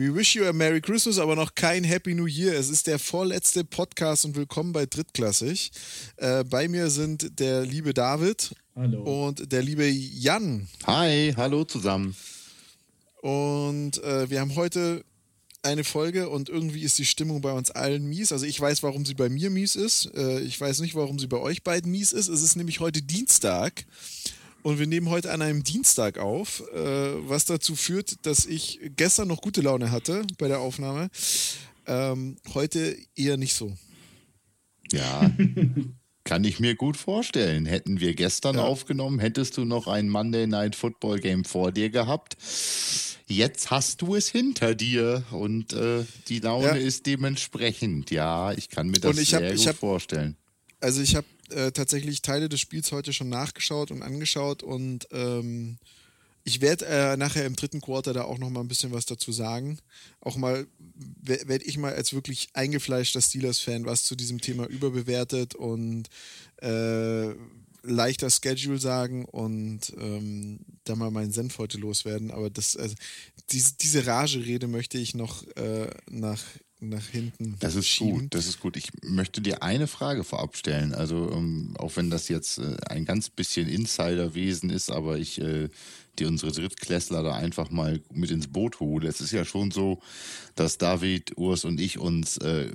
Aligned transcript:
We 0.00 0.14
wish 0.14 0.34
you 0.34 0.46
a 0.46 0.52
Merry 0.54 0.80
Christmas, 0.80 1.18
aber 1.18 1.36
noch 1.36 1.54
kein 1.54 1.84
Happy 1.84 2.14
New 2.14 2.24
Year. 2.24 2.54
Es 2.54 2.70
ist 2.70 2.86
der 2.86 2.98
vorletzte 2.98 3.64
Podcast 3.64 4.24
und 4.24 4.34
willkommen 4.34 4.72
bei 4.72 4.86
Drittklassig. 4.86 5.72
Äh, 6.16 6.42
bei 6.44 6.68
mir 6.68 6.88
sind 6.88 7.38
der 7.38 7.66
liebe 7.66 7.92
David 7.92 8.54
hallo. 8.74 9.26
und 9.26 9.52
der 9.52 9.60
liebe 9.62 9.86
Jan. 9.86 10.68
Hi, 10.86 11.34
hallo 11.36 11.64
zusammen. 11.64 12.16
Und 13.20 14.02
äh, 14.02 14.30
wir 14.30 14.40
haben 14.40 14.54
heute 14.54 15.04
eine 15.62 15.84
Folge 15.84 16.30
und 16.30 16.48
irgendwie 16.48 16.80
ist 16.80 16.98
die 16.98 17.04
Stimmung 17.04 17.42
bei 17.42 17.52
uns 17.52 17.70
allen 17.70 18.06
mies. 18.06 18.32
Also 18.32 18.46
ich 18.46 18.58
weiß, 18.58 18.82
warum 18.82 19.04
sie 19.04 19.12
bei 19.12 19.28
mir 19.28 19.50
mies 19.50 19.76
ist. 19.76 20.10
Äh, 20.14 20.40
ich 20.40 20.58
weiß 20.58 20.80
nicht, 20.80 20.94
warum 20.94 21.18
sie 21.18 21.26
bei 21.26 21.36
euch 21.36 21.62
beiden 21.62 21.92
mies 21.92 22.14
ist. 22.14 22.28
Es 22.28 22.40
ist 22.40 22.56
nämlich 22.56 22.80
heute 22.80 23.02
Dienstag. 23.02 23.84
Und 24.62 24.78
wir 24.78 24.86
nehmen 24.86 25.08
heute 25.08 25.32
an 25.32 25.40
einem 25.42 25.64
Dienstag 25.64 26.18
auf, 26.18 26.62
äh, 26.72 27.28
was 27.28 27.46
dazu 27.46 27.74
führt, 27.74 28.26
dass 28.26 28.44
ich 28.44 28.80
gestern 28.96 29.28
noch 29.28 29.40
gute 29.40 29.62
Laune 29.62 29.90
hatte 29.90 30.22
bei 30.38 30.48
der 30.48 30.60
Aufnahme. 30.60 31.08
Ähm, 31.86 32.36
heute 32.52 32.96
eher 33.16 33.36
nicht 33.36 33.54
so. 33.54 33.72
Ja, 34.92 35.30
kann 36.24 36.44
ich 36.44 36.60
mir 36.60 36.74
gut 36.74 36.96
vorstellen. 36.96 37.64
Hätten 37.64 38.00
wir 38.00 38.14
gestern 38.14 38.56
ja. 38.56 38.64
aufgenommen, 38.64 39.18
hättest 39.18 39.56
du 39.56 39.64
noch 39.64 39.86
ein 39.86 40.08
Monday 40.08 40.46
Night 40.46 40.76
Football 40.76 41.20
Game 41.20 41.44
vor 41.44 41.72
dir 41.72 41.88
gehabt. 41.88 42.36
Jetzt 43.26 43.70
hast 43.70 44.02
du 44.02 44.16
es 44.16 44.28
hinter 44.28 44.74
dir 44.74 45.22
und 45.30 45.72
äh, 45.72 46.04
die 46.28 46.40
Laune 46.40 46.66
ja. 46.66 46.74
ist 46.74 47.06
dementsprechend. 47.06 48.10
Ja, 48.10 48.52
ich 48.52 48.68
kann 48.68 48.88
mir 48.88 48.98
das 48.98 49.16
sehr 49.16 49.40
hab, 49.40 49.56
gut 49.56 49.66
hab, 49.66 49.76
vorstellen. 49.76 50.36
Also 50.80 51.00
ich 51.00 51.14
habe 51.14 51.26
äh, 51.52 51.72
tatsächlich 51.72 52.22
Teile 52.22 52.48
des 52.48 52.60
Spiels 52.60 52.92
heute 52.92 53.12
schon 53.12 53.28
nachgeschaut 53.28 53.90
und 53.90 54.02
angeschaut 54.02 54.62
und 54.62 55.08
ähm, 55.12 55.78
ich 56.42 56.60
werde 56.60 56.86
äh, 56.86 57.16
nachher 57.16 57.44
im 57.44 57.54
dritten 57.54 57.80
Quarter 57.80 58.12
da 58.12 58.22
auch 58.24 58.38
noch 58.38 58.50
mal 58.50 58.60
ein 58.60 58.68
bisschen 58.68 58.92
was 58.92 59.04
dazu 59.04 59.30
sagen. 59.30 59.78
Auch 60.20 60.36
mal 60.36 60.66
werde 61.22 61.64
ich 61.64 61.76
mal 61.76 61.94
als 61.94 62.14
wirklich 62.14 62.48
eingefleischter 62.54 63.20
Steelers-Fan 63.20 63.84
was 63.84 64.04
zu 64.04 64.16
diesem 64.16 64.40
Thema 64.40 64.66
überbewertet 64.66 65.54
und 65.54 66.08
äh, 66.62 67.28
leichter 67.82 68.30
Schedule 68.30 68.78
sagen 68.78 69.24
und 69.26 69.92
ähm, 69.98 70.60
da 70.84 70.96
mal 70.96 71.10
meinen 71.10 71.32
Senf 71.32 71.58
heute 71.58 71.78
loswerden. 71.78 72.30
Aber 72.30 72.50
das, 72.50 72.76
also, 72.76 72.94
diese, 73.50 73.74
diese 73.74 74.06
Rage-Rede 74.06 74.66
möchte 74.66 74.98
ich 74.98 75.14
noch 75.14 75.46
äh, 75.56 75.90
nach 76.10 76.42
nach 76.80 77.06
hinten. 77.06 77.56
Das 77.60 77.74
ist 77.74 77.86
schieben. 77.86 78.20
gut, 78.20 78.34
das 78.34 78.46
ist 78.46 78.60
gut. 78.60 78.76
Ich 78.76 78.90
möchte 79.02 79.40
dir 79.40 79.62
eine 79.62 79.86
Frage 79.86 80.24
vorab 80.24 80.56
stellen. 80.56 80.94
Also, 80.94 81.16
um, 81.16 81.34
ähm, 81.34 81.76
auch 81.78 81.96
wenn 81.96 82.10
das 82.10 82.28
jetzt 82.28 82.58
äh, 82.58 82.76
ein 82.88 83.04
ganz 83.04 83.30
bisschen 83.30 83.68
Insiderwesen 83.68 84.70
ist, 84.70 84.90
aber 84.90 85.18
ich 85.18 85.40
äh, 85.40 85.68
dir 86.18 86.28
unsere 86.28 86.52
Drittklässler 86.52 87.22
da 87.22 87.34
einfach 87.34 87.70
mal 87.70 88.00
mit 88.12 88.30
ins 88.30 88.48
Boot 88.48 88.80
hole. 88.80 89.08
Es 89.08 89.20
ist 89.20 89.32
ja 89.32 89.44
schon 89.44 89.70
so, 89.70 90.00
dass 90.54 90.78
David, 90.78 91.36
Urs 91.36 91.64
und 91.64 91.80
ich 91.80 91.98
uns 91.98 92.36
äh, 92.38 92.70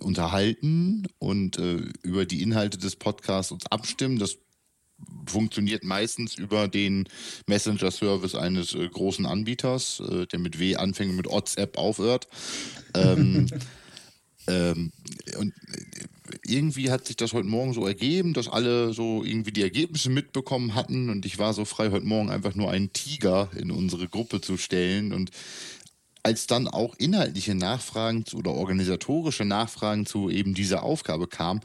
unterhalten 0.00 1.06
und 1.18 1.58
äh, 1.58 1.82
über 2.02 2.26
die 2.26 2.42
Inhalte 2.42 2.78
des 2.78 2.96
Podcasts 2.96 3.52
uns 3.52 3.66
abstimmen. 3.66 4.18
Das 4.18 4.38
funktioniert 5.26 5.84
meistens 5.84 6.36
über 6.36 6.68
den 6.68 7.08
Messenger-Service 7.46 8.34
eines 8.34 8.74
äh, 8.74 8.88
großen 8.88 9.26
Anbieters, 9.26 10.00
äh, 10.00 10.26
der 10.26 10.38
mit 10.38 10.58
W 10.58 10.76
anfängt 10.76 11.10
und 11.10 11.16
mit 11.16 11.26
WhatsApp 11.26 11.76
aufhört. 11.78 12.28
ähm, 12.94 13.46
ähm, 14.46 14.92
und 15.38 15.52
äh, 15.72 16.06
irgendwie 16.46 16.90
hat 16.90 17.06
sich 17.06 17.16
das 17.16 17.32
heute 17.32 17.48
Morgen 17.48 17.72
so 17.72 17.86
ergeben, 17.86 18.32
dass 18.32 18.48
alle 18.48 18.92
so 18.92 19.24
irgendwie 19.24 19.52
die 19.52 19.62
Ergebnisse 19.62 20.10
mitbekommen 20.10 20.74
hatten 20.74 21.10
und 21.10 21.26
ich 21.26 21.38
war 21.38 21.52
so 21.52 21.64
frei, 21.64 21.90
heute 21.90 22.06
Morgen 22.06 22.30
einfach 22.30 22.54
nur 22.54 22.70
einen 22.70 22.92
Tiger 22.92 23.50
in 23.56 23.70
unsere 23.70 24.08
Gruppe 24.08 24.40
zu 24.40 24.56
stellen 24.56 25.12
und 25.12 25.30
als 26.22 26.48
dann 26.48 26.66
auch 26.66 26.96
inhaltliche 26.96 27.54
Nachfragen 27.54 28.24
oder 28.34 28.50
organisatorische 28.50 29.44
Nachfragen 29.44 30.06
zu 30.06 30.28
eben 30.28 30.54
dieser 30.54 30.82
Aufgabe 30.82 31.28
kamen, 31.28 31.60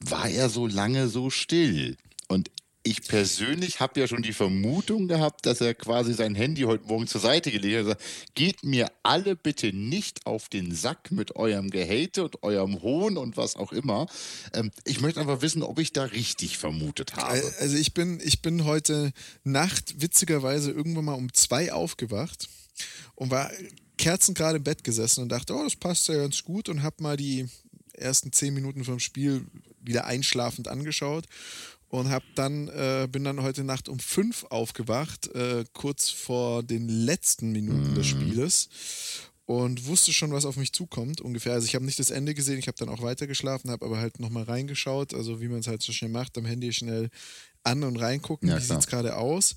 war 0.00 0.28
er 0.28 0.48
so 0.48 0.66
lange 0.66 1.08
so 1.08 1.28
still. 1.28 1.96
Und 2.28 2.50
ich 2.84 3.02
persönlich 3.02 3.80
habe 3.80 4.00
ja 4.00 4.06
schon 4.06 4.22
die 4.22 4.32
Vermutung 4.32 5.08
gehabt, 5.08 5.44
dass 5.44 5.60
er 5.60 5.74
quasi 5.74 6.14
sein 6.14 6.34
Handy 6.34 6.62
heute 6.62 6.86
Morgen 6.86 7.06
zur 7.06 7.20
Seite 7.20 7.50
gelegt 7.50 7.78
hat. 7.80 7.86
Sagt, 7.86 8.34
Geht 8.34 8.64
mir 8.64 8.90
alle 9.02 9.36
bitte 9.36 9.74
nicht 9.74 10.24
auf 10.26 10.48
den 10.48 10.74
Sack 10.74 11.10
mit 11.10 11.36
eurem 11.36 11.68
Gehate 11.70 12.24
und 12.24 12.42
eurem 12.42 12.80
Hohn 12.80 13.18
und 13.18 13.36
was 13.36 13.56
auch 13.56 13.72
immer. 13.72 14.06
Ähm, 14.54 14.70
ich 14.84 15.00
möchte 15.00 15.20
einfach 15.20 15.42
wissen, 15.42 15.62
ob 15.62 15.78
ich 15.78 15.92
da 15.92 16.04
richtig 16.04 16.56
vermutet 16.56 17.16
habe. 17.16 17.42
Also 17.60 17.76
ich 17.76 17.92
bin, 17.92 18.20
ich 18.24 18.40
bin 18.40 18.64
heute 18.64 19.12
Nacht 19.44 20.00
witzigerweise 20.00 20.70
irgendwann 20.70 21.04
mal 21.04 21.14
um 21.14 21.32
zwei 21.34 21.72
aufgewacht 21.72 22.48
und 23.16 23.30
war 23.30 23.50
Kerzen 23.98 24.34
gerade 24.34 24.58
im 24.58 24.64
Bett 24.64 24.84
gesessen 24.84 25.22
und 25.22 25.28
dachte, 25.28 25.54
oh, 25.54 25.64
das 25.64 25.76
passt 25.76 26.08
ja 26.08 26.14
ganz 26.14 26.42
gut 26.42 26.68
und 26.68 26.82
habe 26.82 27.02
mal 27.02 27.16
die 27.16 27.48
ersten 27.92 28.32
zehn 28.32 28.54
Minuten 28.54 28.84
vom 28.84 29.00
Spiel 29.00 29.44
wieder 29.82 30.06
einschlafend 30.06 30.68
angeschaut 30.68 31.26
und 31.88 32.10
hab 32.10 32.22
dann 32.34 32.68
äh, 32.68 33.08
bin 33.10 33.24
dann 33.24 33.42
heute 33.42 33.64
Nacht 33.64 33.88
um 33.88 33.98
fünf 33.98 34.44
aufgewacht, 34.50 35.28
äh, 35.34 35.64
kurz 35.72 36.10
vor 36.10 36.62
den 36.62 36.88
letzten 36.88 37.52
Minuten 37.52 37.90
mhm. 37.90 37.94
des 37.94 38.06
Spieles 38.06 38.68
und 39.46 39.86
wusste 39.86 40.12
schon, 40.12 40.30
was 40.30 40.44
auf 40.44 40.58
mich 40.58 40.74
zukommt 40.74 41.22
ungefähr. 41.22 41.54
Also 41.54 41.64
ich 41.64 41.74
habe 41.74 41.86
nicht 41.86 41.98
das 41.98 42.10
Ende 42.10 42.34
gesehen, 42.34 42.58
ich 42.58 42.68
habe 42.68 42.76
dann 42.76 42.90
auch 42.90 43.00
weiter 43.00 43.26
geschlafen, 43.26 43.70
habe 43.70 43.86
aber 43.86 43.96
halt 43.98 44.20
nochmal 44.20 44.42
reingeschaut, 44.42 45.14
also 45.14 45.40
wie 45.40 45.48
man 45.48 45.60
es 45.60 45.66
halt 45.66 45.82
so 45.82 45.92
schnell 45.92 46.10
macht, 46.10 46.36
am 46.36 46.44
Handy 46.44 46.70
schnell 46.72 47.08
an 47.64 47.82
und 47.82 47.96
reingucken, 47.96 48.50
ja, 48.50 48.56
wie 48.56 48.60
sieht 48.60 48.78
es 48.78 48.86
gerade 48.86 49.16
aus. 49.16 49.56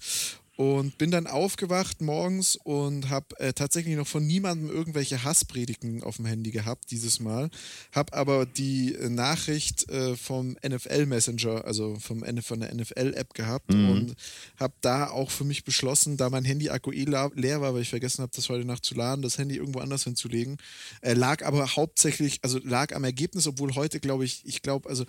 Und 0.62 1.00
bin 1.00 1.10
dann 1.10 1.26
aufgewacht 1.26 2.02
morgens 2.02 2.56
und 2.56 3.10
habe 3.10 3.26
äh, 3.40 3.52
tatsächlich 3.52 3.96
noch 3.96 4.06
von 4.06 4.28
niemandem 4.28 4.70
irgendwelche 4.70 5.24
Hasspredigten 5.24 6.04
auf 6.04 6.18
dem 6.18 6.28
Handy 6.28 6.52
gehabt 6.52 6.92
dieses 6.92 7.20
Mal. 7.20 7.50
Habe 7.92 8.14
aber 8.14 8.46
die 8.46 8.94
äh, 8.94 9.10
Nachricht 9.10 9.90
äh, 9.90 10.16
vom 10.16 10.56
NFL 10.64 11.08
Messenger, 11.08 11.66
also 11.66 11.98
vom, 12.00 12.24
von 12.44 12.60
der 12.60 12.76
NFL-App 12.76 13.34
gehabt 13.34 13.74
mhm. 13.74 13.90
und 13.90 14.16
habe 14.60 14.76
da 14.82 15.10
auch 15.10 15.32
für 15.32 15.46
mich 15.46 15.64
beschlossen, 15.64 16.16
da 16.16 16.30
mein 16.30 16.46
Handy-Akku 16.46 16.92
eh 16.92 17.06
leer 17.06 17.62
war, 17.62 17.74
weil 17.74 17.82
ich 17.82 17.90
vergessen 17.90 18.22
habe, 18.22 18.32
das 18.36 18.48
heute 18.48 18.68
Nacht 18.68 18.86
zu 18.86 18.94
laden, 18.94 19.24
das 19.24 19.40
Handy 19.40 19.56
irgendwo 19.56 19.80
anders 19.80 20.04
hinzulegen. 20.04 20.58
Äh, 21.02 21.14
lag 21.14 21.44
aber 21.44 21.76
hauptsächlich, 21.76 22.38
also 22.44 22.60
lag 22.64 22.94
am 22.94 23.04
Ergebnis, 23.04 23.48
obwohl 23.48 23.74
heute 23.74 24.00
glaube 24.00 24.26
ich, 24.26 24.44
ich 24.46 24.62
glaube, 24.62 24.88
also 24.88 25.06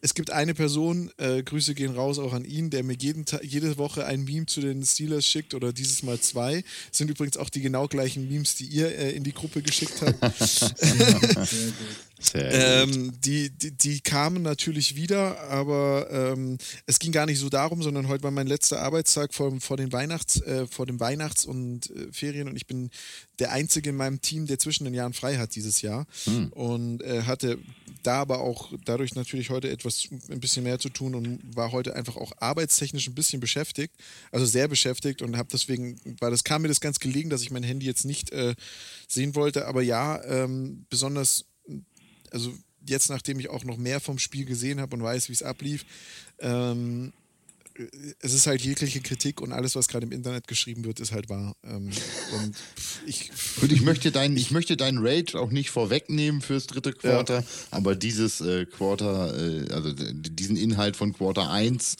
es 0.00 0.14
gibt 0.14 0.30
eine 0.30 0.54
Person, 0.54 1.10
äh, 1.18 1.42
Grüße 1.42 1.74
gehen 1.74 1.94
raus 1.94 2.18
auch 2.18 2.32
an 2.32 2.44
ihn, 2.44 2.70
der 2.70 2.82
mir 2.84 2.96
jeden 2.98 3.24
jede 3.42 3.76
Woche 3.78 4.06
ein 4.06 4.24
Meme 4.24 4.46
zu 4.46 4.60
den 4.60 4.84
Steelers 4.84 5.26
schickt 5.26 5.54
oder 5.54 5.72
dieses 5.72 6.02
Mal 6.02 6.20
zwei. 6.20 6.62
Das 6.88 6.98
sind 6.98 7.10
übrigens 7.10 7.36
auch 7.36 7.50
die 7.50 7.60
genau 7.60 7.88
gleichen 7.88 8.28
Memes, 8.28 8.54
die 8.56 8.66
ihr 8.66 8.96
äh, 8.96 9.12
in 9.12 9.24
die 9.24 9.32
Gruppe 9.32 9.62
geschickt 9.62 10.00
habt. 10.02 10.74
ähm, 12.34 13.12
die, 13.20 13.50
die, 13.50 13.72
die, 13.72 14.00
kamen 14.00 14.42
natürlich 14.42 14.96
wieder, 14.96 15.40
aber 15.50 16.08
ähm, 16.10 16.58
es 16.86 16.98
ging 16.98 17.12
gar 17.12 17.26
nicht 17.26 17.38
so 17.38 17.48
darum, 17.48 17.82
sondern 17.82 18.08
heute 18.08 18.24
war 18.24 18.30
mein 18.30 18.46
letzter 18.46 18.80
Arbeitstag 18.80 19.34
vor, 19.34 19.60
vor, 19.60 19.76
den 19.76 19.92
Weihnachts, 19.92 20.40
äh, 20.40 20.66
vor 20.66 20.86
dem 20.86 20.98
Weihnachts- 20.98 21.44
und 21.44 21.90
äh, 21.90 22.12
Ferien 22.12 22.48
und 22.48 22.56
ich 22.56 22.66
bin 22.66 22.90
der 23.38 23.52
Einzige 23.52 23.90
in 23.90 23.96
meinem 23.96 24.20
Team, 24.20 24.46
der 24.46 24.58
zwischen 24.58 24.84
den 24.84 24.94
Jahren 24.94 25.12
frei 25.12 25.36
hat 25.36 25.54
dieses 25.54 25.82
Jahr 25.82 26.06
hm. 26.24 26.48
und 26.52 27.02
äh, 27.02 27.22
hatte 27.22 27.58
da 28.02 28.20
aber 28.20 28.40
auch 28.40 28.72
dadurch 28.84 29.14
natürlich 29.14 29.50
heute 29.50 29.68
etwas 29.68 30.08
ein 30.30 30.40
bisschen 30.40 30.62
mehr 30.62 30.78
zu 30.78 30.88
tun 30.88 31.14
und 31.14 31.40
war 31.54 31.72
heute 31.72 31.96
einfach 31.96 32.16
auch 32.16 32.32
arbeitstechnisch 32.38 33.08
ein 33.08 33.14
bisschen 33.14 33.40
beschäftigt, 33.40 33.94
also 34.32 34.46
sehr 34.46 34.68
beschäftigt 34.68 35.22
und 35.22 35.36
habe 35.36 35.48
deswegen, 35.52 36.00
weil 36.20 36.30
das 36.30 36.44
kam 36.44 36.62
mir 36.62 36.68
das 36.68 36.80
ganz 36.80 37.00
gelegen, 37.00 37.30
dass 37.30 37.42
ich 37.42 37.50
mein 37.50 37.62
Handy 37.62 37.86
jetzt 37.86 38.04
nicht 38.04 38.30
äh, 38.30 38.54
sehen 39.08 39.34
wollte, 39.34 39.66
aber 39.66 39.82
ja, 39.82 40.22
ähm, 40.24 40.86
besonders 40.88 41.44
also 42.30 42.52
jetzt 42.86 43.10
nachdem 43.10 43.40
ich 43.40 43.48
auch 43.48 43.64
noch 43.64 43.76
mehr 43.76 44.00
vom 44.00 44.18
Spiel 44.18 44.44
gesehen 44.44 44.80
habe 44.80 44.96
und 44.96 45.02
weiß, 45.02 45.28
wie 45.28 45.32
es 45.32 45.42
ablief, 45.42 45.84
ähm, 46.38 47.12
es 48.20 48.32
ist 48.32 48.46
halt 48.46 48.62
jegliche 48.62 49.00
Kritik 49.00 49.40
und 49.40 49.52
alles, 49.52 49.76
was 49.76 49.88
gerade 49.88 50.06
im 50.06 50.12
Internet 50.12 50.48
geschrieben 50.48 50.84
wird, 50.84 51.00
ist 51.00 51.12
halt 51.12 51.28
wahr. 51.28 51.56
Ähm, 51.64 51.90
und 52.32 52.56
ich, 53.06 53.30
und 53.60 53.72
ich 53.72 53.82
möchte 53.82 54.10
deinen, 54.10 54.36
ich 54.36 54.50
möchte 54.50 54.76
deinen 54.76 54.98
Rage 54.98 55.38
auch 55.38 55.50
nicht 55.50 55.70
vorwegnehmen 55.70 56.40
fürs 56.40 56.66
dritte 56.66 56.92
Quarter, 56.92 57.40
ja. 57.40 57.46
aber 57.70 57.94
dieses 57.94 58.40
äh, 58.40 58.66
Quarter, 58.66 59.36
äh, 59.36 59.72
also 59.72 59.92
diesen 59.92 60.56
Inhalt 60.56 60.96
von 60.96 61.12
Quarter 61.12 61.50
1 61.50 61.96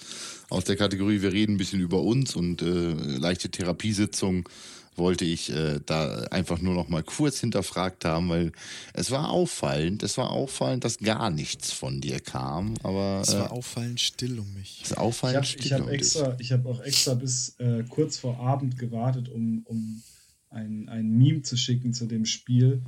aus 0.49 0.65
der 0.65 0.77
Kategorie, 0.77 1.23
wir 1.23 1.33
reden 1.33 1.55
ein 1.55 1.59
bisschen 1.59 1.81
über 1.81 2.03
uns 2.03 2.37
und 2.37 2.63
äh, 2.63 2.93
leichte 2.93 3.51
Therapiesitzung 3.51 4.49
wollte 4.99 5.25
ich 5.25 5.51
äh, 5.51 5.81
da 5.85 6.23
einfach 6.31 6.61
nur 6.61 6.75
noch 6.75 6.89
mal 6.89 7.03
kurz 7.03 7.41
hinterfragt 7.41 8.05
haben, 8.05 8.29
weil 8.29 8.53
es 8.95 9.11
war 9.11 9.31
auffallend, 9.31 10.03
es 10.03 10.19
war 10.19 10.31
auffallend, 10.31 10.85
dass 10.85 10.99
gar 10.99 11.31
nichts 11.31 11.73
von 11.73 12.01
dir 12.01 12.21
kam, 12.21 12.75
aber 12.83 13.21
es 13.23 13.35
war 13.35 13.47
äh, 13.47 13.51
auffallend 13.51 14.01
still 14.01 14.39
um 14.39 14.55
mich. 14.55 14.83
Es 14.85 14.91
war 14.93 15.03
auffallend 15.03 15.45
ich 15.45 15.53
hab, 15.53 15.61
still 15.61 15.67
ich 15.67 15.73
hab 15.73 15.81
um 15.83 15.89
extra, 15.89 16.29
dich. 16.31 16.47
Ich 16.47 16.53
habe 16.53 16.69
auch 16.69 16.81
extra 16.81 17.15
bis 17.15 17.57
äh, 17.59 17.85
kurz 17.89 18.19
vor 18.19 18.39
Abend 18.41 18.79
gewartet, 18.79 19.29
um, 19.29 19.63
um 19.65 20.03
ein, 20.51 20.89
ein 20.89 21.11
Meme 21.11 21.43
zu 21.43 21.57
schicken 21.57 21.93
zu 21.93 22.07
dem 22.07 22.25
Spiel, 22.25 22.83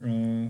äh, 0.00 0.48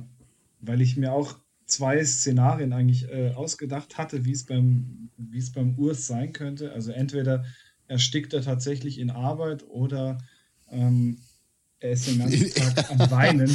weil 0.61 0.81
ich 0.81 0.97
mir 0.97 1.13
auch 1.13 1.37
zwei 1.67 2.05
Szenarien 2.05 2.73
eigentlich 2.73 3.09
äh, 3.09 3.33
ausgedacht 3.35 3.97
hatte, 3.99 4.25
wie 4.25 4.33
es 4.33 4.45
beim 4.45 5.11
wie 5.17 5.39
es 5.39 5.53
beim 5.53 5.79
Urs 5.79 6.07
sein 6.07 6.33
könnte. 6.33 6.73
Also 6.73 6.93
entweder 6.93 7.45
erstickt 7.87 8.33
er 8.33 8.43
tatsächlich 8.43 8.99
in 8.99 9.11
Arbeit 9.11 9.65
oder 9.69 10.19
ähm, 10.75 11.19
er 11.81 11.93
ist 11.93 12.07
den 12.07 12.19
ganzen 12.19 12.51
Tag 12.55 12.91
am 12.91 13.11
Weinen. 13.11 13.51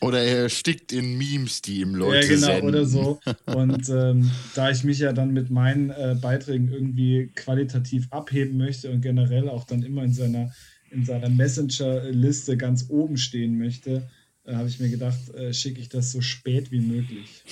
Oder 0.00 0.22
er 0.22 0.42
erstickt 0.42 0.92
in 0.92 1.16
Memes, 1.16 1.62
die 1.62 1.80
ihm 1.80 1.94
Leute 1.94 2.26
Ja, 2.26 2.34
genau, 2.34 2.46
senden. 2.46 2.68
oder 2.68 2.84
so. 2.84 3.20
Und 3.46 3.88
ähm, 3.88 4.30
da 4.54 4.70
ich 4.70 4.84
mich 4.84 4.98
ja 4.98 5.12
dann 5.12 5.32
mit 5.32 5.50
meinen 5.50 5.90
äh, 5.90 6.16
Beiträgen 6.20 6.70
irgendwie 6.70 7.30
qualitativ 7.34 8.06
abheben 8.10 8.58
möchte 8.58 8.90
und 8.90 9.00
generell 9.00 9.48
auch 9.48 9.64
dann 9.64 9.82
immer 9.82 10.02
in 10.02 10.12
seiner, 10.12 10.52
in 10.90 11.04
seiner 11.04 11.30
Messenger-Liste 11.30 12.56
ganz 12.56 12.86
oben 12.88 13.16
stehen 13.16 13.58
möchte, 13.58 14.08
äh, 14.44 14.54
habe 14.54 14.68
ich 14.68 14.78
mir 14.78 14.88
gedacht, 14.90 15.18
äh, 15.34 15.52
schicke 15.54 15.80
ich 15.80 15.88
das 15.88 16.12
so 16.12 16.20
spät 16.20 16.70
wie 16.70 16.80
möglich. 16.80 17.42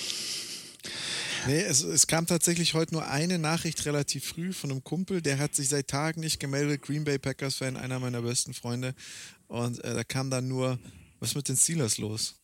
Nee, 1.47 1.61
es, 1.61 1.81
es 1.81 2.07
kam 2.07 2.27
tatsächlich 2.27 2.73
heute 2.73 2.93
nur 2.93 3.07
eine 3.07 3.39
Nachricht 3.39 3.85
relativ 3.85 4.25
früh 4.25 4.51
von 4.51 4.69
einem 4.69 4.83
Kumpel, 4.83 5.21
der 5.21 5.39
hat 5.39 5.55
sich 5.55 5.69
seit 5.69 5.87
Tagen 5.87 6.19
nicht 6.19 6.41
gemeldet, 6.41 6.81
Green 6.81 7.05
Bay 7.05 7.17
Packers-Fan, 7.17 7.77
einer 7.77 7.99
meiner 7.99 8.21
besten 8.21 8.53
Freunde. 8.53 8.93
Und 9.47 9.81
äh, 9.83 9.93
da 9.93 10.03
kam 10.03 10.29
dann 10.29 10.49
nur, 10.49 10.77
was 11.21 11.35
mit 11.35 11.47
den 11.47 11.55
Steelers 11.55 11.99
los? 11.99 12.35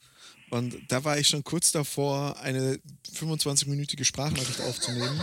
Und 0.52 0.76
da 0.88 1.04
war 1.04 1.18
ich 1.18 1.28
schon 1.28 1.44
kurz 1.44 1.72
davor, 1.72 2.40
eine 2.40 2.80
25-minütige 3.18 4.06
Sprachnachricht 4.06 4.62
aufzunehmen 4.62 5.20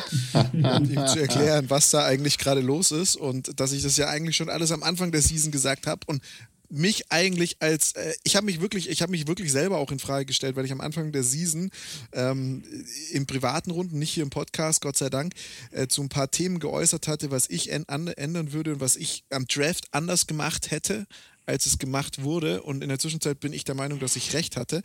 und 0.52 0.90
ihm 0.90 1.06
zu 1.06 1.20
erklären, 1.20 1.70
was 1.70 1.90
da 1.90 2.04
eigentlich 2.04 2.36
gerade 2.36 2.60
los 2.60 2.90
ist 2.90 3.16
und 3.16 3.60
dass 3.60 3.72
ich 3.72 3.82
das 3.82 3.96
ja 3.96 4.08
eigentlich 4.08 4.36
schon 4.36 4.50
alles 4.50 4.72
am 4.72 4.82
Anfang 4.82 5.12
der 5.12 5.22
Season 5.22 5.52
gesagt 5.52 5.86
habe 5.86 6.00
und 6.06 6.20
mich 6.70 7.10
eigentlich 7.10 7.56
als 7.60 7.92
äh, 7.92 8.14
ich 8.22 8.36
habe 8.36 8.46
mich 8.46 8.60
wirklich 8.60 8.88
ich 8.88 9.02
habe 9.02 9.10
mich 9.10 9.26
wirklich 9.26 9.52
selber 9.52 9.78
auch 9.78 9.90
in 9.90 9.98
Frage 9.98 10.26
gestellt, 10.26 10.56
weil 10.56 10.64
ich 10.64 10.72
am 10.72 10.80
Anfang 10.80 11.12
der 11.12 11.24
Season 11.24 11.70
ähm, 12.12 12.62
in 13.10 13.26
privaten 13.26 13.70
Runden, 13.70 13.98
nicht 13.98 14.12
hier 14.12 14.22
im 14.22 14.30
Podcast, 14.30 14.80
Gott 14.80 14.96
sei 14.96 15.10
Dank, 15.10 15.34
äh, 15.72 15.88
zu 15.88 16.02
ein 16.02 16.08
paar 16.08 16.30
Themen 16.30 16.60
geäußert 16.60 17.08
hatte, 17.08 17.30
was 17.30 17.50
ich 17.50 17.70
ändern 17.70 18.52
würde 18.52 18.74
und 18.74 18.80
was 18.80 18.96
ich 18.96 19.24
am 19.30 19.46
Draft 19.46 19.88
anders 19.92 20.26
gemacht 20.26 20.70
hätte 20.70 21.06
als 21.46 21.66
es 21.66 21.78
gemacht 21.78 22.22
wurde. 22.22 22.62
Und 22.62 22.82
in 22.82 22.88
der 22.88 22.98
Zwischenzeit 22.98 23.40
bin 23.40 23.52
ich 23.52 23.64
der 23.64 23.74
Meinung, 23.74 23.98
dass 23.98 24.14
ich 24.14 24.34
recht 24.34 24.56
hatte. 24.56 24.82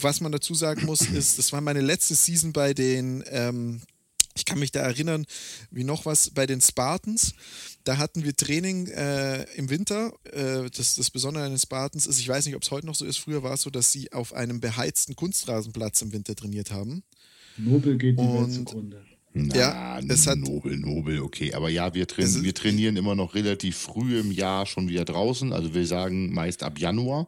Was 0.00 0.20
man 0.20 0.32
dazu 0.32 0.54
sagen 0.54 0.86
muss, 0.86 1.02
ist, 1.02 1.38
das 1.38 1.52
war 1.52 1.60
meine 1.60 1.82
letzte 1.82 2.14
Season 2.14 2.52
bei 2.52 2.72
den, 2.72 3.22
ähm, 3.30 3.82
ich 4.36 4.44
kann 4.44 4.58
mich 4.58 4.70
da 4.72 4.80
erinnern, 4.80 5.26
wie 5.70 5.84
noch 5.84 6.04
was, 6.06 6.30
bei 6.30 6.46
den 6.46 6.60
Spartans. 6.60 7.34
Da 7.84 7.96
hatten 7.98 8.24
wir 8.24 8.36
Training 8.36 8.86
äh, 8.88 9.42
im 9.54 9.70
Winter. 9.70 10.12
Äh, 10.32 10.70
das, 10.76 10.96
das 10.96 11.10
Besondere 11.10 11.44
an 11.44 11.50
den 11.52 11.58
Spartans 11.58 12.06
ist, 12.06 12.18
ich 12.20 12.28
weiß 12.28 12.46
nicht, 12.46 12.54
ob 12.56 12.62
es 12.62 12.70
heute 12.70 12.86
noch 12.86 12.94
so 12.94 13.04
ist, 13.04 13.16
früher 13.18 13.42
war 13.42 13.54
es 13.54 13.62
so, 13.62 13.70
dass 13.70 13.92
sie 13.92 14.12
auf 14.12 14.32
einem 14.34 14.60
beheizten 14.60 15.16
Kunstrasenplatz 15.16 16.02
im 16.02 16.12
Winter 16.12 16.34
trainiert 16.36 16.70
haben. 16.70 17.02
Nobel 17.56 17.96
geht 17.96 18.18
die 18.18 18.22
Welt 18.24 18.28
Und- 18.44 18.52
zugrunde. 18.54 19.02
Na, 19.38 19.54
Ja, 19.54 19.98
es 20.08 20.26
hat- 20.26 20.38
Nobel, 20.38 20.78
Nobel, 20.78 21.20
okay. 21.20 21.52
Aber 21.52 21.68
ja, 21.68 21.92
wir, 21.92 22.06
train 22.08 22.42
wir 22.42 22.54
trainieren 22.54 22.96
immer 22.96 23.14
noch 23.14 23.34
relativ 23.34 23.76
früh 23.76 24.18
im 24.18 24.32
Jahr 24.32 24.64
schon 24.64 24.88
wieder 24.88 25.04
draußen. 25.04 25.52
Also 25.52 25.74
wir 25.74 25.86
sagen 25.86 26.32
meist 26.32 26.62
ab 26.62 26.78
Januar. 26.78 27.26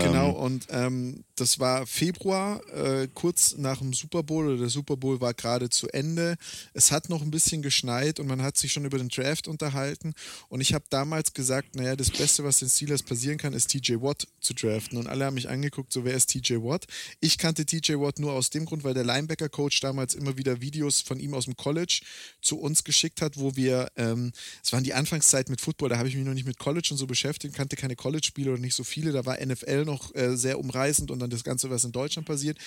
Genau, 0.00 0.30
und 0.30 0.66
ähm, 0.70 1.24
das 1.36 1.58
war 1.58 1.86
Februar, 1.86 2.60
äh, 2.72 3.08
kurz 3.12 3.56
nach 3.56 3.78
dem 3.78 3.92
Super 3.92 4.22
Bowl, 4.22 4.46
oder 4.46 4.58
der 4.58 4.68
Super 4.68 4.96
Bowl 4.96 5.20
war 5.20 5.34
gerade 5.34 5.68
zu 5.70 5.88
Ende. 5.88 6.36
Es 6.72 6.92
hat 6.92 7.08
noch 7.08 7.22
ein 7.22 7.30
bisschen 7.30 7.62
geschneit 7.62 8.20
und 8.20 8.26
man 8.26 8.42
hat 8.42 8.56
sich 8.56 8.72
schon 8.72 8.84
über 8.84 8.98
den 8.98 9.08
Draft 9.08 9.48
unterhalten. 9.48 10.14
Und 10.48 10.60
ich 10.60 10.74
habe 10.74 10.84
damals 10.90 11.32
gesagt, 11.32 11.76
naja, 11.76 11.96
das 11.96 12.10
Beste, 12.10 12.44
was 12.44 12.60
den 12.60 12.68
Steelers 12.68 13.02
passieren 13.02 13.38
kann, 13.38 13.52
ist 13.52 13.68
TJ 13.70 13.94
Watt 14.00 14.26
zu 14.40 14.54
draften. 14.54 14.98
Und 14.98 15.06
alle 15.06 15.24
haben 15.24 15.34
mich 15.34 15.48
angeguckt, 15.48 15.92
so 15.92 16.04
wer 16.04 16.14
ist 16.14 16.30
TJ 16.30 16.56
Watt? 16.56 16.86
Ich 17.20 17.38
kannte 17.38 17.66
TJ 17.66 17.94
Watt 17.94 18.18
nur 18.18 18.32
aus 18.32 18.50
dem 18.50 18.64
Grund, 18.64 18.84
weil 18.84 18.94
der 18.94 19.04
Linebacker-Coach 19.04 19.80
damals 19.80 20.14
immer 20.14 20.36
wieder 20.36 20.60
Videos 20.60 21.00
von 21.00 21.18
ihm 21.18 21.34
aus 21.34 21.46
dem 21.46 21.56
College 21.56 22.00
zu 22.40 22.58
uns 22.58 22.84
geschickt 22.84 23.20
hat, 23.20 23.38
wo 23.38 23.56
wir, 23.56 23.90
ähm, 23.96 24.32
es 24.62 24.72
waren 24.72 24.84
die 24.84 24.94
Anfangszeit 24.94 25.48
mit 25.48 25.60
Football, 25.60 25.88
da 25.88 25.98
habe 25.98 26.08
ich 26.08 26.16
mich 26.16 26.24
noch 26.24 26.34
nicht 26.34 26.46
mit 26.46 26.58
College 26.58 26.88
und 26.92 26.96
so 26.96 27.06
beschäftigt, 27.06 27.54
kannte 27.54 27.76
keine 27.76 27.96
College-Spiele 27.96 28.52
oder 28.52 28.60
nicht 28.60 28.74
so 28.74 28.84
viele, 28.84 29.12
da 29.12 29.24
war 29.24 29.38
NFL 29.44 29.83
noch 29.84 30.14
äh, 30.14 30.36
sehr 30.36 30.58
umreißend 30.58 31.10
und 31.10 31.18
dann 31.18 31.30
das 31.30 31.44
Ganze, 31.44 31.70
was 31.70 31.84
in 31.84 31.92
Deutschland 31.92 32.26
passiert. 32.26 32.58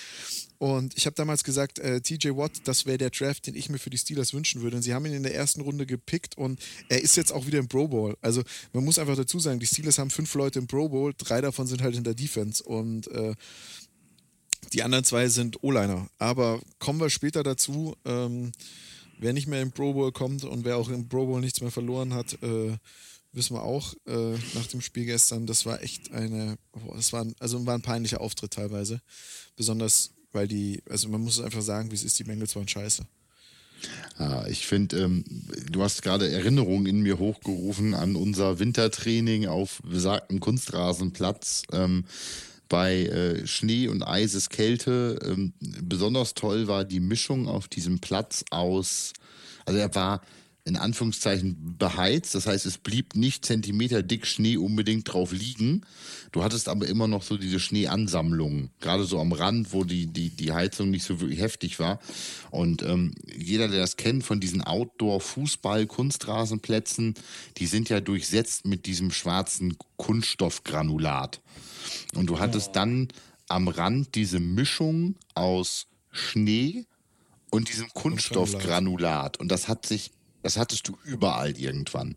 Und 0.58 0.96
ich 0.96 1.06
habe 1.06 1.14
damals 1.14 1.44
gesagt, 1.44 1.78
äh, 1.78 2.00
TJ 2.00 2.30
Watt, 2.30 2.52
das 2.64 2.86
wäre 2.86 2.98
der 2.98 3.10
Draft, 3.10 3.46
den 3.46 3.54
ich 3.54 3.68
mir 3.68 3.78
für 3.78 3.90
die 3.90 3.98
Steelers 3.98 4.34
wünschen 4.34 4.62
würde. 4.62 4.76
Und 4.76 4.82
sie 4.82 4.94
haben 4.94 5.06
ihn 5.06 5.14
in 5.14 5.22
der 5.22 5.34
ersten 5.34 5.60
Runde 5.60 5.86
gepickt 5.86 6.36
und 6.36 6.60
er 6.88 7.02
ist 7.02 7.16
jetzt 7.16 7.32
auch 7.32 7.46
wieder 7.46 7.58
im 7.58 7.68
Pro 7.68 7.88
Bowl. 7.88 8.16
Also 8.20 8.42
man 8.72 8.84
muss 8.84 8.98
einfach 8.98 9.16
dazu 9.16 9.38
sagen, 9.38 9.60
die 9.60 9.66
Steelers 9.66 9.98
haben 9.98 10.10
fünf 10.10 10.34
Leute 10.34 10.58
im 10.58 10.66
Pro 10.66 10.88
Bowl, 10.88 11.14
drei 11.16 11.40
davon 11.40 11.66
sind 11.66 11.82
halt 11.82 11.96
in 11.96 12.04
der 12.04 12.14
Defense 12.14 12.62
und 12.62 13.08
äh, 13.08 13.34
die 14.72 14.82
anderen 14.82 15.04
zwei 15.04 15.28
sind 15.28 15.62
O-Liner. 15.62 16.08
Aber 16.18 16.60
kommen 16.78 17.00
wir 17.00 17.10
später 17.10 17.42
dazu. 17.42 17.96
Ähm, 18.04 18.52
wer 19.18 19.32
nicht 19.32 19.46
mehr 19.46 19.62
im 19.62 19.72
Pro 19.72 19.92
Bowl 19.92 20.12
kommt 20.12 20.44
und 20.44 20.64
wer 20.64 20.76
auch 20.76 20.88
im 20.88 21.08
Pro 21.08 21.26
Bowl 21.26 21.40
nichts 21.40 21.60
mehr 21.60 21.70
verloren 21.70 22.14
hat, 22.14 22.40
äh, 22.42 22.76
wissen 23.32 23.54
wir 23.54 23.62
auch 23.62 23.94
äh, 24.06 24.32
nach 24.54 24.66
dem 24.66 24.80
Spiel 24.80 25.04
gestern. 25.04 25.46
Das 25.46 25.66
war 25.66 25.82
echt 25.82 26.12
eine, 26.12 26.56
boah, 26.72 26.96
das 26.96 27.12
war 27.12 27.24
ein, 27.24 27.34
also 27.38 27.64
war 27.66 27.74
ein 27.74 27.82
peinlicher 27.82 28.20
Auftritt 28.20 28.52
teilweise. 28.52 29.00
Besonders, 29.56 30.10
weil 30.32 30.48
die, 30.48 30.82
also 30.88 31.08
man 31.08 31.20
muss 31.20 31.38
es 31.38 31.44
einfach 31.44 31.62
sagen, 31.62 31.90
wie 31.90 31.94
es 31.94 32.04
ist, 32.04 32.18
die 32.18 32.24
Bengals 32.24 32.56
waren 32.56 32.68
scheiße. 32.68 33.04
Ja, 34.18 34.46
ich 34.48 34.66
finde, 34.66 34.98
ähm, 34.98 35.24
du 35.70 35.82
hast 35.82 36.02
gerade 36.02 36.28
Erinnerungen 36.28 36.86
in 36.86 37.00
mir 37.00 37.18
hochgerufen 37.18 37.94
an 37.94 38.16
unser 38.16 38.58
Wintertraining 38.58 39.46
auf 39.46 39.80
besagtem 39.84 40.40
Kunstrasenplatz. 40.40 41.62
Ähm, 41.72 42.04
bei 42.68 43.04
äh, 43.06 43.46
Schnee 43.46 43.88
und 43.88 44.02
Eiseskälte. 44.02 45.18
Ähm, 45.24 45.52
besonders 45.60 46.34
toll 46.34 46.68
war 46.68 46.84
die 46.84 47.00
Mischung 47.00 47.48
auf 47.48 47.68
diesem 47.68 47.98
Platz 47.98 48.44
aus, 48.50 49.12
also 49.64 49.78
er 49.78 49.94
war 49.94 50.22
in 50.68 50.76
Anführungszeichen 50.76 51.76
beheizt, 51.78 52.34
das 52.34 52.46
heißt, 52.46 52.66
es 52.66 52.76
blieb 52.78 53.16
nicht 53.16 53.46
Zentimeter 53.46 54.02
dick 54.02 54.26
Schnee 54.26 54.58
unbedingt 54.58 55.10
drauf 55.12 55.32
liegen. 55.32 55.82
Du 56.30 56.44
hattest 56.44 56.68
aber 56.68 56.86
immer 56.86 57.08
noch 57.08 57.22
so 57.22 57.38
diese 57.38 57.58
Schneeansammlungen, 57.58 58.68
gerade 58.80 59.04
so 59.04 59.18
am 59.18 59.32
Rand, 59.32 59.72
wo 59.72 59.84
die, 59.84 60.06
die, 60.06 60.28
die 60.30 60.52
Heizung 60.52 60.90
nicht 60.90 61.04
so 61.04 61.20
wirklich 61.20 61.40
heftig 61.40 61.78
war. 61.78 62.00
Und 62.50 62.82
ähm, 62.82 63.14
jeder, 63.34 63.68
der 63.68 63.80
das 63.80 63.96
kennt 63.96 64.24
von 64.24 64.40
diesen 64.40 64.62
Outdoor-Fußball-Kunstrasenplätzen, 64.62 67.14
die 67.56 67.66
sind 67.66 67.88
ja 67.88 68.00
durchsetzt 68.00 68.66
mit 68.66 68.84
diesem 68.86 69.10
schwarzen 69.10 69.78
Kunststoffgranulat. 69.96 71.40
Und 72.14 72.26
du 72.26 72.38
hattest 72.38 72.76
dann 72.76 73.08
am 73.48 73.68
Rand 73.68 74.14
diese 74.14 74.38
Mischung 74.38 75.14
aus 75.34 75.86
Schnee 76.10 76.84
und 77.50 77.70
diesem 77.70 77.88
Kunststoffgranulat. 77.88 79.38
Und 79.38 79.50
das 79.50 79.68
hat 79.68 79.86
sich, 79.86 80.10
das 80.42 80.56
hattest 80.56 80.88
du 80.88 80.96
überall 81.04 81.56
irgendwann. 81.58 82.16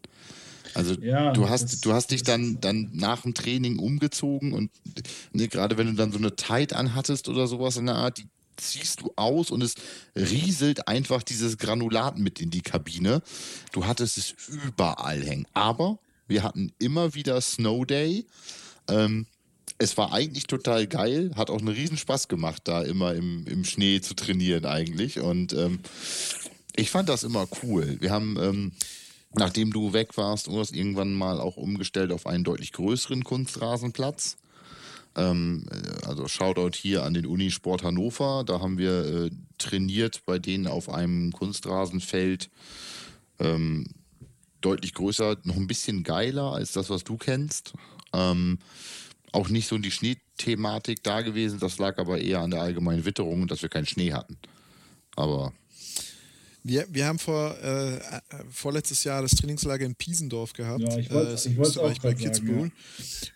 Also 0.74 0.94
Ja, 1.02 1.32
du 1.34 1.50
hast, 1.50 1.64
das- 1.74 1.82
du 1.82 1.92
hast 1.94 2.12
dich 2.12 2.24
dann, 2.24 2.60
dann 2.62 2.90
nach 2.94 3.24
dem 3.24 3.34
Training 3.34 3.78
umgezogen 3.80 4.54
und 4.54 4.72
ne, 5.34 5.48
gerade 5.48 5.78
wenn 5.78 5.88
du 5.88 5.94
dann 5.94 6.12
so 6.12 6.18
eine 6.18 6.36
Tight 6.36 6.74
anhattest 6.74 7.28
oder 7.28 7.48
sowas 7.48 7.76
in 7.78 7.88
der 7.88 7.96
Art, 7.96 8.18
die 8.20 8.28
ziehst 8.58 9.02
du 9.02 9.12
aus 9.16 9.50
und 9.50 9.62
es 9.64 9.74
rieselt 10.16 10.88
einfach 10.88 11.24
dieses 11.24 11.58
Granulat 11.58 12.20
mit 12.20 12.40
in 12.40 12.52
die 12.52 12.62
Kabine. 12.62 13.22
Du 13.72 13.86
hattest 13.86 14.18
es 14.18 14.36
überall 14.48 15.22
hängen. 15.24 15.48
Aber 15.54 15.98
wir 16.28 16.44
hatten 16.44 16.72
immer 16.78 17.16
wieder 17.16 17.42
Snow 17.42 17.86
Day. 17.86 18.26
Ähm, 18.88 19.26
es 19.80 19.98
war 19.98 20.14
eigentlich 20.14 20.46
total 20.46 20.86
geil, 20.86 21.32
hat 21.36 21.50
auch 21.50 21.58
einen 21.58 21.70
Riesenspaß 21.70 22.28
gemacht, 22.28 22.62
da 22.66 22.84
immer 22.84 23.16
im, 23.16 23.48
im 23.48 23.66
Schnee 23.66 24.00
zu 24.00 24.14
trainieren 24.14 24.66
eigentlich. 24.66 25.20
Und 25.20 25.54
ähm, 25.54 25.80
ich 26.76 26.92
fand 26.92 27.10
das 27.10 27.24
immer 27.24 27.48
cool. 27.64 27.98
Wir 28.00 28.12
haben, 28.12 28.38
ähm, 28.40 28.72
nachdem 29.34 29.72
du 29.72 29.94
weg 29.94 30.18
warst, 30.18 30.48
Urs, 30.48 30.72
irgendwann 30.72 31.14
mal 31.14 31.40
auch 31.40 31.58
umgestellt 31.58 32.12
auf 32.12 32.28
einen 32.28 32.44
deutlich 32.44 32.72
größeren 32.72 33.24
Kunstrasenplatz. 33.24 34.38
Ähm, 35.16 35.66
äh, 35.72 36.06
also 36.06 36.28
Shoutout 36.28 36.78
hier 36.78 37.04
an 37.04 37.14
den 37.14 37.26
Unisport 37.26 37.84
Hannover. 37.84 38.44
Da 38.46 38.60
haben 38.62 38.78
wir 38.78 39.06
äh, 39.06 39.32
trainiert 39.58 40.22
bei 40.26 40.40
denen 40.40 40.68
auf 40.68 40.90
einem 40.90 41.32
Kunstrasenfeld. 41.32 42.50
Ähm, 43.40 43.88
deutlich 44.62 44.94
größer, 44.94 45.38
noch 45.44 45.56
ein 45.56 45.68
bisschen 45.68 46.04
geiler 46.04 46.54
als 46.54 46.72
das, 46.72 46.90
was 46.90 47.04
du 47.04 47.18
kennst. 47.18 47.74
Ähm, 48.14 48.60
auch 49.32 49.50
nicht 49.50 49.68
so 49.68 49.78
die 49.78 49.92
Schneethematik 49.92 51.04
da 51.04 51.22
gewesen. 51.22 51.60
Das 51.60 51.78
lag 51.78 51.98
aber 51.98 52.20
eher 52.20 52.42
an 52.42 52.52
der 52.52 52.62
allgemeinen 52.62 53.06
Witterung 53.06 53.48
dass 53.48 53.62
wir 53.62 53.70
keinen 53.70 53.86
Schnee 53.86 54.14
hatten. 54.14 54.38
Aber 55.16 55.54
Wir, 56.64 56.86
wir 56.92 57.08
haben 57.08 57.18
vor, 57.18 57.58
äh, 57.58 57.96
äh, 57.96 58.00
vorletztes 58.52 59.04
Jahr 59.04 59.24
das 59.24 59.32
Trainingslager 59.32 59.84
in 59.84 59.96
Piesendorf 59.96 60.54
gehabt. 60.54 60.82
Ja, 60.82 60.98
ich 60.98 61.10
äh, 61.10 61.34
ich 61.34 61.46
in 61.48 61.58
wollt's 61.58 61.72
Österreich 61.72 61.98
auch 61.98 62.04
bei 62.04 62.14
Kitzbühel. 62.14 62.72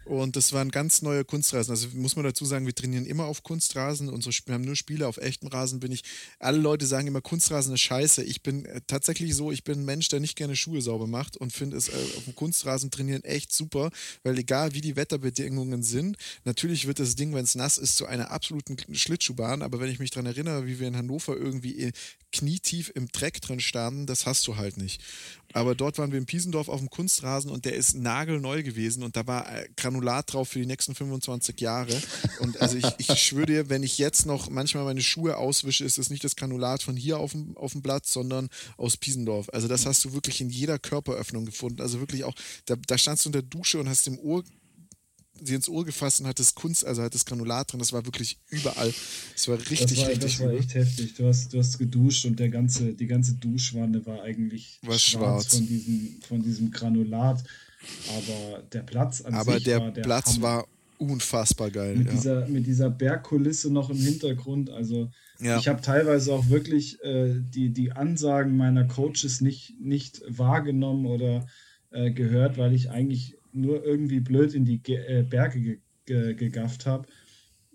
Und 0.05 0.35
das 0.35 0.53
waren 0.53 0.69
ganz 0.69 1.01
neue 1.01 1.25
Kunstrasen. 1.25 1.71
Also 1.71 1.87
muss 1.93 2.15
man 2.15 2.25
dazu 2.25 2.45
sagen, 2.45 2.67
wir 2.67 2.75
trainieren 2.75 3.05
immer 3.07 3.25
auf 3.25 3.41
Kunstrasen. 3.41 4.09
Unsere 4.09 4.35
wir 4.45 4.53
haben 4.53 4.63
nur 4.63 4.75
Spiele 4.75 5.07
auf 5.07 5.17
echtem 5.17 5.47
Rasen. 5.47 5.79
Bin 5.79 5.91
ich. 5.91 6.03
Alle 6.37 6.59
Leute 6.59 6.85
sagen 6.85 7.07
immer, 7.07 7.21
Kunstrasen 7.21 7.73
ist 7.73 7.81
scheiße. 7.81 8.23
Ich 8.23 8.43
bin 8.43 8.65
äh, 8.65 8.81
tatsächlich 8.85 9.35
so, 9.35 9.51
ich 9.51 9.63
bin 9.63 9.79
ein 9.79 9.85
Mensch, 9.85 10.07
der 10.09 10.19
nicht 10.19 10.35
gerne 10.35 10.55
Schuhe 10.55 10.81
sauber 10.81 11.07
macht 11.07 11.35
und 11.35 11.51
finde 11.51 11.77
es 11.77 11.89
äh, 11.89 11.93
auf 12.17 12.25
dem 12.25 12.35
Kunstrasen 12.35 12.91
trainieren 12.91 13.23
echt 13.23 13.51
super, 13.51 13.89
weil 14.21 14.37
egal 14.37 14.75
wie 14.75 14.81
die 14.81 14.95
Wetterbedingungen 14.95 15.81
sind, 15.81 16.17
natürlich 16.43 16.85
wird 16.85 16.99
das 16.99 17.15
Ding, 17.15 17.33
wenn 17.33 17.43
es 17.43 17.55
nass 17.55 17.79
ist, 17.79 17.95
zu 17.95 18.05
einer 18.05 18.29
absoluten 18.29 18.77
Schlittschuhbahn. 18.93 19.63
Aber 19.63 19.79
wenn 19.79 19.89
ich 19.89 19.97
mich 19.97 20.11
daran 20.11 20.27
erinnere, 20.27 20.67
wie 20.67 20.79
wir 20.79 20.87
in 20.87 20.95
Hannover 20.95 21.35
irgendwie 21.35 21.79
äh, 21.79 21.91
knietief 22.31 22.91
im 22.93 23.07
Dreck 23.15 23.41
drin 23.41 23.59
standen, 23.59 24.05
das 24.05 24.25
hast 24.25 24.45
du 24.47 24.57
halt 24.57 24.77
nicht. 24.77 25.01
Aber 25.53 25.73
dort 25.73 25.97
waren 25.97 26.11
wir 26.11 26.17
in 26.17 26.25
Piesendorf 26.25 26.67
auf 26.67 26.79
dem 26.79 26.89
Kunstrasen 26.89 27.49
und 27.49 27.63
der 27.63 27.75
ist 27.75 27.95
nagelneu 27.95 28.61
gewesen 28.61 29.03
und 29.03 29.15
da 29.15 29.25
war 29.25 29.49
äh, 29.49 29.69
Granulat 29.77 30.33
drauf 30.33 30.49
für 30.49 30.59
die 30.59 30.65
nächsten 30.65 30.95
25 30.95 31.61
Jahre. 31.61 31.97
Und 32.39 32.61
also 32.61 32.77
ich, 32.77 32.85
ich 32.97 33.21
schwöre 33.21 33.45
dir, 33.45 33.69
wenn 33.69 33.81
ich 33.81 33.97
jetzt 33.97 34.25
noch 34.25 34.49
manchmal 34.49 34.83
meine 34.83 35.01
Schuhe 35.01 35.37
auswische, 35.37 35.85
ist 35.85 35.97
es 35.97 36.09
nicht 36.09 36.25
das 36.25 36.35
Granulat 36.35 36.83
von 36.83 36.97
hier 36.97 37.19
auf 37.19 37.31
dem, 37.31 37.55
auf 37.55 37.71
dem 37.71 37.81
Platz, 37.81 38.11
sondern 38.11 38.49
aus 38.75 38.97
Piesendorf. 38.97 39.47
Also 39.53 39.69
das 39.69 39.85
hast 39.85 40.03
du 40.03 40.11
wirklich 40.11 40.41
in 40.41 40.49
jeder 40.49 40.77
Körperöffnung 40.77 41.45
gefunden. 41.45 41.81
Also 41.81 42.01
wirklich 42.01 42.25
auch, 42.25 42.35
da, 42.65 42.75
da 42.75 42.97
standst 42.97 43.23
du 43.23 43.29
in 43.29 43.33
der 43.33 43.41
Dusche 43.43 43.79
und 43.79 43.87
hast 43.87 44.07
im 44.07 44.19
Ohr 44.19 44.43
sie 45.43 45.55
ins 45.55 45.69
Ohr 45.69 45.85
gefasst 45.85 46.21
und 46.21 46.27
hat 46.27 46.39
das 46.39 46.55
Kunst, 46.55 46.85
also 46.85 47.01
hat 47.01 47.13
das 47.13 47.25
Granulat 47.25 47.71
drin, 47.71 47.79
das 47.79 47.91
war 47.93 48.05
wirklich 48.05 48.37
überall. 48.49 48.93
Das 49.33 49.47
war 49.47 49.57
richtig, 49.57 49.79
das 49.79 49.97
war, 49.99 50.07
richtig. 50.09 50.37
Das 50.37 50.39
war 50.39 50.51
echt 50.53 50.73
heftig. 50.75 51.13
Du 51.15 51.27
hast, 51.27 51.53
du 51.53 51.59
hast 51.59 51.77
geduscht 51.77 52.25
und 52.25 52.39
der 52.39 52.49
ganze, 52.49 52.93
die 52.93 53.07
ganze 53.07 53.33
Duschwanne 53.33 54.05
war 54.05 54.21
eigentlich 54.23 54.79
war 54.81 54.97
schwarz, 54.97 55.45
schwarz. 55.45 55.55
Von, 55.57 55.67
diesem, 55.67 56.19
von 56.27 56.41
diesem 56.41 56.71
Granulat. 56.71 57.43
Aber 58.17 58.63
der 58.73 58.81
Platz 58.81 59.21
an 59.21 59.33
Aber 59.35 59.55
sich 59.55 59.65
der 59.65 59.79
war 59.79 59.91
der 59.91 60.01
Platz 60.01 60.35
Hammer. 60.35 60.41
war 60.41 60.67
unfassbar 60.97 61.69
geil. 61.69 61.95
mit, 61.97 62.07
ja. 62.07 62.13
dieser, 62.13 62.47
mit 62.47 62.65
dieser 62.65 62.89
Bergkulisse 62.89 63.71
noch 63.71 63.89
im 63.89 63.97
Hintergrund. 63.97 64.69
Also 64.69 65.11
Ja. 65.39 65.59
ich 65.59 65.67
habe 65.67 65.81
teilweise 65.81 66.33
auch 66.33 66.49
wirklich 66.49 67.03
äh, 67.03 67.35
die, 67.37 67.69
die 67.69 67.91
Ansagen 67.91 68.55
meiner 68.57 68.85
Coaches 68.85 69.41
nicht, 69.41 69.73
nicht 69.79 70.21
wahrgenommen 70.27 71.05
oder 71.05 71.45
äh, 71.91 72.11
gehört, 72.11 72.57
weil 72.57 72.73
ich 72.73 72.89
eigentlich 72.89 73.35
nur 73.55 73.83
irgendwie 73.83 74.19
blöd 74.19 74.53
in 74.53 74.65
die 74.65 74.79
Ge 74.81 74.97
äh, 74.97 75.23
Berge 75.23 75.59
ge 75.61 75.79
ge 76.05 76.33
gegafft 76.35 76.85
habe. 76.85 77.07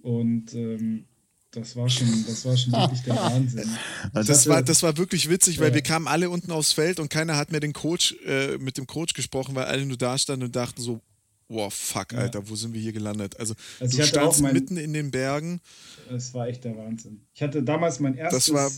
Und 0.03 0.55
ähm, 0.55 1.07
das 1.51 1.75
war 1.75 1.89
schon, 1.89 2.07
das 2.27 2.45
war 2.45 2.57
schon 2.57 2.73
wirklich 2.73 3.03
der 3.03 3.17
Wahnsinn. 3.17 3.69
Also 4.13 4.29
Das 4.33 4.41
hatte- 4.41 4.51
war, 4.51 4.63
das 4.63 4.83
war 4.85 4.97
wirklich 4.97 5.29
witzig, 5.29 5.59
weil 5.59 5.71
Ja. 5.71 5.75
wir 5.75 5.83
kamen 5.83 6.07
alle 6.07 6.31
unten 6.31 6.53
aufs 6.53 6.73
Feld 6.73 7.01
und 7.01 7.11
keiner 7.11 7.37
hat 7.37 7.51
mehr 7.51 7.61
den 7.61 7.73
Coach, 7.73 8.15
äh, 8.25 8.57
mit 8.59 8.79
dem 8.79 8.87
Coach 8.87 9.15
gesprochen, 9.15 9.55
weil 9.57 9.65
alle 9.65 9.85
nur 9.85 9.97
da 9.97 10.17
standen 10.17 10.45
und 10.47 10.55
dachten 10.57 10.81
so, 10.81 11.01
wow, 11.49 11.73
fuck, 11.75 12.13
Ja. 12.13 12.21
Alter, 12.21 12.49
wo 12.49 12.55
sind 12.55 12.73
wir 12.73 12.81
hier 12.81 12.93
gelandet? 12.93 13.37
Also, 13.41 13.55
Also 13.81 13.97
du 13.97 14.03
ich 14.03 14.09
hatte 14.09 14.21
auch 14.23 14.27
standst 14.33 14.43
mein- 14.43 14.55
mitten 14.55 14.77
in 14.77 14.93
den 14.93 15.11
Bergen. 15.11 15.61
Es 16.09 16.33
war 16.35 16.47
echt 16.47 16.63
der 16.65 16.77
Wahnsinn. 16.77 17.27
Ich 17.35 17.43
hatte 17.43 17.63
damals 17.65 17.99
mein 17.99 18.15
erstes, 18.15 18.47
Das 18.47 18.55
war, 18.55 18.71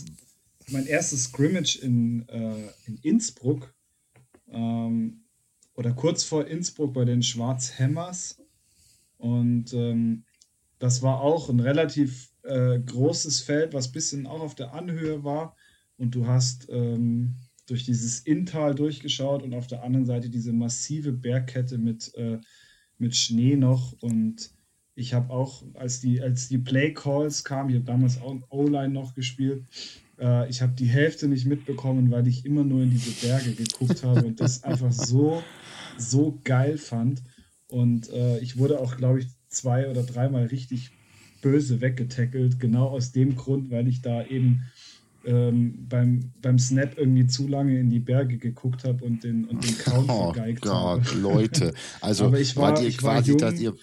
mein 0.69 0.87
erstes 0.87 1.25
Scrimmage 1.25 1.77
in, 1.79 2.27
äh, 2.29 2.69
in 2.87 2.97
Innsbruck 3.03 3.71
ähm, 4.49 5.22
oder 5.75 5.93
kurz 5.93 6.23
vor 6.23 6.47
Innsbruck 6.47 6.93
bei 6.93 7.05
den 7.05 7.23
Schwarzhämmers. 7.23 8.41
Und 9.17 9.73
ähm, 9.73 10.25
das 10.79 11.01
war 11.01 11.21
auch 11.21 11.49
ein 11.49 11.59
relativ 11.59 12.31
äh, 12.43 12.79
großes 12.79 13.41
Feld, 13.41 13.73
was 13.73 13.87
ein 13.87 13.93
bisschen 13.93 14.27
auch 14.27 14.41
auf 14.41 14.55
der 14.55 14.73
Anhöhe 14.73 15.23
war. 15.23 15.55
Und 15.97 16.15
du 16.15 16.27
hast 16.27 16.67
ähm, 16.69 17.35
durch 17.67 17.85
dieses 17.85 18.19
Inntal 18.19 18.75
durchgeschaut 18.75 19.43
und 19.43 19.53
auf 19.53 19.67
der 19.67 19.83
anderen 19.83 20.05
Seite 20.05 20.29
diese 20.29 20.51
massive 20.51 21.13
Bergkette 21.13 21.77
mit, 21.77 22.13
äh, 22.15 22.39
mit 22.97 23.15
Schnee 23.15 23.55
noch. 23.55 23.93
Und 24.01 24.51
ich 24.95 25.13
habe 25.13 25.31
auch, 25.31 25.63
als 25.75 26.01
die, 26.01 26.21
als 26.21 26.49
die 26.49 26.57
Play 26.57 26.93
Calls 26.93 27.43
kamen, 27.43 27.69
ich 27.69 27.75
habe 27.77 27.85
damals 27.85 28.21
auch 28.21 28.35
O-Line 28.49 28.93
noch 28.93 29.13
gespielt, 29.13 29.65
äh, 30.19 30.49
ich 30.49 30.61
habe 30.61 30.73
die 30.73 30.85
Hälfte 30.87 31.27
nicht 31.27 31.45
mitbekommen, 31.45 32.11
weil 32.11 32.27
ich 32.27 32.45
immer 32.45 32.63
nur 32.63 32.81
in 32.83 32.91
diese 32.91 33.11
Berge 33.25 33.53
geguckt 33.53 34.03
habe 34.03 34.25
und 34.25 34.39
das 34.39 34.63
einfach 34.63 34.91
so, 34.91 35.43
so 35.97 36.39
geil 36.43 36.77
fand. 36.77 37.21
Und 37.67 38.09
äh, 38.11 38.39
ich 38.39 38.57
wurde 38.57 38.79
auch, 38.79 38.97
glaube 38.97 39.19
ich, 39.19 39.27
zwei 39.49 39.89
oder 39.89 40.03
dreimal 40.03 40.45
richtig 40.45 40.91
böse 41.41 41.81
weggetackelt, 41.81 42.59
genau 42.59 42.87
aus 42.87 43.11
dem 43.11 43.35
Grund, 43.35 43.69
weil 43.71 43.87
ich 43.87 44.01
da 44.01 44.25
eben 44.25 44.63
ähm, 45.25 45.85
beim, 45.89 46.31
beim 46.41 46.59
Snap 46.59 46.97
irgendwie 46.97 47.27
zu 47.27 47.47
lange 47.47 47.79
in 47.79 47.89
die 47.89 47.99
Berge 47.99 48.37
geguckt 48.37 48.83
habe 48.83 49.03
und 49.05 49.23
den, 49.23 49.45
und 49.45 49.63
den 49.63 49.77
Count 49.77 50.09
Oh 50.09 50.33
vergeigt 50.33 50.61
Gott, 50.61 50.73
habe. 50.73 51.19
Leute. 51.19 51.73
Also 52.01 52.25
Aber 52.25 52.39
ich 52.39 52.55
war- 52.55 52.69
wart 52.73 52.81
ihr 52.81 52.87
ich 52.89 53.01
war 53.03 53.15
quasi, 53.15 53.29
jung. 53.31 53.39
dass 53.39 53.59
ihr, 53.59 53.73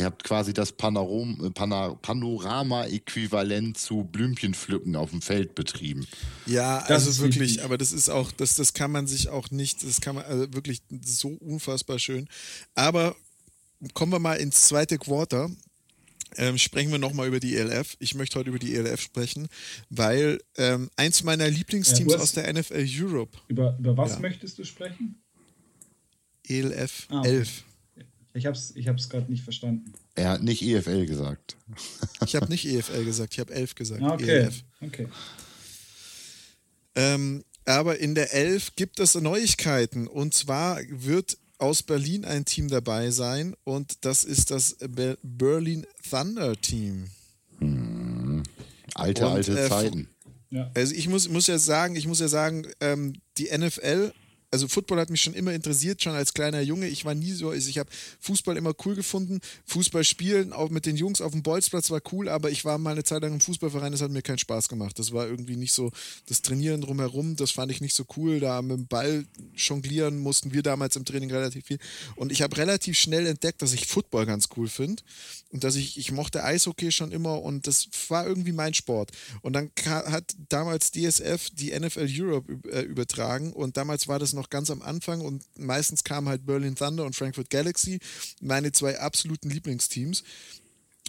ihr 0.00 0.06
habt 0.06 0.24
quasi 0.24 0.52
das 0.52 0.72
Panoram, 0.72 1.38
äh, 1.44 1.50
Pana, 1.50 1.94
Panorama-Äquivalent 1.94 3.78
zu 3.78 4.04
Blümchenpflücken 4.04 4.96
auf 4.96 5.10
dem 5.10 5.22
Feld 5.22 5.54
betrieben. 5.54 6.06
ja, 6.46 6.78
Das 6.80 6.90
also 7.06 7.10
ist 7.10 7.20
wirklich, 7.20 7.62
aber 7.62 7.78
das 7.78 7.92
ist 7.92 8.08
auch, 8.08 8.32
das, 8.32 8.54
das 8.56 8.72
kann 8.74 8.90
man 8.90 9.06
sich 9.06 9.28
auch 9.28 9.50
nicht, 9.50 9.84
das 9.84 10.00
kann 10.00 10.16
man, 10.16 10.24
also 10.24 10.52
wirklich 10.52 10.82
so 11.04 11.28
unfassbar 11.28 11.98
schön. 11.98 12.28
Aber 12.74 13.14
kommen 13.94 14.12
wir 14.12 14.18
mal 14.18 14.34
ins 14.36 14.62
zweite 14.68 14.98
Quarter. 14.98 15.50
Ähm, 16.36 16.58
sprechen 16.58 16.92
wir 16.92 16.98
nochmal 16.98 17.26
über 17.26 17.40
die 17.40 17.56
ELF. 17.56 17.96
Ich 17.98 18.14
möchte 18.14 18.38
heute 18.38 18.50
über 18.50 18.60
die 18.60 18.74
ELF 18.76 19.00
sprechen, 19.00 19.48
weil 19.88 20.40
ähm, 20.56 20.88
eins 20.94 21.24
meiner 21.24 21.48
Lieblingsteams 21.50 22.12
Ja, 22.12 22.18
aus 22.20 22.32
der 22.32 22.52
NFL 22.52 22.86
Europe, 22.88 23.36
Über, 23.48 23.76
über 23.80 23.96
was 23.96 24.12
Ja. 24.12 24.18
möchtest 24.20 24.56
du 24.58 24.64
sprechen? 24.64 25.20
ELF 26.46 27.06
Ah, 27.10 27.20
okay. 27.20 27.28
11. 27.38 27.64
Ich 28.32 28.46
habe 28.46 28.56
es 28.56 28.74
ich 28.76 28.86
hab's 28.88 29.08
gerade 29.08 29.30
nicht 29.30 29.42
verstanden. 29.42 29.92
Er 30.14 30.30
hat 30.30 30.42
nicht 30.42 30.62
EFL 30.62 31.06
gesagt. 31.06 31.56
Ich 32.24 32.36
habe 32.36 32.48
nicht 32.48 32.66
EFL 32.66 33.04
gesagt, 33.04 33.32
ich 33.34 33.40
habe 33.40 33.52
11 33.52 33.74
gesagt. 33.74 34.02
Ah, 34.02 34.14
Okay. 34.14 34.30
ELF. 34.30 34.62
okay. 34.80 35.08
Ähm, 36.94 37.44
aber 37.64 37.98
in 37.98 38.14
der 38.14 38.32
11 38.34 38.76
gibt 38.76 39.00
es 39.00 39.14
Neuigkeiten. 39.14 40.06
Und 40.06 40.34
zwar 40.34 40.80
wird 40.88 41.38
aus 41.58 41.82
Berlin 41.82 42.24
ein 42.24 42.44
Team 42.44 42.68
dabei 42.68 43.10
sein 43.10 43.54
und 43.64 44.04
das 44.04 44.24
ist 44.24 44.50
das 44.50 44.76
Be 44.88 45.18
Berlin 45.22 45.86
Thunder 46.08 46.58
Team. 46.60 47.10
Alte, 48.94 49.26
Und, 49.26 49.32
alte 49.32 49.58
äh, 49.60 49.68
Zeiten. 49.68 50.08
Ja. 50.50 50.70
Also 50.74 50.94
ich 50.94 51.08
muss, 51.08 51.28
muss 51.28 51.46
ja 51.46 51.58
sagen, 51.58 51.96
ich 51.96 52.06
muss 52.08 52.18
ja 52.20 52.28
sagen, 52.28 52.66
ähm, 52.80 53.12
die 53.38 53.56
NFL, 53.56 54.12
also 54.50 54.66
Football 54.66 54.98
hat 54.98 55.10
mich 55.10 55.20
schon 55.20 55.34
immer 55.34 55.52
interessiert, 55.52 56.02
schon 56.02 56.14
als 56.14 56.34
kleiner 56.34 56.60
Junge. 56.60 56.88
Ich 56.88 57.04
war 57.04 57.14
nie 57.14 57.32
so, 57.32 57.50
also 57.50 57.68
ich 57.68 57.78
habe 57.78 57.90
Fußball 58.20 58.56
immer 58.56 58.74
cool 58.84 58.94
gefunden. 58.94 59.40
Fußball 59.66 60.04
spielen, 60.04 60.52
auch 60.52 60.70
mit 60.70 60.86
den 60.86 60.96
Jungs 60.96 61.20
auf 61.20 61.32
dem 61.32 61.42
Bolzplatz 61.42 61.90
war 61.90 62.00
cool, 62.12 62.28
aber 62.28 62.50
ich 62.50 62.64
war 62.64 62.78
mal 62.78 62.92
eine 62.92 63.04
Zeit 63.04 63.22
lang 63.22 63.32
im 63.32 63.40
Fußballverein, 63.40 63.92
das 63.92 64.02
hat 64.02 64.10
mir 64.10 64.22
keinen 64.22 64.38
Spaß 64.38 64.68
gemacht. 64.68 64.98
Das 64.98 65.12
war 65.12 65.26
irgendwie 65.26 65.56
nicht 65.56 65.72
so, 65.72 65.92
das 66.26 66.42
Trainieren 66.42 66.80
drumherum, 66.80 67.36
das 67.36 67.52
fand 67.52 67.70
ich 67.70 67.80
nicht 67.80 67.94
so 67.94 68.04
cool. 68.16 68.40
Da 68.40 68.60
mit 68.62 68.76
dem 68.76 68.86
Ball 68.86 69.24
jonglieren 69.54 70.18
mussten 70.18 70.52
wir 70.52 70.62
damals 70.62 70.96
im 70.96 71.04
Training 71.04 71.30
relativ 71.30 71.66
viel. 71.66 71.78
Und 72.16 72.32
ich 72.32 72.42
habe 72.42 72.56
relativ 72.56 72.98
schnell 72.98 73.26
entdeckt, 73.26 73.62
dass 73.62 73.72
ich 73.72 73.86
Football 73.86 74.26
ganz 74.26 74.48
cool 74.56 74.68
finde 74.68 75.02
und 75.50 75.64
dass 75.64 75.76
ich, 75.76 75.98
ich 75.98 76.12
mochte 76.12 76.44
Eishockey 76.44 76.92
schon 76.92 77.12
immer 77.12 77.42
und 77.42 77.66
das 77.66 77.88
war 78.08 78.26
irgendwie 78.26 78.52
mein 78.52 78.74
Sport. 78.74 79.10
Und 79.42 79.52
dann 79.52 79.70
hat 79.86 80.34
damals 80.48 80.90
DSF 80.92 81.50
die 81.52 81.78
NFL 81.78 82.08
Europe 82.08 82.58
äh, 82.70 82.82
übertragen 82.82 83.52
und 83.52 83.76
damals 83.76 84.08
war 84.08 84.18
das 84.18 84.32
noch 84.32 84.39
ganz 84.48 84.70
am 84.70 84.80
Anfang 84.80 85.20
und 85.20 85.44
meistens 85.58 86.04
kamen 86.04 86.28
halt 86.28 86.46
Berlin 86.46 86.76
Thunder 86.76 87.04
und 87.04 87.14
Frankfurt 87.14 87.50
Galaxy, 87.50 87.98
meine 88.40 88.72
zwei 88.72 88.98
absoluten 88.98 89.50
Lieblingsteams. 89.50 90.22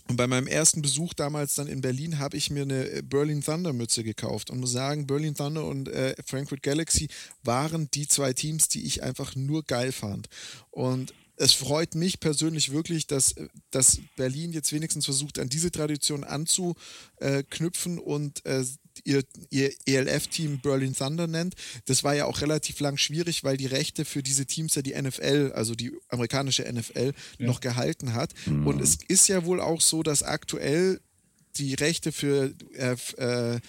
Und 0.08 0.18
bei 0.18 0.28
meinem 0.28 0.48
ersten 0.48 0.82
Besuch 0.82 1.14
damals 1.14 1.56
dann 1.56 1.68
in 1.68 1.80
Berlin 1.80 2.20
habe 2.20 2.36
ich 2.36 2.50
mir 2.50 2.64
eine 2.64 2.90
äh, 2.90 3.02
Berlin 3.02 3.42
Thunder 3.42 3.72
Mütze 3.72 4.04
gekauft 4.04 4.50
und 4.50 4.60
muss 4.60 4.72
sagen, 4.74 5.08
Berlin 5.08 5.36
Thunder 5.36 5.66
und 5.66 5.88
äh, 5.88 6.16
Frankfurt 6.26 6.64
Galaxy 6.64 7.08
waren 7.44 7.90
die 7.94 8.08
zwei 8.08 8.34
Teams, 8.34 8.68
die 8.68 8.86
ich 8.86 9.04
einfach 9.04 9.36
nur 9.36 9.64
geil 9.64 9.94
fand. 9.94 10.28
Und 10.70 11.14
es 11.38 11.54
freut 11.54 11.96
mich 11.96 12.20
persönlich 12.20 12.72
wirklich, 12.72 13.08
dass, 13.08 13.32
äh, 13.34 13.48
dass 13.70 14.00
Berlin 14.18 14.52
jetzt 14.52 14.74
wenigstens 14.74 15.06
versucht, 15.06 15.40
an 15.40 15.50
diese 15.50 15.72
Tradition 15.72 16.24
anzuknüpfen 16.24 17.98
und 17.98 18.46
äh, 18.46 18.66
ihr, 19.04 19.24
ihr 19.50 19.72
ELF-Team 19.86 20.60
Berlin 20.60 20.94
Thunder 20.94 21.28
nennt. 21.28 21.56
Das 21.86 22.04
war 22.04 22.16
ja 22.16 22.26
auch 22.26 22.42
relativ 22.42 22.80
lang 22.80 22.98
schwierig, 22.98 23.44
weil 23.44 23.58
die 23.58 23.66
Rechte 23.66 24.06
für 24.06 24.24
diese 24.24 24.46
Teams 24.46 24.76
ja 24.76 24.82
die 24.82 25.00
NFL, 25.00 25.52
also 25.56 25.76
die 25.76 25.92
amerikanische 26.10 26.64
NFL, 26.72 27.14
noch 27.40 27.60
gehalten 27.62 28.14
hat. 28.14 28.34
Und 28.66 28.82
es 28.82 28.98
ist 29.08 29.28
ja 29.28 29.46
wohl 29.46 29.60
auch 29.60 29.82
so, 29.82 30.04
dass 30.04 30.24
aktuell 30.24 31.00
die 31.58 31.74
Rechte 31.74 32.12
für, 32.12 32.54
äh, 32.76 32.96
äh, 33.18 33.60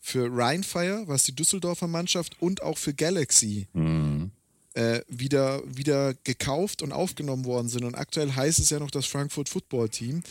für 0.00 0.28
Rheinfire, 0.36 1.04
was 1.06 1.24
die 1.24 1.34
Düsseldorfer 1.34 1.86
Mannschaft, 1.86 2.40
und 2.40 2.62
auch 2.62 2.78
für 2.78 2.94
Galaxy 2.94 3.68
äh, 4.74 5.00
wieder, 5.08 5.62
wieder 5.66 6.14
gekauft 6.24 6.82
und 6.82 6.92
aufgenommen 6.92 7.44
worden 7.44 7.68
sind. 7.68 7.84
Und 7.84 7.94
aktuell 7.94 8.32
heißt 8.32 8.58
es 8.58 8.70
ja 8.70 8.78
noch 8.78 8.90
das 8.90 9.06
Frankfurt 9.06 9.48
Football 9.48 9.88
Team. 9.88 10.22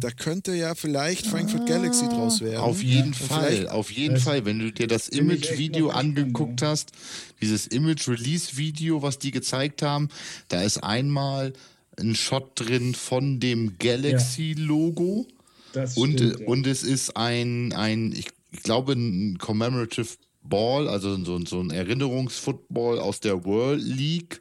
Da 0.00 0.10
könnte 0.10 0.54
ja 0.54 0.74
vielleicht 0.74 1.26
Frankfurt 1.26 1.66
Galaxy 1.66 2.06
draus 2.06 2.40
werden. 2.40 2.58
Auf 2.58 2.82
jeden 2.82 3.08
Und 3.08 3.16
Fall, 3.16 3.68
auf 3.68 3.90
jeden 3.90 4.14
Das 4.14 4.24
Fall. 4.24 4.44
Wenn 4.44 4.58
du 4.58 4.72
dir 4.72 4.86
das 4.86 5.08
Image-Video 5.08 5.90
angeguckt 5.90 6.60
ja. 6.60 6.68
hast, 6.68 6.92
dieses 7.40 7.66
Image-Release-Video, 7.66 9.02
was 9.02 9.18
die 9.18 9.30
gezeigt 9.30 9.82
haben, 9.82 10.08
da 10.48 10.62
ist 10.62 10.78
einmal 10.78 11.52
ein 11.98 12.14
Shot 12.14 12.52
drin 12.54 12.94
von 12.94 13.40
dem 13.40 13.78
Galaxy-Logo 13.78 15.26
Das 15.72 15.96
und, 15.96 16.14
stimmt, 16.14 16.40
ja. 16.40 16.46
und 16.46 16.66
es 16.66 16.82
ist 16.82 17.16
ein, 17.16 17.72
ein 17.72 18.12
ich 18.12 18.28
glaube, 18.62 18.92
ein 18.92 19.38
Commemorative 19.38 20.08
Ball, 20.48 20.88
also 20.88 21.16
so, 21.24 21.44
so 21.44 21.60
ein 21.60 21.70
Erinnerungsfootball 21.70 22.98
aus 22.98 23.20
der 23.20 23.44
World 23.44 23.82
League 23.82 24.40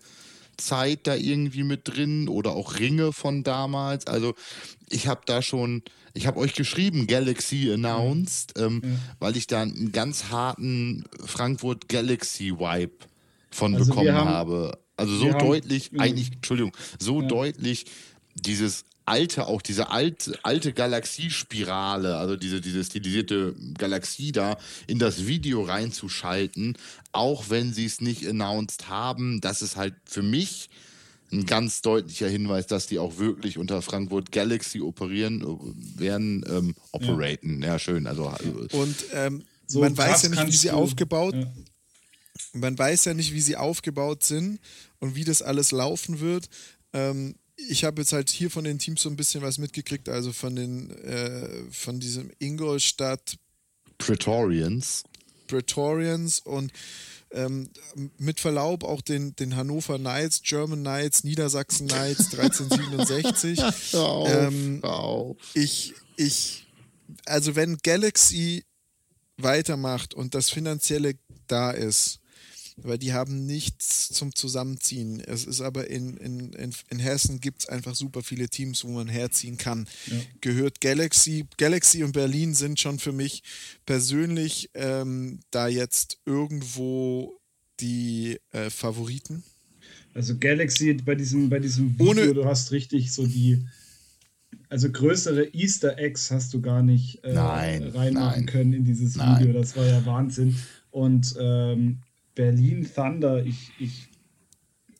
Zeit 0.58 1.08
da 1.08 1.16
irgendwie 1.16 1.64
mit 1.64 1.82
drin 1.88 2.28
oder 2.28 2.52
auch 2.52 2.80
Ringe 2.80 3.14
von 3.14 3.44
damals. 3.44 4.08
Also 4.08 4.34
ich 4.90 5.08
habe 5.08 5.22
da 5.26 5.42
schon, 5.42 5.84
ich 6.14 6.28
habe 6.28 6.40
euch 6.40 6.54
geschrieben, 6.54 7.08
Galaxy 7.08 7.72
announced, 7.72 8.58
ähm, 8.58 8.82
ja. 8.84 8.90
weil 9.20 9.38
ich 9.38 9.48
da 9.48 9.62
einen 9.62 9.92
ganz 9.92 10.26
harten 10.26 11.06
Frankfurt 11.24 11.88
Galaxy 11.88 12.54
Vibe 12.58 12.96
von 13.52 13.76
also 13.76 13.90
bekommen 13.90 14.14
haben, 14.14 14.30
habe. 14.30 14.80
Also 14.96 15.16
so 15.16 15.32
deutlich, 15.32 15.92
haben, 15.92 16.00
eigentlich, 16.00 16.34
Entschuldigung, 16.34 16.72
so 17.00 17.22
ja. 17.22 17.28
deutlich 17.28 17.86
dieses 18.34 18.84
alte, 19.08 19.48
auch 19.48 19.62
diese 19.62 19.90
alte, 19.90 20.38
alte 20.44 20.74
Galaxiespirale, 20.74 22.18
also 22.18 22.36
diese, 22.36 22.62
diese 22.62 22.84
stilisierte 22.84 23.56
Galaxie 23.78 24.32
da, 24.32 24.58
in 24.86 25.00
das 25.00 25.26
Video 25.28 25.64
reinzuschalten, 25.64 26.78
auch 27.14 27.50
wenn 27.50 27.74
sie 27.74 27.86
es 27.86 28.02
nicht 28.02 28.28
announced 28.28 28.90
haben, 28.90 29.40
das 29.42 29.62
ist 29.62 29.78
halt 29.78 29.96
für 30.06 30.24
mich 30.24 30.70
ein 31.32 31.46
ganz 31.46 31.82
deutlicher 31.82 32.30
Hinweis, 32.30 32.68
dass 32.68 32.88
die 32.88 33.00
auch 33.00 33.18
wirklich 33.18 33.58
unter 33.58 33.82
Frankfurt 33.82 34.32
Galaxy 34.32 34.82
operieren 34.82 35.44
werden, 35.98 36.46
ähm, 36.48 36.76
operaten. 36.92 37.62
Ja. 37.62 37.70
ja. 37.70 37.80
schön. 37.80 38.08
Also, 38.08 38.28
also 38.28 38.68
Und 38.72 38.96
ähm, 39.14 39.44
so 39.66 39.82
man 39.82 39.98
weiß 39.98 40.24
ja 40.24 40.30
nicht, 40.30 40.48
wie 40.48 40.56
sie 40.56 40.72
aufgebaut. 40.72 41.36
Ja. 41.36 41.52
Man 42.54 42.78
weiß 42.78 43.06
ja 43.06 43.14
nicht, 43.14 43.34
wie 43.34 43.42
sie 43.42 43.58
aufgebaut 43.58 44.24
sind 44.24 44.60
und 45.00 45.16
wie 45.16 45.26
das 45.26 45.42
alles 45.42 45.72
laufen 45.72 46.20
wird. 46.22 46.50
Ähm, 46.94 47.36
ich 47.58 47.84
habe 47.84 48.02
jetzt 48.02 48.14
halt 48.14 48.30
hier 48.30 48.50
von 48.50 48.64
den 48.64 48.80
Teams 48.80 49.02
so 49.02 49.10
ein 49.10 49.16
bisschen 49.16 49.42
was 49.42 49.58
mitgekriegt, 49.58 50.10
also 50.10 50.32
von 50.32 50.56
den 50.56 50.92
äh, 51.04 51.64
von 51.72 52.00
diesem 52.00 52.32
Ingolstadt 52.40 53.38
Praetorians. 53.98 55.04
Praetorians 55.48 56.40
und 56.40 56.72
ähm, 57.32 57.70
mit 58.18 58.40
Verlaub 58.40 58.84
auch 58.84 59.02
den, 59.02 59.36
den 59.36 59.56
Hannover 59.56 59.98
Knights, 59.98 60.42
German 60.44 60.82
Knights, 60.82 61.24
Niedersachsen 61.24 61.88
Knights 61.88 62.34
1367. 62.38 63.96
auf, 63.96 64.30
ähm, 64.30 64.84
auf. 64.84 65.38
Ich, 65.54 65.94
ich, 66.16 66.68
also 67.26 67.56
wenn 67.56 67.78
Galaxy 67.84 68.66
weitermacht 69.38 70.14
und 70.14 70.36
das 70.36 70.50
Finanzielle 70.50 71.16
da 71.48 71.72
ist, 71.72 72.20
weil 72.78 72.98
die 72.98 73.14
haben 73.14 73.46
nichts 73.46 74.10
zum 74.10 74.34
Zusammenziehen. 74.36 75.20
Es 75.20 75.46
ist 75.46 75.62
aber 75.62 75.90
in, 75.90 76.16
in, 76.18 76.54
in, 76.54 76.72
in 76.90 77.00
Hessen 77.00 77.40
gibt 77.40 77.64
es 77.64 77.70
einfach 77.70 77.96
super 77.96 78.22
viele 78.22 78.50
Teams, 78.50 78.84
wo 78.84 78.90
man 78.90 79.08
herziehen 79.08 79.58
kann. 79.58 79.88
Ja. 80.06 80.18
Gehört 80.42 80.80
Galaxy, 80.80 81.46
Galaxy 81.58 82.04
und 82.04 82.12
Berlin 82.12 82.54
sind 82.54 82.80
schon 82.80 83.00
für 83.00 83.12
mich 83.12 83.42
persönlich 83.86 84.70
ähm, 84.76 85.40
da 85.50 85.68
jetzt 85.68 86.20
irgendwo 86.26 87.40
die 87.80 88.40
äh, 88.52 88.70
Favoriten. 88.70 89.44
Also 90.14 90.38
Galaxy 90.38 90.94
bei 90.94 91.16
diesem, 91.16 91.50
bei 91.50 91.60
diesem 91.60 91.94
Video, 91.94 92.12
Ohne, 92.12 92.34
du 92.34 92.46
hast 92.46 92.72
richtig 92.72 93.12
so 93.12 93.26
die, 93.26 93.66
also 94.70 94.92
größere 94.92 95.46
Easter 95.54 95.98
Eggs 95.98 96.32
hast 96.32 96.54
du 96.54 96.62
gar 96.62 96.82
nicht 96.82 97.24
äh, 97.24 97.34
nein, 97.34 97.84
reinmachen 97.84 98.40
nein, 98.42 98.46
können 98.46 98.74
in 98.74 98.86
dieses 98.86 99.16
nein. 99.16 99.40
Video. 99.42 99.54
Das 99.54 99.76
war 99.76 99.86
ja 99.86 100.06
Wahnsinn. 100.06 100.56
Und 100.90 101.36
ähm, 101.40 102.00
Berlin 102.38 102.88
Thunder, 102.94 103.44
ich, 103.44 103.72
ich, 103.79 104.10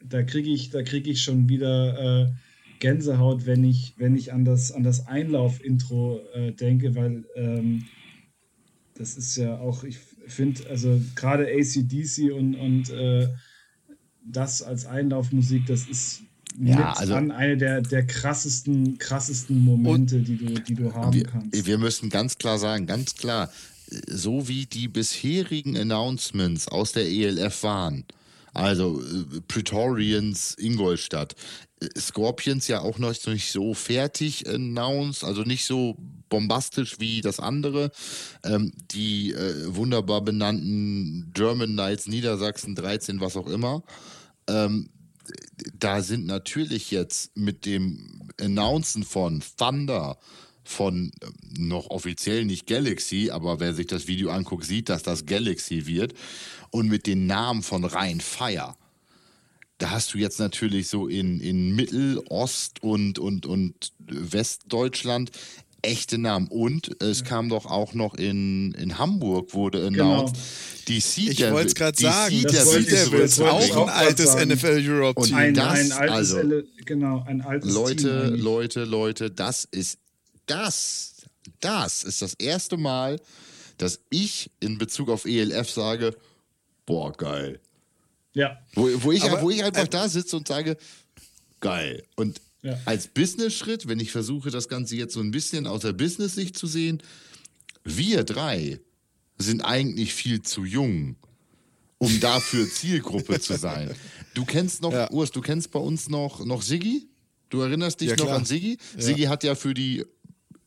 da 0.04 0.24
kriege 0.24 0.50
ich, 0.50 0.72
krieg 0.72 1.06
ich 1.06 1.22
schon 1.22 1.48
wieder 1.48 2.26
äh, 2.26 2.32
Gänsehaut, 2.80 3.46
wenn 3.46 3.64
ich, 3.64 3.94
wenn 3.98 4.16
ich 4.16 4.34
an 4.34 4.44
das, 4.44 4.72
an 4.72 4.82
das 4.82 5.06
Einlauf-Intro 5.08 6.20
äh, 6.34 6.52
denke, 6.52 6.96
weil 6.96 7.26
ähm, 7.36 7.86
das 8.96 9.18
ist 9.18 9.38
ja 9.38 9.60
auch, 9.60 9.84
ich 9.84 10.00
finde, 10.26 10.68
also 10.68 11.00
gerade 11.14 11.48
ACDC 11.48 12.34
und, 12.34 12.56
und 12.56 12.90
äh, 12.90 13.30
das 14.26 14.64
als 14.64 14.88
Einlaufmusik, 14.88 15.68
das 15.68 15.88
ist 15.88 16.24
ja, 16.60 16.94
also, 16.94 17.14
an 17.14 17.30
eine 17.30 17.56
der, 17.56 17.82
der 17.82 18.08
krassesten, 18.08 18.98
krassesten 18.98 19.64
Momente, 19.64 20.22
die 20.22 20.38
du, 20.38 20.60
die 20.60 20.74
du 20.74 20.92
haben 20.92 21.14
wir, 21.14 21.24
kannst. 21.24 21.68
Wir 21.68 21.78
müssen 21.78 22.10
ganz 22.10 22.40
klar 22.40 22.58
sagen, 22.58 22.88
ganz 22.88 23.14
klar, 23.14 23.52
so 24.08 24.48
wie 24.48 24.66
die 24.66 24.88
bisherigen 24.88 25.78
Announcements 25.78 26.68
aus 26.68 26.92
der 26.92 27.08
ELF 27.08 27.64
waren, 27.64 28.06
also 28.54 29.02
äh, 29.02 29.42
Praetorians 29.48 30.56
Ingolstadt, 30.58 31.36
äh, 31.80 31.88
Scorpions 32.00 32.68
ja 32.68 32.82
auch 32.82 32.98
noch 32.98 33.14
nicht 33.28 33.52
so 33.52 33.74
fertig 33.74 34.48
announced, 34.50 35.24
also 35.24 35.44
nicht 35.44 35.66
so 35.66 35.96
bombastisch 36.30 37.00
wie 37.00 37.22
das 37.22 37.40
andere. 37.40 37.92
Ähm, 38.44 38.74
die 38.92 39.34
äh, 39.34 39.76
wunderbar 39.76 40.22
benannten 40.22 41.32
German 41.34 41.74
Knights 41.74 42.08
Niedersachsen 42.08 42.76
13, 42.76 43.22
was 43.22 43.38
auch 43.38 43.48
immer. 43.48 43.84
Ähm, 44.48 44.90
da 45.78 46.02
sind 46.02 46.26
natürlich 46.26 46.92
jetzt 46.92 47.36
mit 47.36 47.66
dem 47.66 48.30
Announcen 48.40 49.04
von 49.04 49.44
Thunder, 49.58 50.18
von 50.68 51.12
ähm, 51.22 51.34
noch 51.58 51.90
offiziell 51.90 52.46
nicht 52.46 52.68
Galaxy, 52.68 53.30
aber 53.32 53.60
wer 53.60 53.74
sich 53.74 53.88
das 53.88 54.08
Video 54.08 54.30
anguckt, 54.30 54.66
sieht, 54.66 54.90
dass 54.90 55.04
das 55.04 55.26
Galaxy 55.26 55.88
wird. 55.88 56.14
Und 56.70 56.90
mit 56.90 57.08
den 57.08 57.28
Namen 57.28 57.64
von 57.64 57.86
Rhein 57.86 58.20
Fire. 58.20 58.76
Da 59.78 59.92
hast 59.92 60.14
du 60.14 60.18
jetzt 60.18 60.40
natürlich 60.40 60.90
so 60.90 61.08
in, 61.08 61.40
in 61.40 61.76
Mittel-, 61.76 62.22
Ost- 62.30 62.84
und, 62.84 63.20
und, 63.20 63.46
und 63.46 63.94
Westdeutschland 64.00 65.32
echte 65.82 66.18
Namen. 66.18 66.48
Und 66.48 67.02
es 67.02 67.24
kam 67.24 67.50
doch 67.50 67.66
auch 67.66 67.94
noch 67.94 68.16
in, 68.16 68.74
in 68.74 68.98
Hamburg, 68.98 69.54
wurde 69.54 69.86
announced, 69.86 70.36
genau. 70.36 70.46
die 70.88 71.00
Sea 71.00 71.32
Ich 71.32 71.52
wollte 71.52 71.68
es 71.68 71.76
gerade 71.76 72.00
sagen, 72.00 72.44
das 72.44 72.72
Sea 72.72 72.82
Devils, 72.82 73.40
auch 73.40 73.88
ein 73.88 73.90
altes 73.90 74.36
NFL 74.36 74.84
Europe 74.86 75.22
Team. 75.24 75.54
Das, 75.54 75.80
ein 75.80 75.92
altes, 75.92 76.34
also, 76.34 76.64
genau, 76.86 77.24
ein 77.26 77.42
altes 77.42 77.74
Leute, 77.74 78.32
Team 78.34 78.42
Leute, 78.44 78.84
Leute, 78.84 79.32
das 79.32 79.66
ist 79.66 80.00
das, 80.48 81.16
das 81.60 82.04
ist 82.04 82.22
das 82.22 82.34
erste 82.34 82.78
Mal, 82.78 83.20
dass 83.78 84.00
ich 84.10 84.50
in 84.60 84.78
Bezug 84.78 85.10
auf 85.10 85.26
ELF 85.26 85.70
sage, 85.70 86.16
boah, 86.86 87.12
geil. 87.14 87.60
Ja. 88.34 88.60
Wo, 88.74 88.90
wo, 89.04 89.12
ich, 89.12 89.24
Aber, 89.24 89.42
wo 89.42 89.50
ich 89.50 89.64
einfach 89.64 89.86
äh, 89.86 89.90
da 89.90 90.10
sitze 90.10 90.38
und 90.38 90.48
sage, 90.48 90.78
geil. 91.60 92.04
Und 92.16 92.42
ja. 92.64 92.80
als 92.86 93.08
Business-Schritt, 93.08 93.88
wenn 93.88 94.00
ich 94.00 94.12
versuche, 94.12 94.50
das 94.50 94.68
Ganze 94.68 94.96
jetzt 94.96 95.14
so 95.14 95.20
ein 95.20 95.32
bisschen 95.32 95.68
aus 95.68 95.82
der 95.82 95.94
Business-Sicht 95.94 96.58
zu 96.58 96.68
sehen, 96.68 97.02
wir 97.84 98.24
drei 98.24 98.80
sind 99.38 99.62
eigentlich 99.62 100.14
viel 100.14 100.42
zu 100.42 100.66
jung, 100.66 101.16
um 101.98 102.20
dafür 102.20 102.70
Zielgruppe 102.70 103.40
zu 103.40 103.58
sein. 103.58 103.94
Du 104.34 104.46
kennst 104.46 104.82
noch, 104.82 104.94
ja. 104.94 105.10
Urs, 105.12 105.32
du 105.32 105.42
kennst 105.42 105.72
bei 105.72 105.80
uns 105.80 106.10
noch, 106.10 106.46
noch 106.46 106.62
Siggi? 106.62 107.08
Du 107.50 107.62
erinnerst 107.62 108.02
dich 108.02 108.10
ja, 108.10 108.16
noch 108.18 108.30
an 108.30 108.46
Siggi? 108.46 108.78
Siggi 108.98 109.24
hat 109.24 109.44
ja 109.44 109.56
für 109.56 109.74
die 109.74 110.06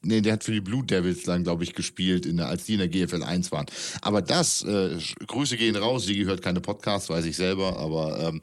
Nee, 0.03 0.23
der 0.23 0.35
hat 0.35 0.45
für 0.45 0.53
die 0.53 0.63
Blue 0.63 0.85
Devils 0.85 1.25
dann, 1.25 1.45
glaube 1.45 1.63
ich, 1.63 1.75
gespielt, 1.75 2.25
in 2.25 2.39
der, 2.39 2.47
als 2.49 2.65
die 2.65 2.75
in 2.75 2.79
der 2.79 2.89
GFL 2.89 3.23
1 3.23 3.53
waren. 3.53 3.67
Aber 4.01 4.23
das, 4.23 4.63
äh, 4.63 4.97
Grüße 5.27 5.59
gehen 5.59 5.77
raus, 5.77 6.07
Sigi 6.07 6.25
hört 6.25 6.41
keine 6.41 6.61
Podcasts, 6.61 7.11
weiß 7.11 7.27
ich 7.27 7.37
selber, 7.37 7.79
aber 7.79 8.19
ähm, 8.21 8.43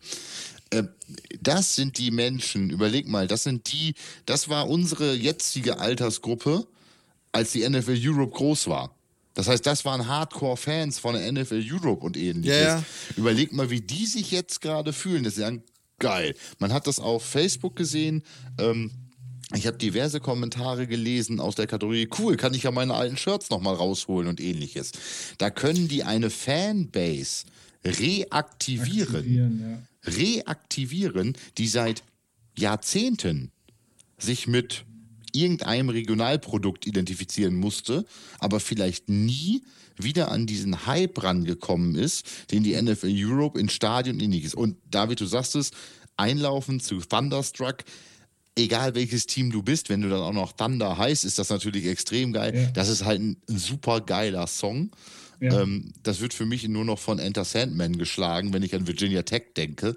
äh, 0.69 0.83
das 1.41 1.75
sind 1.75 1.97
die 1.97 2.11
Menschen, 2.11 2.69
überleg 2.69 3.07
mal, 3.07 3.27
das 3.27 3.43
sind 3.43 3.71
die, 3.71 3.95
das 4.25 4.49
war 4.49 4.69
unsere 4.69 5.15
jetzige 5.15 5.79
Altersgruppe, 5.79 6.67
als 7.31 7.53
die 7.53 7.67
NFL 7.67 7.97
Europe 7.99 8.35
groß 8.35 8.67
war. 8.67 8.95
Das 9.33 9.47
heißt, 9.47 9.65
das 9.65 9.85
waren 9.85 10.07
Hardcore-Fans 10.07 10.99
von 10.99 11.13
der 11.13 11.31
NFL 11.31 11.63
Europe 11.71 12.03
und 12.05 12.17
ähnliches. 12.17 12.55
Yeah. 12.55 12.83
Überleg 13.17 13.53
mal, 13.53 13.69
wie 13.69 13.81
die 13.81 14.07
sich 14.07 14.31
jetzt 14.31 14.61
gerade 14.61 14.93
fühlen. 14.93 15.23
Das 15.23 15.33
ist 15.33 15.39
ja 15.39 15.51
geil. 15.99 16.33
Man 16.57 16.73
hat 16.73 16.87
das 16.87 16.99
auf 16.99 17.23
Facebook 17.23 17.75
gesehen. 17.75 18.23
Ähm, 18.57 18.91
ich 19.55 19.65
habe 19.65 19.77
diverse 19.77 20.19
Kommentare 20.19 20.88
gelesen 20.88 21.39
aus 21.39 21.55
der 21.55 21.67
Kategorie, 21.67 22.10
cool, 22.19 22.36
kann 22.36 22.53
ich 22.53 22.63
ja 22.63 22.71
meine 22.71 22.93
alten 22.93 23.15
Shirts 23.15 23.49
nochmal 23.49 23.75
rausholen 23.75 24.27
und 24.27 24.41
ähnliches. 24.41 24.91
Da 25.38 25.49
können 25.49 25.88
die 25.88 26.03
eine 26.03 26.29
Fanbase 26.29 27.45
reaktivieren, 27.86 29.62
ja. 30.03 30.12
reaktivieren, 30.12 31.38
die 31.57 31.67
seit 31.67 32.03
Jahrzehnten 32.57 33.51
sich 34.17 34.47
mit 34.47 34.83
irgendeinem 35.31 35.89
Regionalprodukt 35.89 36.86
identifizieren 36.86 37.55
musste, 37.55 38.05
aber 38.39 38.60
vielleicht 38.60 39.07
nie 39.07 39.63
wieder 39.97 40.29
an 40.31 40.45
diesen 40.45 40.86
Hype 40.86 41.23
rangekommen 41.23 41.95
ist, 41.95 42.25
den 42.51 42.63
die 42.63 42.79
NFL 42.79 43.13
Europe 43.13 43.60
in 43.60 43.69
Stadien 43.69 44.17
und 44.17 44.23
ähnliches. 44.23 44.53
Und 44.53 44.77
David, 44.91 45.21
du 45.21 45.25
sagst 45.25 45.55
es, 45.55 45.71
einlaufen 46.17 46.79
zu 46.79 46.99
Thunderstruck, 46.99 47.83
egal 48.57 48.95
welches 48.95 49.25
Team 49.25 49.51
du 49.51 49.63
bist, 49.63 49.89
wenn 49.89 50.01
du 50.01 50.09
dann 50.09 50.19
auch 50.19 50.33
noch 50.33 50.53
Thunder 50.53 50.97
heißt, 50.97 51.25
ist 51.25 51.39
das 51.39 51.49
natürlich 51.49 51.85
extrem 51.85 52.33
geil. 52.33 52.55
Ja. 52.55 52.71
Das 52.73 52.89
ist 52.89 53.05
halt 53.05 53.21
ein 53.21 53.37
super 53.47 54.01
geiler 54.01 54.47
Song. 54.47 54.91
Ja. 55.39 55.61
Ähm, 55.61 55.93
das 56.03 56.19
wird 56.19 56.33
für 56.33 56.45
mich 56.45 56.67
nur 56.67 56.83
noch 56.83 56.99
von 56.99 57.19
Enter 57.19 57.45
Sandman 57.45 57.97
geschlagen, 57.97 58.53
wenn 58.53 58.63
ich 58.63 58.73
an 58.73 58.87
Virginia 58.87 59.21
Tech 59.21 59.53
denke. 59.55 59.95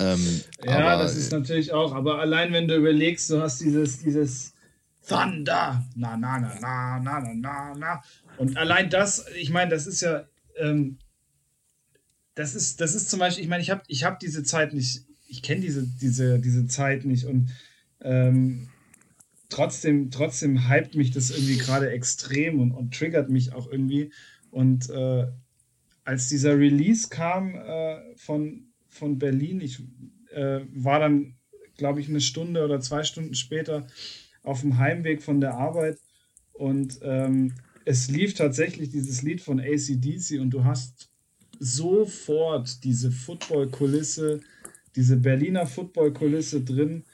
Ähm, 0.00 0.40
ja, 0.64 0.98
das 0.98 1.16
ist 1.16 1.30
natürlich 1.30 1.72
auch, 1.72 1.94
aber 1.94 2.18
allein 2.18 2.52
wenn 2.52 2.66
du 2.66 2.76
überlegst, 2.76 3.30
du 3.30 3.40
hast 3.40 3.60
dieses, 3.60 4.00
dieses 4.00 4.52
Thunder, 5.06 5.84
na, 5.94 6.16
na, 6.16 6.38
na, 6.38 6.58
na, 6.60 6.98
na, 6.98 7.20
na, 7.20 7.34
na, 7.34 7.74
na. 7.76 8.02
Und 8.36 8.56
allein 8.56 8.90
das, 8.90 9.26
ich 9.36 9.50
meine, 9.50 9.70
das 9.70 9.86
ist 9.86 10.00
ja, 10.00 10.24
ähm, 10.58 10.98
das 12.34 12.56
ist, 12.56 12.80
das 12.80 12.96
ist 12.96 13.08
zum 13.10 13.20
Beispiel, 13.20 13.44
ich 13.44 13.50
meine, 13.50 13.62
ich 13.62 13.70
habe 13.70 13.82
ich 13.86 14.02
hab 14.02 14.18
diese 14.18 14.42
Zeit 14.42 14.74
nicht, 14.74 15.04
ich 15.28 15.42
kenne 15.42 15.60
diese, 15.60 15.86
diese, 15.86 16.40
diese 16.40 16.66
Zeit 16.66 17.04
nicht 17.04 17.26
und 17.26 17.50
ähm, 18.04 18.68
trotzdem, 19.48 20.10
trotzdem 20.10 20.70
hypt 20.70 20.94
mich 20.94 21.10
das 21.10 21.30
irgendwie 21.30 21.58
gerade 21.58 21.90
extrem 21.90 22.60
und, 22.60 22.72
und 22.72 22.94
triggert 22.94 23.30
mich 23.30 23.52
auch 23.52 23.70
irgendwie. 23.70 24.12
Und 24.50 24.88
äh, 24.90 25.26
als 26.04 26.28
dieser 26.28 26.58
Release 26.58 27.08
kam 27.08 27.54
äh, 27.54 28.16
von, 28.16 28.68
von 28.88 29.18
Berlin, 29.18 29.60
ich 29.60 29.82
äh, 30.30 30.60
war 30.72 31.00
dann, 31.00 31.34
glaube 31.76 32.00
ich, 32.00 32.08
eine 32.08 32.20
Stunde 32.20 32.64
oder 32.64 32.80
zwei 32.80 33.02
Stunden 33.02 33.34
später 33.34 33.86
auf 34.42 34.60
dem 34.60 34.78
Heimweg 34.78 35.22
von 35.22 35.40
der 35.40 35.54
Arbeit 35.54 35.98
und 36.52 37.00
ähm, 37.02 37.54
es 37.84 38.08
lief 38.08 38.34
tatsächlich 38.34 38.90
dieses 38.90 39.22
Lied 39.22 39.40
von 39.40 39.60
ACDC 39.60 40.40
und 40.40 40.50
du 40.50 40.64
hast 40.64 41.10
sofort 41.58 42.82
diese 42.84 43.10
Football-Kulisse, 43.10 44.40
diese 44.96 45.16
Berliner 45.16 45.66
Football-Kulisse 45.66 46.62
drin, 46.62 47.04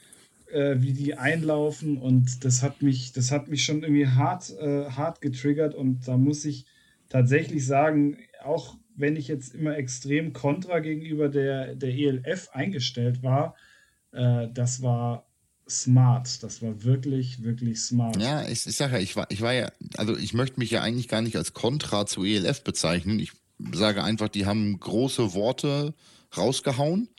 äh, 0.51 0.81
wie 0.81 0.93
die 0.93 1.15
einlaufen 1.15 1.97
und 1.97 2.43
das 2.45 2.61
hat 2.61 2.81
mich, 2.81 3.11
das 3.13 3.31
hat 3.31 3.47
mich 3.47 3.63
schon 3.63 3.83
irgendwie 3.83 4.07
hart, 4.07 4.51
äh, 4.59 4.89
hart 4.89 5.21
getriggert 5.21 5.75
und 5.75 6.07
da 6.07 6.17
muss 6.17 6.45
ich 6.45 6.65
tatsächlich 7.09 7.65
sagen, 7.65 8.17
auch 8.43 8.77
wenn 8.95 9.15
ich 9.15 9.27
jetzt 9.27 9.55
immer 9.55 9.77
extrem 9.77 10.33
kontra 10.33 10.79
gegenüber 10.79 11.29
der, 11.29 11.75
der 11.75 11.93
ELF 11.93 12.49
eingestellt 12.51 13.23
war, 13.23 13.55
äh, 14.11 14.47
das 14.53 14.81
war 14.81 15.25
smart. 15.69 16.43
Das 16.43 16.61
war 16.61 16.83
wirklich, 16.83 17.43
wirklich 17.43 17.79
smart. 17.79 18.21
Ja, 18.21 18.43
ich, 18.43 18.67
ich 18.67 18.75
sage 18.75 18.95
ja, 18.95 18.99
ich 18.99 19.15
war, 19.15 19.27
ich 19.29 19.41
war 19.41 19.53
ja, 19.53 19.71
also 19.97 20.17
ich 20.17 20.33
möchte 20.33 20.59
mich 20.59 20.71
ja 20.71 20.81
eigentlich 20.81 21.07
gar 21.07 21.21
nicht 21.21 21.35
als 21.35 21.53
Kontra 21.53 22.05
zu 22.05 22.23
ELF 22.23 22.63
bezeichnen. 22.63 23.19
Ich 23.19 23.31
sage 23.73 24.03
einfach, 24.03 24.29
die 24.29 24.45
haben 24.45 24.79
große 24.79 25.33
Worte 25.33 25.93
rausgehauen 26.35 27.09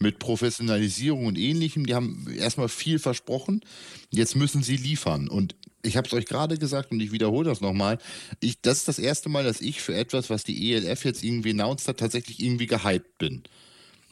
mit 0.00 0.18
Professionalisierung 0.18 1.26
und 1.26 1.38
ähnlichem. 1.38 1.86
Die 1.86 1.94
haben 1.94 2.26
erstmal 2.36 2.68
viel 2.68 2.98
versprochen. 2.98 3.60
Jetzt 4.10 4.34
müssen 4.34 4.62
sie 4.62 4.76
liefern. 4.76 5.28
Und 5.28 5.54
ich 5.82 5.96
habe 5.96 6.06
es 6.06 6.12
euch 6.12 6.26
gerade 6.26 6.58
gesagt 6.58 6.90
und 6.90 7.00
ich 7.00 7.12
wiederhole 7.12 7.48
das 7.48 7.60
nochmal. 7.60 7.98
Ich, 8.40 8.60
das 8.60 8.78
ist 8.78 8.88
das 8.88 8.98
erste 8.98 9.28
Mal, 9.28 9.44
dass 9.44 9.60
ich 9.60 9.80
für 9.80 9.94
etwas, 9.94 10.30
was 10.30 10.44
die 10.44 10.72
ELF 10.72 11.04
jetzt 11.04 11.22
irgendwie 11.22 11.50
announced 11.50 11.86
hat, 11.86 11.98
tatsächlich 11.98 12.42
irgendwie 12.42 12.66
gehypt 12.66 13.18
bin. 13.18 13.42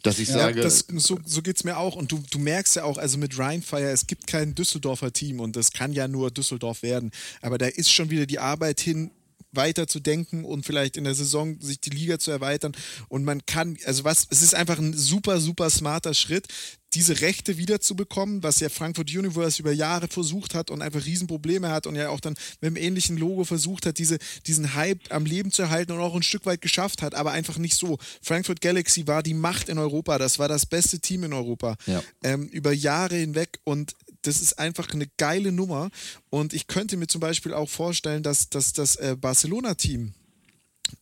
Dass 0.02 0.18
ich 0.18 0.28
ja, 0.28 0.34
sage. 0.34 0.60
Das, 0.60 0.86
so 0.88 1.18
so 1.24 1.42
geht 1.42 1.56
es 1.56 1.64
mir 1.64 1.76
auch. 1.76 1.96
Und 1.96 2.12
du, 2.12 2.22
du 2.30 2.38
merkst 2.38 2.76
ja 2.76 2.84
auch, 2.84 2.98
also 2.98 3.18
mit 3.18 3.38
Rheinfire, 3.38 3.90
es 3.90 4.06
gibt 4.06 4.26
kein 4.26 4.54
Düsseldorfer 4.54 5.12
Team 5.12 5.40
und 5.40 5.56
das 5.56 5.72
kann 5.72 5.92
ja 5.92 6.06
nur 6.06 6.30
Düsseldorf 6.30 6.82
werden. 6.82 7.10
Aber 7.42 7.58
da 7.58 7.66
ist 7.66 7.90
schon 7.90 8.10
wieder 8.10 8.26
die 8.26 8.38
Arbeit 8.38 8.80
hin, 8.80 9.10
weiter 9.52 9.86
zu 9.86 10.00
denken 10.00 10.44
und 10.44 10.64
vielleicht 10.64 10.96
in 10.96 11.04
der 11.04 11.14
Saison 11.14 11.60
sich 11.60 11.80
die 11.80 11.90
Liga 11.90 12.18
zu 12.18 12.30
erweitern. 12.30 12.72
Und 13.08 13.24
man 13.24 13.44
kann, 13.46 13.76
also 13.84 14.04
was, 14.04 14.26
es 14.30 14.42
ist 14.42 14.54
einfach 14.54 14.78
ein 14.78 14.94
super, 14.94 15.40
super 15.40 15.70
smarter 15.70 16.14
Schritt, 16.14 16.48
diese 16.94 17.20
Rechte 17.20 17.58
wiederzubekommen, 17.58 18.42
was 18.42 18.60
ja 18.60 18.68
Frankfurt 18.68 19.14
Universe 19.14 19.60
über 19.60 19.72
Jahre 19.72 20.08
versucht 20.08 20.54
hat 20.54 20.70
und 20.70 20.80
einfach 20.80 21.04
Riesenprobleme 21.04 21.68
hat 21.68 21.86
und 21.86 21.96
ja 21.96 22.08
auch 22.08 22.20
dann 22.20 22.34
mit 22.60 22.68
einem 22.68 22.76
ähnlichen 22.76 23.18
Logo 23.18 23.44
versucht 23.44 23.84
hat, 23.84 23.98
diese, 23.98 24.18
diesen 24.46 24.74
Hype 24.74 25.00
am 25.10 25.26
Leben 25.26 25.50
zu 25.50 25.62
erhalten 25.62 25.92
und 25.92 26.00
auch 26.00 26.14
ein 26.14 26.22
Stück 26.22 26.46
weit 26.46 26.62
geschafft 26.62 27.02
hat, 27.02 27.14
aber 27.14 27.32
einfach 27.32 27.58
nicht 27.58 27.76
so. 27.76 27.98
Frankfurt 28.22 28.60
Galaxy 28.62 29.06
war 29.06 29.22
die 29.22 29.34
Macht 29.34 29.68
in 29.68 29.78
Europa, 29.78 30.16
das 30.18 30.38
war 30.38 30.48
das 30.48 30.64
beste 30.64 30.98
Team 30.98 31.24
in 31.24 31.32
Europa 31.34 31.76
ja. 31.86 32.02
ähm, 32.22 32.48
über 32.48 32.72
Jahre 32.72 33.16
hinweg 33.16 33.58
und 33.64 33.94
das 34.28 34.40
ist 34.40 34.58
einfach 34.58 34.90
eine 34.90 35.08
geile 35.16 35.52
Nummer. 35.52 35.90
Und 36.30 36.52
ich 36.52 36.66
könnte 36.66 36.96
mir 36.96 37.06
zum 37.06 37.20
Beispiel 37.20 37.54
auch 37.54 37.68
vorstellen, 37.68 38.22
dass, 38.22 38.50
dass 38.50 38.72
das 38.72 38.96
äh, 38.96 39.16
Barcelona-Team, 39.18 40.12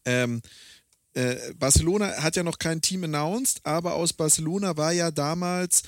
ähm, 0.05 0.43
äh, 1.15 1.37
Barcelona 1.55 2.23
hat 2.23 2.37
ja 2.37 2.43
noch 2.43 2.59
kein 2.59 2.81
Team 2.81 3.05
announced, 3.05 3.61
aber 3.65 3.95
aus 3.95 4.12
Barcelona 4.12 4.77
war 4.77 4.93
ja 4.93 5.11
damals 5.11 5.83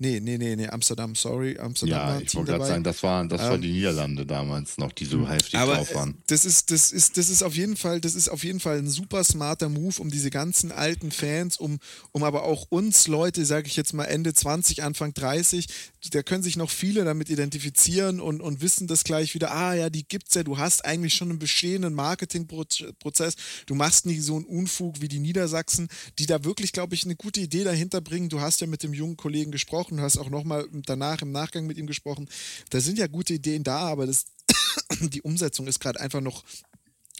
Nee, 0.00 0.20
nee, 0.20 0.38
nee, 0.38 0.54
nee, 0.54 0.68
Amsterdam, 0.68 1.16
sorry. 1.16 1.58
Amsterdam 1.58 1.98
ja, 1.98 2.20
ich 2.20 2.32
wollte 2.36 2.52
gerade 2.52 2.66
sagen, 2.66 2.84
das, 2.84 3.02
war, 3.02 3.26
das 3.26 3.40
ähm, 3.42 3.48
war 3.48 3.58
die 3.58 3.72
Niederlande 3.72 4.24
damals 4.24 4.78
noch, 4.78 4.92
die 4.92 5.04
so 5.04 5.28
heftig 5.28 5.56
aber 5.56 5.74
drauf 5.74 5.92
waren. 5.92 6.22
Das 6.28 6.44
ist, 6.44 6.70
das, 6.70 6.92
ist, 6.92 7.16
das 7.16 7.28
ist 7.28 7.42
auf 7.42 7.56
jeden 7.56 7.76
Fall, 7.76 8.00
das 8.00 8.14
ist 8.14 8.28
auf 8.28 8.44
jeden 8.44 8.60
Fall 8.60 8.78
ein 8.78 8.88
super 8.88 9.24
smarter 9.24 9.68
Move, 9.68 10.00
um 10.00 10.08
diese 10.10 10.30
ganzen 10.30 10.70
alten 10.70 11.10
Fans, 11.10 11.56
um, 11.56 11.80
um 12.12 12.22
aber 12.22 12.44
auch 12.44 12.66
uns 12.68 13.08
Leute, 13.08 13.44
sage 13.44 13.66
ich 13.66 13.74
jetzt 13.74 13.92
mal 13.92 14.04
Ende 14.04 14.32
20, 14.32 14.84
Anfang 14.84 15.14
30, 15.14 15.66
da 16.12 16.22
können 16.22 16.44
sich 16.44 16.56
noch 16.56 16.70
viele 16.70 17.04
damit 17.04 17.28
identifizieren 17.28 18.20
und, 18.20 18.40
und 18.40 18.60
wissen 18.60 18.86
das 18.86 19.02
gleich 19.02 19.34
wieder, 19.34 19.50
ah 19.50 19.74
ja, 19.74 19.90
die 19.90 20.06
gibt's 20.06 20.34
ja, 20.34 20.44
du 20.44 20.58
hast 20.58 20.84
eigentlich 20.84 21.14
schon 21.14 21.30
einen 21.30 21.40
bestehenden 21.40 21.94
Marketingprozess, 21.94 23.34
du 23.66 23.74
machst 23.74 24.06
nicht 24.06 24.22
so 24.22 24.36
einen 24.36 24.44
Unfug 24.44 25.00
wie 25.00 25.08
die 25.08 25.18
Niedersachsen, 25.18 25.88
die 26.20 26.26
da 26.26 26.44
wirklich, 26.44 26.72
glaube 26.72 26.94
ich, 26.94 27.04
eine 27.04 27.16
gute 27.16 27.40
Idee 27.40 27.64
dahinter 27.64 28.00
bringen. 28.00 28.28
Du 28.28 28.40
hast 28.40 28.60
ja 28.60 28.68
mit 28.68 28.84
dem 28.84 28.94
jungen 28.94 29.16
Kollegen 29.16 29.50
gesprochen, 29.50 29.87
gesprochen, 29.88 30.00
hast 30.00 30.18
auch 30.18 30.30
nochmal 30.30 30.68
danach 30.72 31.22
im 31.22 31.32
Nachgang 31.32 31.66
mit 31.66 31.78
ihm 31.78 31.86
gesprochen. 31.86 32.28
Da 32.70 32.80
sind 32.80 32.98
ja 32.98 33.06
gute 33.06 33.34
Ideen 33.34 33.64
da, 33.64 33.80
aber 33.80 34.06
das, 34.06 34.26
die 35.00 35.22
Umsetzung 35.22 35.66
ist 35.66 35.80
gerade 35.80 36.00
einfach 36.00 36.20
noch, 36.20 36.44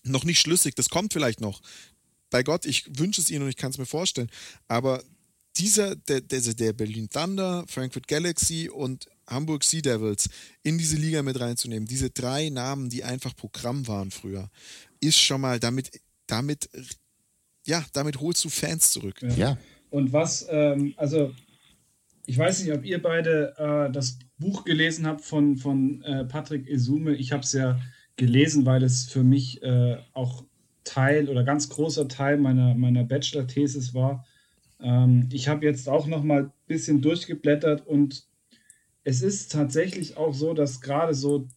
noch 0.05 0.25
nicht 0.25 0.41
schlüssig. 0.41 0.75
Das 0.75 0.89
kommt 0.89 1.13
vielleicht 1.13 1.41
noch. 1.41 1.61
Bei 2.31 2.43
Gott, 2.43 2.67
ich 2.67 2.99
wünsche 2.99 3.21
es 3.21 3.31
Ihnen 3.31 3.45
und 3.45 3.49
ich 3.49 3.57
kann 3.57 3.71
es 3.71 3.79
mir 3.79 3.87
vorstellen. 3.87 4.31
Aber 4.69 5.03
dieser, 5.57 5.97
der, 5.97 6.21
der, 6.21 6.41
der 6.41 6.73
Berlin 6.73 7.09
Thunder, 7.09 7.65
Frankfurt 7.67 8.07
Galaxy 8.07 8.69
und 8.69 9.09
Hamburg 9.27 9.65
Sea 9.65 9.81
Devils 9.81 10.29
in 10.63 10.79
diese 10.79 10.97
Liga 10.97 11.23
mit 11.23 11.41
reinzunehmen, 11.41 11.89
diese 11.89 12.11
drei 12.11 12.51
Namen, 12.51 12.91
die 12.91 13.03
einfach 13.03 13.35
Programm 13.35 13.87
waren 13.89 14.11
früher, 14.11 14.51
ist 15.01 15.19
schon 15.19 15.41
mal 15.41 15.59
damit, 15.59 15.91
damit, 16.27 16.69
ja, 17.67 17.85
damit 17.93 18.21
holst 18.21 18.45
du 18.45 18.51
Fans 18.51 18.91
zurück. 18.91 19.21
Ja. 19.23 19.37
ja. 19.37 19.59
Und 19.91 20.13
was, 20.13 20.47
ähm, 20.51 20.95
also 20.97 21.35
ich 22.29 22.37
weiß 22.37 22.63
nicht, 22.63 22.75
ob 22.75 22.85
ihr 22.85 23.01
beide 23.01 23.55
äh, 23.57 23.91
das 23.91 24.19
Buch 24.39 24.65
gelesen 24.65 25.07
habt 25.07 25.23
von, 25.23 25.57
von 25.57 26.03
äh, 26.03 26.27
Patrick 26.27 26.69
Esume. 26.69 27.15
Ich 27.15 27.33
habe 27.33 27.43
es 27.43 27.55
ja 27.55 27.81
gelesen, 28.17 28.67
weil 28.67 28.83
es 28.83 29.07
für 29.07 29.23
mich 29.23 29.63
äh, 29.63 29.97
auch 30.13 30.45
Teil 30.85 31.31
oder 31.31 31.43
ganz 31.43 31.71
großer 31.71 32.07
Teil 32.07 32.37
meiner, 32.37 32.75
meiner 32.75 33.03
Bachelor-Thesis 33.03 33.95
war. 33.95 34.27
Ähm, 34.79 35.31
ich 35.33 35.49
habe 35.49 35.65
jetzt 35.65 35.89
auch 35.89 36.07
noch 36.07 36.23
mal 36.23 36.43
ein 36.43 36.53
bisschen 36.67 37.01
durchgeblättert 37.01 37.87
und 37.87 38.27
es 39.05 39.23
ist 39.23 39.51
tatsächlich 39.51 40.19
auch 40.19 40.35
so, 40.35 40.53
dass 40.53 40.83
gerade 40.83 41.15
so 41.15 41.49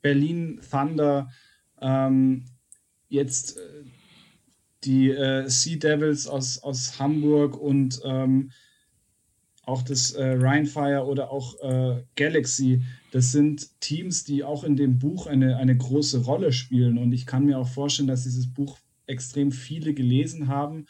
Berlin 0.00 0.58
Thunder 0.70 1.30
ähm, 1.82 2.46
jetzt 3.10 3.58
äh, 3.58 3.84
die 4.84 5.10
äh, 5.10 5.46
Sea 5.50 5.76
Devils 5.76 6.26
aus, 6.26 6.62
aus 6.62 6.98
Hamburg 6.98 7.60
und 7.60 8.00
ähm, 8.06 8.52
auch 9.64 9.82
das 9.82 10.12
äh, 10.12 10.24
Rhinefire 10.24 11.06
oder 11.06 11.30
auch 11.30 11.60
äh, 11.60 12.02
Galaxy, 12.16 12.82
das 13.12 13.30
sind 13.30 13.80
Teams, 13.80 14.24
die 14.24 14.42
auch 14.42 14.64
in 14.64 14.76
dem 14.76 14.98
Buch 14.98 15.26
eine, 15.26 15.56
eine 15.56 15.76
große 15.76 16.24
Rolle 16.24 16.52
spielen. 16.52 16.98
Und 16.98 17.12
ich 17.12 17.26
kann 17.26 17.44
mir 17.44 17.58
auch 17.58 17.68
vorstellen, 17.68 18.08
dass 18.08 18.24
dieses 18.24 18.52
Buch 18.52 18.78
extrem 19.06 19.52
viele 19.52 19.94
gelesen 19.94 20.48
haben. 20.48 20.86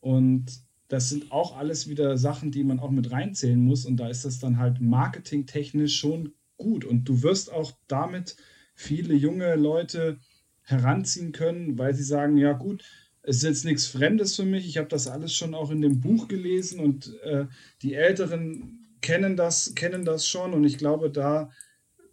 Und 0.00 0.60
das 0.88 1.08
sind 1.08 1.32
auch 1.32 1.56
alles 1.56 1.88
wieder 1.88 2.16
Sachen, 2.18 2.52
die 2.52 2.64
man 2.64 2.78
auch 2.78 2.90
mit 2.90 3.10
reinzählen 3.10 3.60
muss. 3.60 3.86
Und 3.86 3.96
da 3.96 4.08
ist 4.08 4.24
das 4.24 4.38
dann 4.38 4.58
halt 4.58 4.80
marketingtechnisch 4.80 5.98
schon 5.98 6.34
gut. 6.58 6.84
Und 6.84 7.08
du 7.08 7.22
wirst 7.22 7.50
auch 7.52 7.72
damit 7.88 8.36
viele 8.74 9.14
junge 9.14 9.56
Leute 9.56 10.18
heranziehen 10.62 11.32
können, 11.32 11.78
weil 11.78 11.94
sie 11.94 12.04
sagen, 12.04 12.36
ja 12.36 12.52
gut, 12.52 12.84
ist 13.22 13.42
jetzt 13.42 13.64
nichts 13.64 13.86
Fremdes 13.86 14.36
für 14.36 14.44
mich. 14.44 14.66
Ich 14.66 14.78
habe 14.78 14.88
das 14.88 15.06
alles 15.06 15.34
schon 15.34 15.54
auch 15.54 15.70
in 15.70 15.80
dem 15.80 16.00
Buch 16.00 16.28
gelesen 16.28 16.80
und 16.80 17.18
äh, 17.22 17.46
die 17.82 17.94
Älteren 17.94 18.88
kennen 19.00 19.36
das, 19.36 19.74
kennen 19.74 20.04
das 20.04 20.26
schon 20.26 20.52
und 20.52 20.64
ich 20.64 20.78
glaube, 20.78 21.10
da 21.10 21.50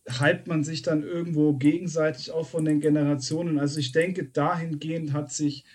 hypt 0.08 0.48
man 0.48 0.64
sich 0.64 0.82
dann 0.82 1.04
irgendwo 1.04 1.54
gegenseitig 1.54 2.32
auch 2.32 2.48
von 2.48 2.66
den 2.66 2.80
Generationen. 2.80 3.60
Also 3.60 3.80
ich 3.80 3.92
denke, 3.92 4.26
dahingehend 4.26 5.14
hat 5.14 5.32
sich 5.32 5.66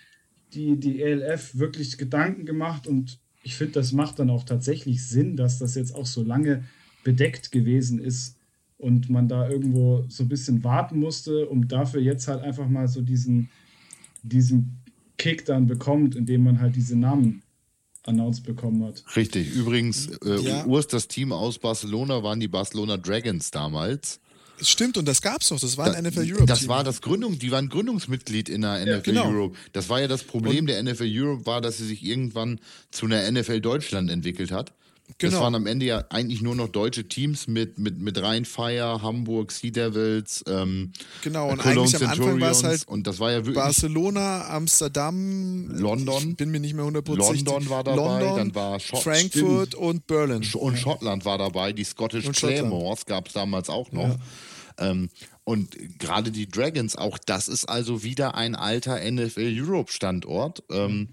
die, 0.53 0.77
die 0.77 1.01
ELF 1.01 1.57
wirklich 1.57 1.97
Gedanken 1.97 2.45
gemacht 2.45 2.87
und 2.87 3.19
ich 3.43 3.55
finde, 3.55 3.73
das 3.73 3.91
macht 3.91 4.19
dann 4.19 4.29
auch 4.29 4.43
tatsächlich 4.43 5.07
Sinn, 5.07 5.37
dass 5.37 5.59
das 5.59 5.75
jetzt 5.75 5.93
auch 5.93 6.05
so 6.05 6.23
lange 6.23 6.63
bedeckt 7.03 7.51
gewesen 7.51 7.99
ist 7.99 8.37
und 8.77 9.09
man 9.09 9.27
da 9.27 9.47
irgendwo 9.47 10.05
so 10.09 10.23
ein 10.23 10.29
bisschen 10.29 10.63
warten 10.63 10.99
musste, 10.99 11.47
um 11.47 11.67
dafür 11.67 12.01
jetzt 12.01 12.27
halt 12.27 12.41
einfach 12.41 12.67
mal 12.67 12.87
so 12.87 13.01
diesen, 13.01 13.49
diesen 14.23 14.81
Kick 15.17 15.45
dann 15.45 15.67
bekommt, 15.67 16.15
indem 16.15 16.43
man 16.43 16.59
halt 16.59 16.75
diese 16.75 16.97
Namen 16.97 17.43
announced 18.03 18.43
bekommen 18.43 18.83
hat. 18.85 19.03
Richtig. 19.15 19.53
Übrigens, 19.53 20.07
äh, 20.23 20.39
ja. 20.41 20.65
Urs, 20.65 20.87
das 20.87 21.07
Team 21.07 21.31
aus 21.31 21.59
Barcelona 21.59 22.23
waren 22.23 22.39
die 22.39 22.47
Barcelona 22.47 22.97
Dragons 22.97 23.51
damals. 23.51 24.19
Stimmt, 24.61 24.97
und 24.97 25.05
das 25.05 25.21
gab's 25.21 25.49
doch. 25.49 25.59
Das 25.59 25.77
war 25.77 25.93
ein 25.93 26.03
da, 26.03 26.09
NFL 26.09 26.31
Europe. 26.31 26.45
Das 26.45 26.67
war 26.67 26.83
das 26.83 27.01
Gründung, 27.01 27.39
die 27.39 27.51
waren 27.51 27.67
Gründungsmitglied 27.67 28.47
in 28.47 28.61
der 28.61 28.85
NFL 28.85 29.01
genau. 29.01 29.29
Europe. 29.29 29.57
Das 29.73 29.89
war 29.89 29.99
ja 29.99 30.07
das 30.07 30.23
Problem 30.23 30.59
und 30.61 30.67
der 30.67 30.81
NFL 30.81 31.09
Europe, 31.09 31.45
war, 31.45 31.61
dass 31.61 31.77
sie 31.77 31.85
sich 31.85 32.03
irgendwann 32.03 32.59
zu 32.91 33.05
einer 33.05 33.29
NFL 33.29 33.59
Deutschland 33.59 34.09
entwickelt 34.09 34.51
hat. 34.51 34.73
Genau. 35.17 35.31
Das 35.31 35.41
waren 35.41 35.55
am 35.55 35.65
Ende 35.65 35.85
ja 35.85 36.03
eigentlich 36.09 36.41
nur 36.41 36.55
noch 36.55 36.67
deutsche 36.67 37.07
Teams 37.07 37.47
mit, 37.47 37.79
mit, 37.79 37.99
mit 37.99 38.21
Rheinfire, 38.21 39.01
Hamburg, 39.01 39.51
Sea 39.51 39.71
Devils, 39.71 40.43
ähm, 40.47 40.91
Genau, 41.23 41.51
und 41.51 41.59
Cologne 41.59 41.81
eigentlich 41.81 42.03
am 42.03 42.09
Anfang 42.09 42.41
war 42.41 42.51
es 42.51 42.63
halt 42.63 42.87
und 42.87 43.07
das 43.07 43.19
war 43.19 43.31
ja 43.31 43.37
wirklich 43.37 43.55
Barcelona, 43.55 44.49
Amsterdam, 44.49 45.69
London. 45.69 46.31
Ich 46.31 46.37
bin 46.37 46.51
mir 46.51 46.59
nicht 46.59 46.73
mehr 46.73 46.85
hundertprozentig. 46.85 47.45
London 47.45 47.69
war 47.69 47.83
dabei, 47.83 47.95
London, 47.97 48.37
dann 48.37 48.55
war 48.55 48.79
Schott, 48.79 49.03
Frankfurt 49.03 49.67
stimmt. 49.67 49.75
und 49.75 50.07
Berlin. 50.07 50.45
Und 50.53 50.77
Schottland 50.77 51.23
war 51.23 51.37
dabei, 51.37 51.71
die 51.71 51.83
Scottish 51.83 52.29
Claymores 52.31 53.05
gab 53.05 53.27
es 53.27 53.33
damals 53.33 53.69
auch 53.69 53.91
noch. 53.91 54.09
Ja. 54.09 54.19
Ähm, 54.89 55.09
und 55.45 55.99
gerade 55.99 56.31
die 56.31 56.49
Dragons, 56.49 56.95
auch 56.95 57.17
das 57.19 57.47
ist 57.47 57.65
also 57.65 58.03
wieder 58.03 58.35
ein 58.35 58.55
alter 58.55 58.99
NFL 58.99 59.53
Europe 59.55 59.91
Standort. 59.91 60.63
Ähm, 60.71 61.09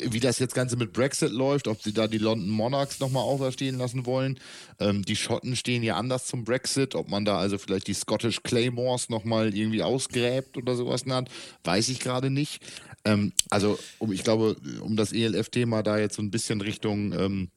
wie 0.00 0.20
das 0.20 0.38
jetzt 0.38 0.54
Ganze 0.54 0.76
mit 0.76 0.92
Brexit 0.92 1.30
läuft, 1.30 1.68
ob 1.68 1.82
sie 1.82 1.92
da 1.92 2.08
die 2.08 2.18
London 2.18 2.48
Monarchs 2.48 3.00
nochmal 3.00 3.22
auferstehen 3.22 3.78
lassen 3.78 4.06
wollen. 4.06 4.38
Ähm, 4.78 5.02
die 5.04 5.16
Schotten 5.16 5.56
stehen 5.56 5.82
ja 5.82 5.96
anders 5.96 6.26
zum 6.26 6.44
Brexit, 6.44 6.94
ob 6.94 7.08
man 7.08 7.24
da 7.24 7.38
also 7.38 7.58
vielleicht 7.58 7.86
die 7.86 7.94
Scottish 7.94 8.42
Claymores 8.42 9.08
nochmal 9.08 9.54
irgendwie 9.54 9.82
ausgräbt 9.82 10.56
oder 10.56 10.76
sowas 10.76 11.04
hat, 11.08 11.28
weiß 11.64 11.88
ich 11.88 12.00
gerade 12.00 12.30
nicht. 12.30 12.62
Ähm, 13.04 13.32
also, 13.50 13.78
um, 13.98 14.12
ich 14.12 14.24
glaube, 14.24 14.56
um 14.80 14.96
das 14.96 15.12
ELF-Thema 15.12 15.82
da 15.82 15.98
jetzt 15.98 16.16
so 16.16 16.22
ein 16.22 16.30
bisschen 16.30 16.60
Richtung, 16.60 17.12
ähm, 17.12 17.48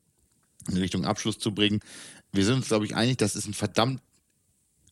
Richtung 0.74 1.06
Abschluss 1.06 1.40
zu 1.40 1.54
bringen, 1.54 1.80
wir 2.34 2.46
sind 2.46 2.56
uns, 2.56 2.68
glaube 2.68 2.86
ich, 2.86 2.96
einig, 2.96 3.18
das 3.18 3.36
ist 3.36 3.48
ein 3.48 3.54
verdammt 3.54 4.02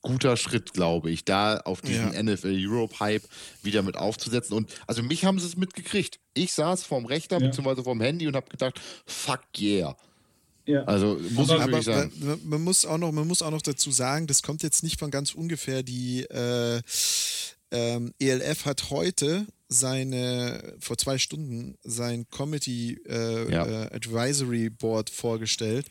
guter 0.06 0.38
Schritt, 0.38 0.74
glaube 0.74 1.10
ich, 1.10 1.26
da 1.26 1.58
auf 1.58 1.82
diesen 1.82 2.14
ja. 2.14 2.24
NFL 2.24 2.56
Europe 2.58 3.00
Hype 3.00 3.24
wieder 3.64 3.82
mit 3.82 3.98
aufzusetzen. 3.98 4.56
Und 4.56 4.72
also 4.88 5.04
mich 5.04 5.26
haben 5.26 5.40
sie 5.40 5.48
es 5.48 5.58
mitgekriegt. 5.58 6.20
Ich 6.34 6.54
saß 6.54 6.84
vorm 6.84 7.06
Rechner 7.06 7.42
ja. 7.42 7.48
bzw. 7.48 7.84
vorm 7.84 8.02
Handy 8.02 8.28
und 8.28 8.36
habe 8.36 8.48
gedacht, 8.50 8.80
fuck 9.06 9.42
yeah. 9.60 9.98
Ja. 10.68 10.84
Also 10.84 11.20
muss 11.32 11.50
aber, 11.50 11.60
ich 11.60 11.66
wirklich 11.68 11.86
sagen. 11.86 12.12
Man, 12.20 12.40
man, 12.44 12.64
muss 12.64 12.86
auch 12.86 12.98
noch, 12.98 13.12
man 13.12 13.28
muss 13.28 13.42
auch 13.42 13.52
noch 13.52 13.62
dazu 13.62 13.92
sagen, 13.92 14.28
das 14.28 14.42
kommt 14.42 14.64
jetzt 14.64 14.84
nicht 14.84 15.00
von 15.00 15.12
ganz 15.12 15.34
ungefähr. 15.34 15.84
Die 15.84 16.24
äh, 16.24 16.82
ähm, 17.72 18.14
ELF 18.20 18.66
hat 18.66 18.90
heute 18.90 19.46
seine, 19.68 20.76
vor 20.80 20.98
zwei 20.98 21.18
Stunden, 21.18 21.78
sein 21.84 22.28
Committee 22.30 23.00
äh, 23.08 23.52
ja. 23.52 23.66
äh, 23.66 23.96
Advisory 23.96 24.70
Board 24.70 25.10
vorgestellt. 25.10 25.88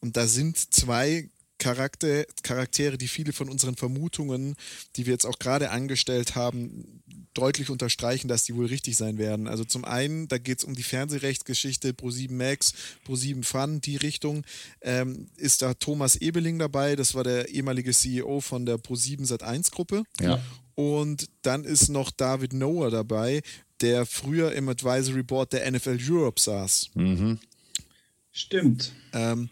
Und 0.00 0.16
da 0.16 0.26
sind 0.26 0.56
zwei 0.72 1.30
Charakter, 1.58 2.24
Charaktere, 2.42 2.98
die 2.98 3.08
viele 3.08 3.32
von 3.32 3.48
unseren 3.48 3.76
Vermutungen, 3.76 4.56
die 4.96 5.06
wir 5.06 5.12
jetzt 5.12 5.26
auch 5.26 5.38
gerade 5.38 5.70
angestellt 5.70 6.34
haben, 6.34 7.02
deutlich 7.34 7.70
unterstreichen, 7.70 8.28
dass 8.28 8.44
die 8.44 8.54
wohl 8.54 8.66
richtig 8.66 8.96
sein 8.96 9.18
werden. 9.18 9.46
Also 9.46 9.64
zum 9.64 9.84
einen, 9.84 10.28
da 10.28 10.38
geht 10.38 10.58
es 10.58 10.64
um 10.64 10.74
die 10.74 10.82
Fernsehrechtsgeschichte 10.82 11.90
Pro7 11.90 12.32
Max, 12.32 12.74
Pro7 13.06 13.44
Fun, 13.44 13.80
die 13.80 13.96
Richtung. 13.96 14.44
Ähm, 14.80 15.28
ist 15.36 15.62
da 15.62 15.74
Thomas 15.74 16.16
Ebeling 16.16 16.58
dabei, 16.58 16.96
das 16.96 17.14
war 17.14 17.24
der 17.24 17.48
ehemalige 17.48 17.92
CEO 17.92 18.40
von 18.40 18.66
der 18.66 18.76
Pro7 18.76 19.26
Sat1 19.26 19.70
Gruppe. 19.70 20.04
Ja. 20.20 20.40
Und 20.74 21.28
dann 21.42 21.64
ist 21.64 21.88
noch 21.88 22.10
David 22.10 22.52
Noah 22.52 22.90
dabei, 22.90 23.42
der 23.80 24.06
früher 24.06 24.52
im 24.52 24.68
Advisory 24.68 25.22
Board 25.22 25.52
der 25.52 25.70
NFL 25.70 25.98
Europe 26.08 26.40
saß. 26.40 26.90
Mhm. 26.94 27.38
Stimmt. 28.30 28.92
Ähm, 29.14 29.48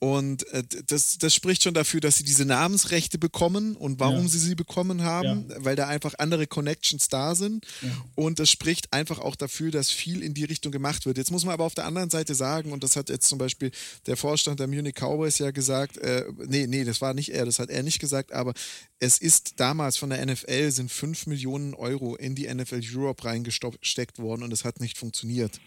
und 0.00 0.48
äh, 0.48 0.64
das, 0.86 1.18
das 1.18 1.34
spricht 1.34 1.62
schon 1.62 1.74
dafür, 1.74 2.00
dass 2.00 2.16
sie 2.16 2.24
diese 2.24 2.46
Namensrechte 2.46 3.18
bekommen 3.18 3.76
und 3.76 4.00
warum 4.00 4.22
ja. 4.22 4.28
sie 4.28 4.38
sie 4.38 4.54
bekommen 4.54 5.02
haben, 5.02 5.46
ja. 5.50 5.56
weil 5.58 5.76
da 5.76 5.88
einfach 5.88 6.14
andere 6.16 6.46
Connections 6.46 7.10
da 7.10 7.34
sind. 7.34 7.66
Ja. 7.82 7.90
Und 8.14 8.38
das 8.38 8.48
spricht 8.50 8.94
einfach 8.94 9.18
auch 9.18 9.36
dafür, 9.36 9.70
dass 9.70 9.90
viel 9.90 10.22
in 10.22 10.32
die 10.32 10.44
Richtung 10.44 10.72
gemacht 10.72 11.04
wird. 11.04 11.18
Jetzt 11.18 11.30
muss 11.30 11.44
man 11.44 11.52
aber 11.52 11.64
auf 11.64 11.74
der 11.74 11.84
anderen 11.84 12.08
Seite 12.08 12.34
sagen, 12.34 12.72
und 12.72 12.82
das 12.82 12.96
hat 12.96 13.10
jetzt 13.10 13.28
zum 13.28 13.36
Beispiel 13.36 13.72
der 14.06 14.16
Vorstand 14.16 14.58
der 14.58 14.68
Munich 14.68 14.94
Cowboys 14.94 15.36
ja 15.36 15.50
gesagt, 15.50 15.98
äh, 15.98 16.24
nee, 16.46 16.66
nee, 16.66 16.84
das 16.84 17.02
war 17.02 17.12
nicht 17.12 17.34
er, 17.34 17.44
das 17.44 17.58
hat 17.58 17.68
er 17.68 17.82
nicht 17.82 17.98
gesagt, 17.98 18.32
aber 18.32 18.54
es 19.00 19.18
ist 19.18 19.60
damals 19.60 19.98
von 19.98 20.08
der 20.08 20.24
NFL 20.24 20.70
sind 20.70 20.90
5 20.90 21.26
Millionen 21.26 21.74
Euro 21.74 22.16
in 22.16 22.34
die 22.34 22.52
NFL 22.52 22.80
Europe 22.90 23.26
reingesteckt 23.26 24.18
worden 24.18 24.44
und 24.44 24.52
es 24.54 24.64
hat 24.64 24.80
nicht 24.80 24.96
funktioniert. 24.96 25.60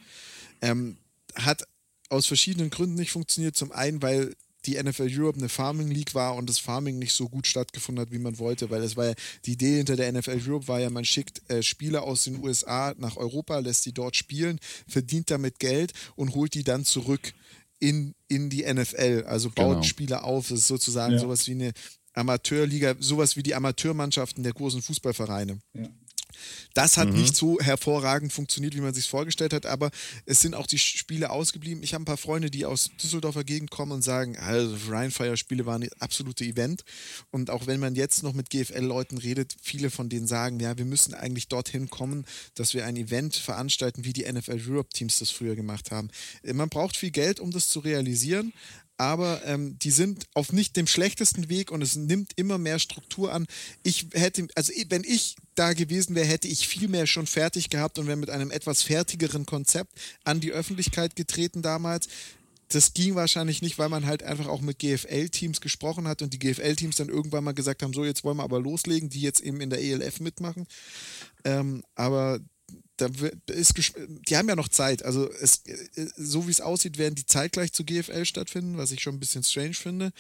Ähm, 0.64 0.98
hat 1.36 1.68
aus 2.14 2.26
verschiedenen 2.26 2.70
Gründen 2.70 2.96
nicht 2.96 3.12
funktioniert. 3.12 3.56
Zum 3.56 3.72
einen, 3.72 4.02
weil 4.02 4.34
die 4.66 4.82
NFL 4.82 5.10
Europe 5.12 5.38
eine 5.38 5.50
Farming 5.50 5.90
League 5.90 6.16
war 6.16 6.36
und 6.36 6.50
das 6.50 6.60
Farming 6.60 6.98
nicht 6.98 7.14
so 7.14 7.28
gut 7.28 7.48
stattgefunden 7.48 8.02
hat, 8.02 8.12
wie 8.14 8.20
man 8.20 8.40
wollte, 8.40 8.70
weil 8.70 8.82
es 8.82 8.96
war 8.96 9.08
ja, 9.08 9.14
die 9.46 9.54
Idee 9.54 9.78
hinter 9.78 9.96
der 9.96 10.12
NFL 10.12 10.42
Europe 10.48 10.68
war 10.68 10.80
ja, 10.80 10.90
man 10.90 11.04
schickt 11.04 11.42
äh, 11.50 11.62
Spieler 11.62 12.04
aus 12.04 12.24
den 12.24 12.42
USA 12.42 12.94
nach 12.98 13.18
Europa, 13.18 13.60
lässt 13.60 13.86
die 13.86 13.94
dort 13.94 14.16
spielen, 14.16 14.60
verdient 14.88 15.32
damit 15.32 15.60
Geld 15.60 15.92
und 16.16 16.34
holt 16.34 16.54
die 16.54 16.64
dann 16.64 16.86
zurück 16.86 17.34
in, 17.80 18.16
in 18.30 18.50
die 18.50 18.64
NFL, 18.64 19.26
also 19.28 19.50
baut 19.50 19.76
genau. 19.76 19.84
Spieler 19.84 20.24
auf. 20.24 20.48
Das 20.48 20.60
ist 20.60 20.68
sozusagen 20.68 21.14
ja. 21.14 21.20
sowas 21.20 21.46
wie 21.48 21.52
eine 21.52 21.74
Amateurliga, 22.14 22.96
sowas 23.00 23.36
wie 23.36 23.44
die 23.44 23.56
Amateurmannschaften 23.56 24.44
der 24.44 24.54
großen 24.54 24.82
Fußballvereine. 24.82 25.60
Ja. 25.74 25.90
Das 26.74 26.98
hat 26.98 27.10
mhm. 27.10 27.22
nicht 27.22 27.36
so 27.36 27.60
hervorragend 27.60 28.34
funktioniert, 28.34 28.76
wie 28.76 28.82
man 28.82 28.94
sich 28.94 29.08
vorgestellt 29.08 29.54
hat, 29.54 29.66
aber 29.66 29.92
es 30.26 30.42
sind 30.42 30.56
auch 30.56 30.68
die 30.68 30.80
Spiele 30.80 31.30
ausgeblieben. 31.30 31.84
Ich 31.84 31.94
habe 31.94 32.04
ein 32.04 32.06
paar 32.06 32.18
Freunde, 32.18 32.50
die 32.50 32.66
aus 32.66 32.92
Düsseldorfer 33.02 33.44
Gegend 33.44 33.72
kommen 33.72 33.92
und 33.92 34.02
sagen, 34.02 34.38
also 34.38 34.76
Rheinfire-Spiele 34.92 35.66
waren 35.66 35.84
ein 35.84 35.90
absolute 36.00 36.44
Event. 36.44 36.84
Und 37.32 37.50
auch 37.50 37.68
wenn 37.68 37.80
man 37.80 37.96
jetzt 37.96 38.24
noch 38.24 38.34
mit 38.34 38.50
GFL-Leuten 38.50 39.18
redet, 39.18 39.56
viele 39.62 39.90
von 39.90 40.10
denen 40.10 40.28
sagen, 40.28 40.60
ja, 40.60 40.78
wir 40.78 40.86
müssen 40.86 41.14
eigentlich 41.14 41.48
dorthin 41.48 41.90
kommen, 41.90 42.26
dass 42.56 42.74
wir 42.74 42.86
ein 42.86 42.96
Event 42.96 43.36
veranstalten, 43.36 44.06
wie 44.06 44.14
die 44.14 44.32
NFL 44.32 44.62
Europe-Teams 44.68 45.20
das 45.20 45.30
früher 45.30 45.56
gemacht 45.56 45.92
haben. 45.92 46.10
Man 46.44 46.70
braucht 46.70 46.98
viel 46.98 47.12
Geld, 47.12 47.40
um 47.40 47.52
das 47.52 47.70
zu 47.70 47.80
realisieren, 47.80 48.54
aber 48.98 49.44
ähm, 49.46 49.78
die 49.80 49.92
sind 49.92 50.26
auf 50.34 50.52
nicht 50.52 50.76
dem 50.76 50.88
schlechtesten 50.88 51.50
Weg 51.50 51.72
und 51.72 51.82
es 51.82 51.96
nimmt 51.96 52.32
immer 52.36 52.58
mehr 52.58 52.80
Struktur 52.80 53.34
an. 53.34 53.48
Ich 53.82 54.08
hätte, 54.14 54.48
also 54.56 54.72
wenn 54.90 55.04
ich 55.04 55.36
da 55.56 55.74
gewesen 55.74 56.16
wäre, 56.16 56.28
hätte 56.28 56.48
ich 56.48 56.68
viel 56.68 56.88
mehr 56.88 57.08
schon 57.08 57.28
fertig 57.28 57.70
gehabt 57.70 57.98
und 57.98 58.08
wäre 58.08 58.18
mit 58.18 58.30
einem 58.30 58.52
etwas 58.52 58.84
fertigeren 58.84 59.46
Konzept 59.46 59.94
an 60.24 60.40
die 60.40 60.52
Öffentlichkeit 60.52 61.16
getreten 61.16 61.62
damals. 61.62 62.08
Das 62.70 62.94
ging 62.94 63.16
wahrscheinlich 63.16 63.62
nicht, 63.62 63.78
weil 63.78 63.90
man 63.90 64.06
halt 64.06 64.24
einfach 64.24 64.48
auch 64.48 64.62
mit 64.62 64.80
GFL-Teams 64.80 65.62
gesprochen 65.62 66.08
hat 66.08 66.22
und 66.22 66.34
die 66.34 66.40
GFL-Teams 66.40 66.96
dann 66.96 67.10
irgendwann 67.10 67.44
mal 67.44 67.54
gesagt 67.54 67.84
haben, 67.84 67.94
so 67.94 68.04
jetzt 68.04 68.24
wollen 68.24 68.38
wir 68.38 68.44
aber 68.44 68.60
loslegen, 68.60 69.10
die 69.10 69.22
jetzt 69.22 69.42
eben 69.42 69.62
in 69.62 69.70
der 69.70 69.82
ELF 69.82 70.20
mitmachen. 70.20 70.66
Ähm, 71.44 71.84
aber 71.96 72.40
da 72.98 73.08
ist 73.48 73.74
die 74.28 74.38
haben 74.38 74.50
ja 74.50 74.56
noch 74.56 74.70
Zeit. 74.70 75.04
Also 75.04 75.30
es, 75.32 75.66
äh, 75.66 76.08
so 76.16 76.48
wie 76.48 76.52
es 76.52 76.62
aussieht, 76.62 76.98
werden 76.98 77.16
die 77.16 77.26
zeitgleich 77.26 77.74
zu 77.74 77.84
GFL 77.84 78.26
stattfinden, 78.26 78.78
was 78.78 78.92
ich 78.92 79.02
schon 79.02 79.16
ein 79.16 79.20
bisschen 79.20 79.44
strange 79.44 79.74
finde. 79.74 80.12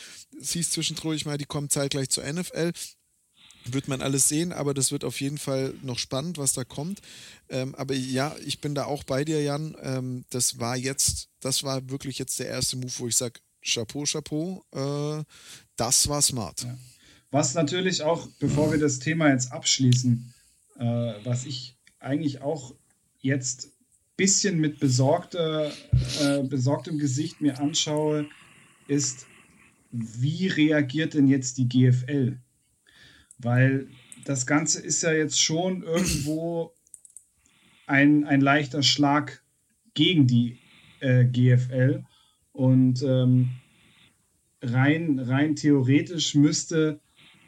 Es 0.41 0.51
hieß 0.51 0.71
zwischendurch 0.71 1.25
mal, 1.25 1.37
die 1.37 1.45
kommen 1.45 1.69
zeitgleich 1.69 2.09
zur 2.09 2.23
NFL. 2.25 2.71
Wird 3.65 3.87
man 3.87 4.01
alles 4.01 4.27
sehen, 4.27 4.51
aber 4.51 4.73
das 4.73 4.91
wird 4.91 5.05
auf 5.05 5.21
jeden 5.21 5.37
Fall 5.37 5.73
noch 5.83 5.97
spannend, 5.97 6.37
was 6.37 6.51
da 6.53 6.65
kommt. 6.65 7.01
Ähm, 7.47 7.75
aber 7.75 7.93
ja, 7.93 8.35
ich 8.45 8.59
bin 8.59 8.75
da 8.75 8.85
auch 8.85 9.03
bei 9.03 9.23
dir, 9.23 9.41
Jan. 9.41 9.77
Ähm, 9.81 10.25
das 10.31 10.59
war 10.59 10.75
jetzt, 10.75 11.29
das 11.39 11.63
war 11.63 11.89
wirklich 11.89 12.19
jetzt 12.19 12.39
der 12.39 12.47
erste 12.47 12.75
Move, 12.75 12.91
wo 12.97 13.07
ich 13.07 13.15
sage, 13.15 13.39
Chapeau, 13.63 14.03
Chapeau, 14.03 14.65
äh, 14.73 15.23
das 15.77 16.09
war 16.09 16.21
smart. 16.21 16.63
Ja. 16.63 16.77
Was 17.31 17.53
natürlich 17.53 18.03
auch, 18.03 18.27
bevor 18.39 18.71
wir 18.71 18.79
das 18.79 18.99
Thema 18.99 19.29
jetzt 19.29 19.51
abschließen, 19.51 20.33
äh, 20.77 20.85
was 21.23 21.45
ich 21.45 21.75
eigentlich 22.03 22.41
auch 22.41 22.75
jetzt 23.19 23.67
ein 23.67 23.71
bisschen 24.17 24.59
mit 24.59 24.79
besorgter, 24.79 25.71
äh, 26.21 26.43
besorgtem 26.43 26.99
Gesicht 26.99 27.41
mir 27.41 27.59
anschaue, 27.59 28.27
ist, 28.87 29.27
wie 29.91 30.47
reagiert 30.47 31.13
denn 31.13 31.27
jetzt 31.27 31.57
die 31.57 31.69
GFL? 31.69 32.39
Weil 33.37 33.87
das 34.25 34.45
Ganze 34.45 34.81
ist 34.81 35.03
ja 35.03 35.11
jetzt 35.11 35.39
schon 35.39 35.83
irgendwo 35.83 36.73
ein, 37.87 38.23
ein 38.25 38.41
leichter 38.41 38.83
Schlag 38.83 39.43
gegen 39.93 40.27
die 40.27 40.59
äh, 40.99 41.25
GFL. 41.25 42.03
Und 42.51 43.03
ähm, 43.03 43.51
rein, 44.61 45.19
rein 45.19 45.55
theoretisch 45.55 46.35
müsste, 46.35 46.99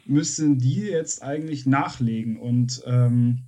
müssten 0.04 0.58
die 0.58 0.80
jetzt 0.80 1.22
eigentlich 1.22 1.66
nachlegen. 1.66 2.38
Und 2.38 2.82
ähm, 2.86 3.44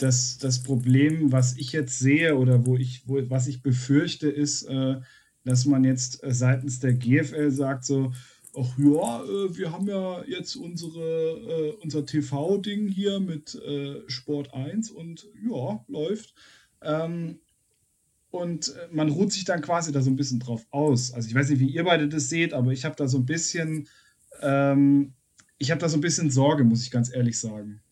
das, 0.00 0.38
das 0.38 0.62
Problem, 0.62 1.30
was 1.30 1.56
ich 1.56 1.72
jetzt 1.72 1.98
sehe 1.98 2.36
oder 2.36 2.64
wo 2.64 2.76
ich, 2.76 3.06
wo, 3.06 3.20
was 3.28 3.46
ich 3.46 3.62
befürchte, 3.62 4.30
ist, 4.30 4.62
äh, 4.62 4.96
dass 5.44 5.66
man 5.66 5.84
jetzt 5.84 6.24
äh, 6.24 6.32
seitens 6.32 6.80
der 6.80 6.94
GFL 6.94 7.50
sagt 7.50 7.84
so, 7.84 8.12
ach 8.56 8.78
ja, 8.78 9.22
äh, 9.24 9.56
wir 9.56 9.72
haben 9.72 9.86
ja 9.86 10.24
jetzt 10.24 10.56
unsere, 10.56 11.02
äh, 11.02 11.72
unser 11.82 12.06
TV-Ding 12.06 12.88
hier 12.88 13.20
mit 13.20 13.60
Sport 14.06 14.54
1 14.54 14.90
und 14.90 15.28
ja, 15.48 15.84
läuft. 15.88 16.34
Ähm, 16.82 17.40
und 18.30 18.72
man 18.92 19.08
ruht 19.10 19.32
sich 19.32 19.44
dann 19.44 19.60
quasi 19.60 19.92
da 19.92 20.00
so 20.00 20.10
ein 20.10 20.16
bisschen 20.16 20.38
drauf 20.38 20.64
aus. 20.70 21.12
Also 21.12 21.28
ich 21.28 21.34
weiß 21.34 21.50
nicht, 21.50 21.58
wie 21.58 21.68
ihr 21.68 21.84
beide 21.84 22.08
das 22.08 22.28
seht, 22.28 22.54
aber 22.54 22.70
ich 22.70 22.84
habe 22.84 22.94
da 22.96 23.08
so 23.08 23.18
ein 23.18 23.26
bisschen, 23.26 23.88
ähm, 24.40 25.14
ich 25.58 25.72
habe 25.72 25.80
da 25.80 25.88
so 25.88 25.98
ein 25.98 26.00
bisschen 26.00 26.30
Sorge, 26.30 26.62
muss 26.62 26.84
ich 26.84 26.92
ganz 26.92 27.12
ehrlich 27.12 27.38
sagen. 27.38 27.82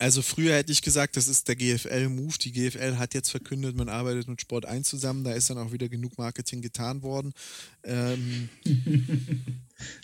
Also 0.00 0.22
früher 0.22 0.54
hätte 0.54 0.72
ich 0.72 0.80
gesagt, 0.80 1.18
das 1.18 1.28
ist 1.28 1.46
der 1.46 1.56
GFL-Move. 1.56 2.38
Die 2.38 2.52
GFL 2.52 2.96
hat 2.96 3.12
jetzt 3.12 3.30
verkündet, 3.30 3.76
man 3.76 3.90
arbeitet 3.90 4.28
mit 4.28 4.40
Sport 4.40 4.64
1 4.64 4.88
zusammen. 4.88 5.24
Da 5.24 5.32
ist 5.32 5.50
dann 5.50 5.58
auch 5.58 5.72
wieder 5.72 5.90
genug 5.90 6.16
Marketing 6.16 6.62
getan 6.62 7.02
worden. 7.02 7.34
Ähm, 7.84 8.48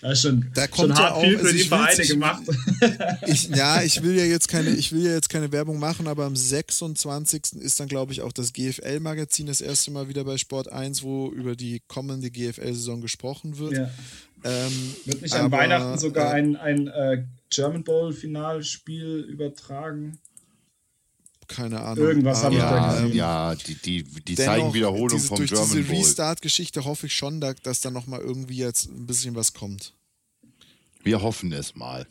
ja, 0.02 0.14
schon, 0.14 0.50
da 0.54 0.66
kommt 0.66 0.94
schon 0.96 1.04
ja 1.04 1.12
auch, 1.14 1.22
viel 1.22 1.38
für 1.38 1.44
also 1.44 1.52
die 1.52 1.62
ich 1.62 1.68
Vereine 1.68 1.96
will's- 1.98 2.08
gemacht. 2.10 2.42
ich, 3.26 3.48
ja, 3.48 3.82
ich 3.84 4.02
will 4.02 4.16
ja 4.18 4.24
jetzt 4.24 4.48
keine, 4.48 4.68
ich 4.70 4.92
will 4.92 5.02
ja 5.02 5.12
jetzt 5.14 5.30
keine 5.30 5.50
Werbung 5.50 5.78
machen, 5.78 6.06
aber 6.08 6.26
am 6.26 6.36
26. 6.36 7.54
ist 7.60 7.80
dann, 7.80 7.88
glaube 7.88 8.12
ich, 8.12 8.20
auch 8.20 8.32
das 8.32 8.52
GFL-Magazin 8.52 9.46
das 9.46 9.62
erste 9.62 9.90
Mal 9.92 10.08
wieder 10.08 10.24
bei 10.24 10.36
Sport 10.36 10.70
1, 10.70 11.02
wo 11.04 11.30
über 11.32 11.56
die 11.56 11.80
kommende 11.88 12.30
GFL-Saison 12.30 13.00
gesprochen 13.00 13.56
wird. 13.56 13.72
ja. 13.72 13.90
Ähm, 14.46 14.94
Wird 15.04 15.22
nicht 15.22 15.34
an 15.34 15.50
Weihnachten 15.50 15.98
sogar 15.98 16.32
äh, 16.32 16.34
ein, 16.40 16.56
ein 16.56 16.86
äh, 16.88 17.24
German 17.50 17.84
Bowl-Finalspiel 17.84 19.26
übertragen? 19.28 20.18
keine 21.48 21.80
Ahnung. 21.80 22.04
Irgendwas 22.04 22.42
hab 22.42 22.50
ich 22.52 22.58
da 22.58 22.76
Ja, 22.76 23.00
gesehen. 23.02 23.16
ja, 23.16 23.54
die, 23.54 23.74
die, 23.76 24.02
die 24.02 24.34
dennoch, 24.34 24.52
zeigen 24.54 24.74
Wiederholung 24.74 25.10
diese, 25.10 25.28
vom 25.28 25.36
durch 25.36 25.50
German 25.50 25.68
diese 25.76 25.82
Bowl. 25.84 25.96
Restart-Geschichte 25.96 26.84
hoffe 26.84 27.06
ich 27.06 27.14
schon, 27.14 27.40
da, 27.40 27.54
dass 27.54 27.80
da 27.80 27.90
nochmal 27.92 28.20
irgendwie 28.20 28.56
jetzt 28.56 28.90
ein 28.90 29.06
bisschen 29.06 29.36
was 29.36 29.52
kommt. 29.54 29.94
Wir 31.04 31.22
hoffen 31.22 31.52
es 31.52 31.76
mal. 31.76 32.04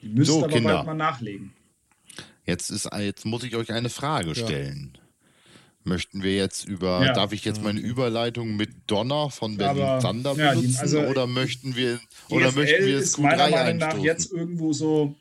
Die 0.00 0.08
müsst 0.08 0.30
So, 0.30 0.44
aber 0.44 0.52
Kinder. 0.52 0.74
bald 0.74 0.86
mal 0.86 0.94
nachlegen. 0.94 1.52
Jetzt, 2.44 2.70
ist, 2.70 2.88
jetzt 2.96 3.24
muss 3.24 3.42
ich 3.42 3.56
euch 3.56 3.72
eine 3.72 3.88
Frage 3.90 4.32
Ja. 4.34 4.46
Möchten 5.86 6.22
wir 6.24 6.34
jetzt 6.34 6.66
über, 6.66 7.04
Ja. 7.04 7.12
darf 7.12 7.32
ich 7.32 7.44
jetzt 7.44 7.62
meine 7.62 7.78
Überleitung 7.80 8.56
mit 8.56 8.70
Donner 8.88 9.30
von 9.30 9.56
Berlin 9.56 9.84
Aber, 9.84 10.00
Thunder 10.00 10.34
ja, 10.34 10.50
benutzen 10.50 10.78
also, 10.80 11.00
oder 11.02 11.26
möchten 11.28 11.76
wir, 11.76 12.00
oder 12.28 12.46
GFL 12.48 12.58
möchten 12.60 12.86
wir 12.86 12.98
es 12.98 13.04
ist 13.04 13.18
meiner 13.18 13.44
Q3 13.46 13.50
Meinung 13.50 13.76
nach 13.78 13.86
einstoßen? 13.86 14.04
jetzt 14.04 14.32
irgendwo 14.32 14.72
so 14.72 15.14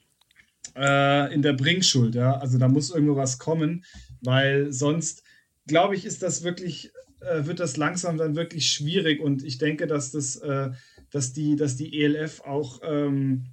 äh, 0.75 1.33
in 1.33 1.43
der 1.43 1.53
Bringschuld, 1.53 2.15
ja. 2.15 2.37
Also 2.37 2.57
da 2.57 2.67
muss 2.67 2.89
irgendwo 2.89 3.15
was 3.15 3.37
kommen, 3.37 3.85
weil 4.21 4.71
sonst, 4.73 5.23
glaube 5.67 5.95
ich, 5.95 6.03
ist 6.03 6.23
das 6.23 6.43
wirklich, 6.43 6.91
äh, 7.21 7.45
wird 7.45 7.59
das 7.59 7.77
langsam 7.77 8.17
dann 8.17 8.35
wirklich 8.35 8.71
schwierig 8.71 9.21
und 9.21 9.43
ich 9.43 9.59
denke, 9.59 9.85
dass 9.85 10.11
das, 10.11 10.35
äh, 10.37 10.71
dass 11.11 11.31
die, 11.31 11.55
dass 11.55 11.75
die 11.75 12.01
ELF 12.03 12.41
auch 12.41 12.81
ähm, 12.83 13.45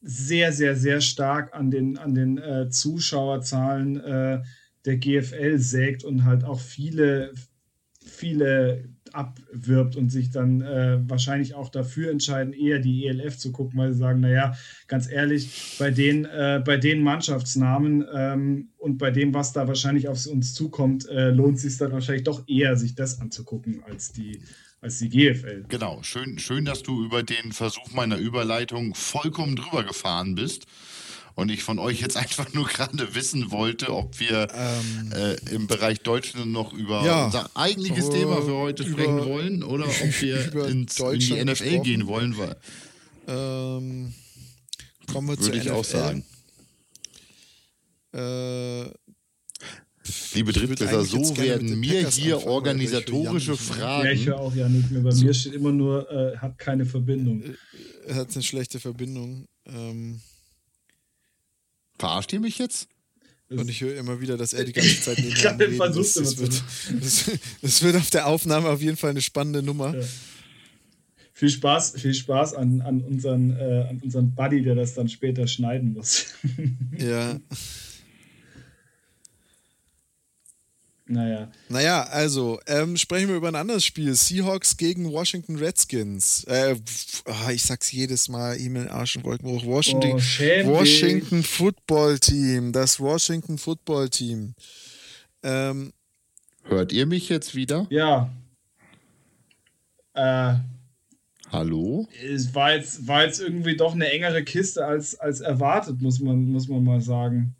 sehr, 0.00 0.52
sehr, 0.52 0.76
sehr 0.76 1.00
stark 1.00 1.54
an 1.54 1.70
den, 1.72 1.98
an 1.98 2.14
den 2.14 2.38
äh, 2.38 2.68
Zuschauerzahlen 2.70 3.98
äh, 4.00 4.42
der 4.84 4.96
GFL 4.96 5.58
sägt 5.58 6.04
und 6.04 6.24
halt 6.24 6.44
auch 6.44 6.60
viele, 6.60 7.32
viele 8.04 8.84
abwirbt 9.14 9.96
und 9.96 10.10
sich 10.10 10.30
dann 10.30 10.60
äh, 10.60 10.98
wahrscheinlich 11.08 11.54
auch 11.54 11.68
dafür 11.68 12.10
entscheiden, 12.10 12.52
eher 12.52 12.80
die 12.80 13.06
ELF 13.06 13.38
zu 13.38 13.52
gucken, 13.52 13.78
weil 13.78 13.92
sie 13.92 13.98
sagen, 13.98 14.20
naja, 14.20 14.56
ganz 14.88 15.10
ehrlich, 15.10 15.76
bei 15.78 15.90
den, 15.90 16.24
äh, 16.24 16.62
bei 16.64 16.76
den 16.76 17.02
Mannschaftsnamen 17.02 18.04
ähm, 18.12 18.68
und 18.76 18.98
bei 18.98 19.10
dem, 19.10 19.32
was 19.32 19.52
da 19.52 19.68
wahrscheinlich 19.68 20.08
auf 20.08 20.26
uns 20.26 20.54
zukommt, 20.54 21.08
äh, 21.08 21.30
lohnt 21.30 21.56
es 21.56 21.62
sich 21.62 21.78
dann 21.78 21.92
wahrscheinlich 21.92 22.24
doch 22.24 22.46
eher, 22.48 22.76
sich 22.76 22.94
das 22.94 23.20
anzugucken 23.20 23.82
als 23.84 24.12
die, 24.12 24.40
als 24.80 24.98
die 24.98 25.08
GFL. 25.08 25.64
Genau, 25.68 26.02
schön, 26.02 26.38
schön, 26.38 26.64
dass 26.64 26.82
du 26.82 27.04
über 27.04 27.22
den 27.22 27.52
Versuch 27.52 27.92
meiner 27.92 28.18
Überleitung 28.18 28.94
vollkommen 28.94 29.56
drüber 29.56 29.84
gefahren 29.84 30.34
bist. 30.34 30.66
Und 31.36 31.50
ich 31.50 31.62
von 31.64 31.78
euch 31.80 32.00
jetzt 32.00 32.16
einfach 32.24 32.52
nur 32.54 32.66
gerade 32.66 33.14
wissen 33.14 33.50
wollte, 33.50 33.92
ob 33.92 34.20
wir 34.20 34.48
äh, 35.12 35.36
im 35.54 35.66
Bereich 35.66 36.00
Deutschland 36.00 36.52
noch 36.52 36.72
über 36.72 37.00
Ähm. 37.00 37.06
Ja. 37.06 37.24
unser 37.26 37.50
eigentliches 37.54 38.08
Äh, 38.08 38.12
Thema 38.20 38.40
für 38.42 38.54
heute 38.54 38.84
über- 38.84 38.92
sprechen 39.02 39.24
wollen 39.26 39.62
oder 39.62 39.86
ob 39.86 39.92
wir 40.22 40.46
über 40.46 40.68
ins, 40.68 40.98
in 41.00 41.18
die 41.18 41.32
NFL 41.44 41.46
gesprochen. 41.46 41.82
gehen 41.82 42.06
wollen, 42.06 42.38
weil, 42.38 42.56
Ähm, 43.26 44.14
kommen 45.10 45.28
wir 45.28 45.38
würde 45.38 45.42
zur 45.42 45.54
ich 45.54 45.70
auch 45.70 45.80
NFL. 45.82 45.90
sagen. 45.98 46.24
Äh, 48.12 48.84
Liebe 50.34 50.52
jetzt 50.52 51.10
so 51.10 51.36
werden 51.38 51.66
den 51.68 51.80
mir 51.80 51.94
Packers 51.94 52.16
hier 52.16 52.34
anfangen, 52.36 52.52
organisatorische 52.52 53.56
Fragen. 53.56 54.04
Ja, 54.06 54.12
ich 54.12 54.26
höre 54.26 54.38
auch 54.38 54.54
ja 54.54 54.68
nicht 54.68 54.90
mehr. 54.90 55.02
Bei 55.02 55.14
mir 55.14 55.32
steht 55.32 55.54
immer 55.54 55.72
nur, 55.72 56.10
äh, 56.10 56.36
hat 56.36 56.58
keine 56.58 56.84
Verbindung. 56.84 57.42
er 58.06 58.14
hat 58.16 58.32
eine 58.34 58.42
schlechte 58.42 58.78
Verbindung. 58.80 59.46
Ähm, 59.66 60.20
Verarscht 62.04 62.32
ihr 62.34 62.40
mich 62.40 62.58
jetzt? 62.58 62.88
und 63.50 63.70
ich 63.70 63.80
höre 63.80 63.96
immer 63.96 64.20
wieder, 64.20 64.36
dass 64.36 64.52
er 64.52 64.64
die 64.64 64.72
ganze 64.72 65.00
Zeit 65.00 65.18
neben 65.18 65.30
Ich 65.36 65.46
hab 65.46 65.58
mir 65.58 65.68
den 65.68 65.80
redet. 65.80 65.94
versucht 66.04 66.16
Das, 66.16 66.38
wird, 66.38 66.62
das, 67.00 67.30
das 67.62 67.82
wird 67.82 67.96
auf 67.96 68.10
der 68.10 68.26
Aufnahme 68.26 68.68
auf 68.68 68.82
jeden 68.82 68.96
Fall 68.96 69.10
eine 69.10 69.22
spannende 69.22 69.62
Nummer. 69.62 69.96
Ja. 69.96 70.04
Viel 71.32 71.48
Spaß, 71.48 71.94
viel 71.96 72.14
Spaß 72.14 72.54
an, 72.54 72.80
an, 72.82 73.00
unseren, 73.00 73.56
äh, 73.56 73.86
an 73.88 74.00
unseren 74.02 74.34
Buddy, 74.34 74.62
der 74.62 74.74
das 74.74 74.94
dann 74.94 75.08
später 75.08 75.46
schneiden 75.46 75.94
muss. 75.94 76.26
Ja. 76.98 77.40
naja. 81.06 81.50
Naja, 81.68 82.04
also, 82.04 82.60
ähm, 82.66 82.96
sprechen 82.96 83.28
wir 83.28 83.36
über 83.36 83.48
ein 83.48 83.54
anderes 83.54 83.84
Spiel. 83.84 84.14
Seahawks 84.14 84.76
gegen 84.76 85.10
Washington 85.12 85.56
Redskins. 85.56 86.44
Äh, 86.44 86.76
ah, 87.26 87.50
ich 87.50 87.62
sag's 87.62 87.92
jedes 87.92 88.28
Mal, 88.28 88.58
E-Mail, 88.58 88.88
Arsch 88.88 89.16
und 89.16 89.24
Wolkenbruch. 89.24 89.64
Washington, 89.66 90.12
Oh. 90.12 90.70
Washington 90.70 91.42
Football 91.42 92.18
Team. 92.18 92.72
Das 92.72 92.98
Washington 92.98 93.58
Football 93.58 94.08
Team. 94.08 94.54
Ähm, 95.42 95.92
Hört 96.62 96.92
ihr 96.92 97.04
mich 97.04 97.28
jetzt 97.28 97.54
wieder? 97.54 97.86
Ja. 97.90 98.30
Äh, 100.14 100.54
Hallo? 101.52 102.08
es 102.24 102.54
war 102.54 102.74
jetzt, 102.74 103.06
war 103.06 103.24
jetzt 103.24 103.40
irgendwie 103.40 103.76
doch 103.76 103.92
eine 103.94 104.10
engere 104.10 104.42
Kiste 104.42 104.84
als, 104.84 105.18
als 105.20 105.40
erwartet, 105.40 106.00
muss 106.00 106.18
man, 106.20 106.46
muss 106.46 106.66
man 106.68 106.82
mal 106.82 107.00
sagen. 107.00 107.54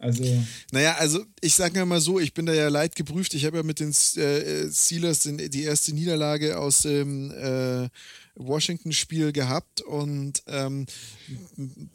Also, 0.00 0.24
Naja, 0.72 0.96
also 0.98 1.22
ich 1.42 1.54
sage 1.54 1.78
ja 1.78 1.84
mal 1.84 2.00
so, 2.00 2.18
ich 2.18 2.32
bin 2.32 2.46
da 2.46 2.54
ja 2.54 2.68
leid 2.68 2.96
geprüft. 2.96 3.34
Ich 3.34 3.44
habe 3.44 3.58
ja 3.58 3.62
mit 3.62 3.80
den 3.80 3.90
äh, 3.90 4.70
Steelers 4.72 5.20
den, 5.20 5.36
die 5.36 5.62
erste 5.62 5.92
Niederlage 5.94 6.58
aus 6.58 6.80
dem 6.82 7.30
äh, 7.30 7.88
Washington-Spiel 8.34 9.32
gehabt 9.32 9.80
und 9.80 10.42
ähm, 10.46 10.86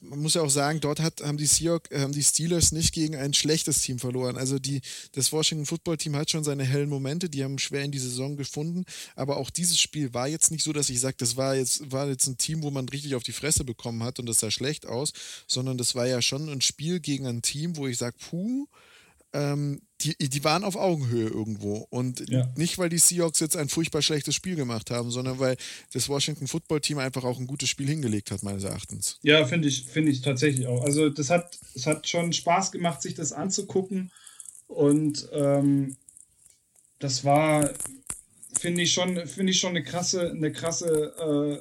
man 0.01 0.19
muss 0.19 0.35
ja 0.35 0.41
auch 0.41 0.49
sagen, 0.49 0.79
dort 0.79 0.99
hat, 0.99 1.21
haben, 1.21 1.37
die 1.37 1.45
Seahawks, 1.45 1.89
haben 1.95 2.11
die 2.11 2.23
Steelers 2.23 2.71
nicht 2.71 2.93
gegen 2.93 3.15
ein 3.15 3.33
schlechtes 3.33 3.81
Team 3.81 3.99
verloren. 3.99 4.37
Also 4.37 4.59
die, 4.59 4.81
das 5.13 5.31
Washington 5.31 5.65
Football 5.65 5.97
Team 5.97 6.15
hat 6.15 6.29
schon 6.29 6.43
seine 6.43 6.63
hellen 6.63 6.89
Momente, 6.89 7.29
die 7.29 7.43
haben 7.43 7.59
schwer 7.59 7.83
in 7.83 7.91
die 7.91 7.99
Saison 7.99 8.35
gefunden, 8.37 8.85
aber 9.15 9.37
auch 9.37 9.49
dieses 9.49 9.79
Spiel 9.79 10.13
war 10.13 10.27
jetzt 10.27 10.51
nicht 10.51 10.63
so, 10.63 10.73
dass 10.73 10.89
ich 10.89 10.99
sage, 10.99 11.15
das 11.17 11.37
war 11.37 11.55
jetzt, 11.55 11.91
war 11.91 12.07
jetzt 12.07 12.27
ein 12.27 12.37
Team, 12.37 12.63
wo 12.63 12.71
man 12.71 12.87
richtig 12.89 13.15
auf 13.15 13.23
die 13.23 13.31
Fresse 13.31 13.63
bekommen 13.63 14.03
hat 14.03 14.19
und 14.19 14.27
das 14.27 14.39
sah 14.39 14.51
schlecht 14.51 14.85
aus, 14.85 15.13
sondern 15.47 15.77
das 15.77 15.95
war 15.95 16.07
ja 16.07 16.21
schon 16.21 16.49
ein 16.49 16.61
Spiel 16.61 16.99
gegen 16.99 17.25
ein 17.27 17.41
Team, 17.41 17.77
wo 17.77 17.87
ich 17.87 17.97
sage, 17.97 18.15
puh, 18.29 18.67
ähm, 19.35 19.81
die, 20.01 20.15
die 20.17 20.43
waren 20.43 20.63
auf 20.63 20.75
Augenhöhe 20.75 21.27
irgendwo. 21.27 21.85
Und 21.89 22.29
Ja. 22.29 22.51
nicht, 22.55 22.77
weil 22.77 22.89
die 22.89 22.97
Seahawks 22.97 23.39
jetzt 23.39 23.57
ein 23.57 23.69
furchtbar 23.69 24.01
schlechtes 24.01 24.35
Spiel 24.35 24.55
gemacht 24.55 24.91
haben, 24.91 25.11
sondern 25.11 25.39
weil 25.39 25.57
das 25.93 26.07
Washington 26.09 26.47
Football 26.47 26.81
Team 26.81 26.99
einfach 26.99 27.23
auch 27.23 27.39
ein 27.39 27.47
gutes 27.47 27.69
Spiel 27.69 27.87
hingelegt 27.87 28.31
hat, 28.31 28.43
meines 28.43 28.63
Erachtens. 28.63 29.19
ja, 29.23 29.45
finde 29.45 29.67
ich, 29.67 29.83
finde 29.83 30.11
ich 30.11 30.21
tatsächlich 30.21 30.67
auch. 30.67 30.83
Also, 30.83 31.09
das 31.09 31.29
hat, 31.29 31.57
es 31.75 31.85
hat 31.85 32.07
schon 32.07 32.33
Spaß 32.33 32.71
gemacht, 32.71 33.01
sich 33.01 33.13
das 33.13 33.31
anzugucken. 33.33 34.11
Und 34.67 35.27
ähm, 35.33 35.95
das 36.99 37.23
war, 37.23 37.71
finde 38.57 38.81
ich 38.83 38.93
schon, 38.93 39.27
finde 39.27 39.51
ich 39.51 39.59
schon 39.59 39.71
eine 39.71 39.83
krasse, 39.83 40.31
eine 40.31 40.51
krasse 40.51 41.13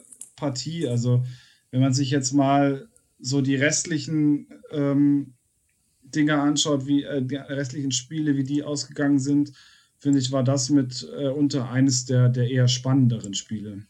äh, 0.02 0.10
Partie. 0.36 0.86
Also, 0.88 1.24
wenn 1.70 1.80
man 1.80 1.92
sich 1.94 2.10
jetzt 2.10 2.32
mal 2.32 2.88
so 3.20 3.40
die 3.40 3.56
restlichen 3.56 4.48
ähm, 4.70 5.34
Dinge 6.14 6.40
anschaut, 6.40 6.86
wie 6.86 7.04
äh, 7.04 7.22
die 7.22 7.36
restlichen 7.36 7.92
Spiele, 7.92 8.36
wie 8.36 8.44
die 8.44 8.62
ausgegangen 8.62 9.18
sind, 9.18 9.52
finde 9.98 10.18
ich, 10.18 10.32
war 10.32 10.44
das 10.44 10.70
mit 10.70 11.08
äh, 11.16 11.28
unter 11.28 11.70
eines 11.70 12.04
der, 12.04 12.28
der 12.28 12.50
eher 12.50 12.68
spannenderen 12.68 13.34
Spiele. 13.34 13.82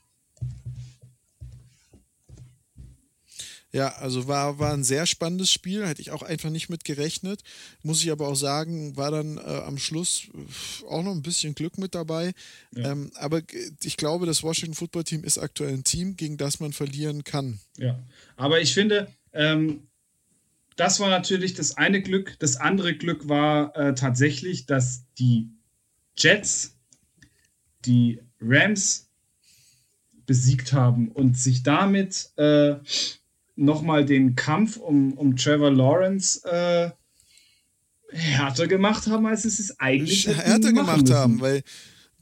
Ja, 3.75 3.89
also 3.97 4.29
war, 4.29 4.61
war 4.61 4.73
ein 4.73 4.85
sehr 4.85 5.05
spannendes 5.05 5.51
Spiel, 5.51 5.85
hätte 5.85 6.01
ich 6.01 6.13
auch 6.13 6.23
einfach 6.23 6.49
nicht 6.51 6.69
mit 6.69 6.85
gerechnet. 6.85 7.43
Muss 7.83 8.05
ich 8.05 8.13
aber 8.13 8.29
auch 8.29 8.37
sagen, 8.37 8.97
war 8.97 9.11
dann 9.11 9.37
äh, 9.37 9.41
am 9.41 9.79
Schluss 9.79 10.29
auch 10.89 11.03
noch 11.03 11.11
ein 11.11 11.23
bisschen 11.23 11.57
Glück 11.57 11.77
mit 11.77 11.97
dabei. 11.97 12.35
Ja. 12.71 12.93
Ähm, 12.93 13.11
aber 13.17 13.43
ich 13.83 13.97
glaube, 13.97 14.27
das 14.27 14.45
Washington 14.45 14.77
Football 14.77 15.03
Team 15.03 15.25
ist 15.25 15.39
aktuell 15.39 15.73
ein 15.73 15.83
Team, 15.83 16.17
gegen 16.17 16.37
das 16.37 16.61
man 16.61 16.73
verlieren 16.73 17.25
kann. 17.25 17.59
Ja, 17.77 17.99
aber 18.37 18.61
ich 18.61 18.73
finde, 18.73 19.09
ähm, 19.33 19.89
das 20.77 21.01
war 21.01 21.09
natürlich 21.09 21.55
das 21.55 21.77
eine 21.77 22.03
Glück. 22.03 22.37
Das 22.39 22.57
andere 22.57 22.95
Glück 22.95 23.29
war 23.29 23.77
äh, 23.77 23.95
tatsächlich, 23.95 24.67
dass 24.67 25.05
die 25.19 25.51
Jets 26.17 26.77
die 27.85 28.21
Rams 28.41 29.09
besiegt 30.27 30.73
haben 30.73 31.09
und 31.09 31.39
sich 31.39 31.63
damit 31.63 32.31
äh, 32.37 32.77
nochmal 33.57 34.05
den 34.05 34.37
Kampf 34.37 34.77
um, 34.77 35.13
um 35.15 35.37
Trevor 35.37 35.71
Lawrence 35.71 36.43
äh, 36.45 36.91
härter 38.11 38.67
gemacht 38.67 39.07
haben, 39.07 39.27
als 39.27 39.45
es 39.45 39.59
es 39.59 39.79
eigentlich 39.79 40.27
härter 40.27 40.73
gemacht 40.73 41.03
müssen. 41.03 41.15
haben, 41.15 41.41
weil 41.41 41.63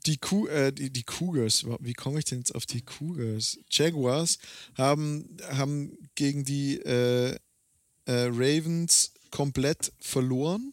die, 0.07 0.17
Ku 0.17 0.47
äh, 0.49 0.73
die, 0.73 0.91
die 0.91 1.05
Cougars, 1.05 1.65
wie 1.81 1.93
komme 1.93 2.19
ich 2.19 2.25
denn 2.25 2.39
jetzt 2.39 2.55
auf 2.55 2.67
die 2.67 2.83
Cougars? 2.83 3.59
Jaguars 3.71 4.39
haben, 4.77 5.37
haben 5.49 5.97
gegen 6.15 6.45
die 6.45 6.79
äh, 6.79 7.37
äh, 8.07 8.27
Ravens 8.27 9.13
komplett 9.31 9.93
verloren 10.01 10.73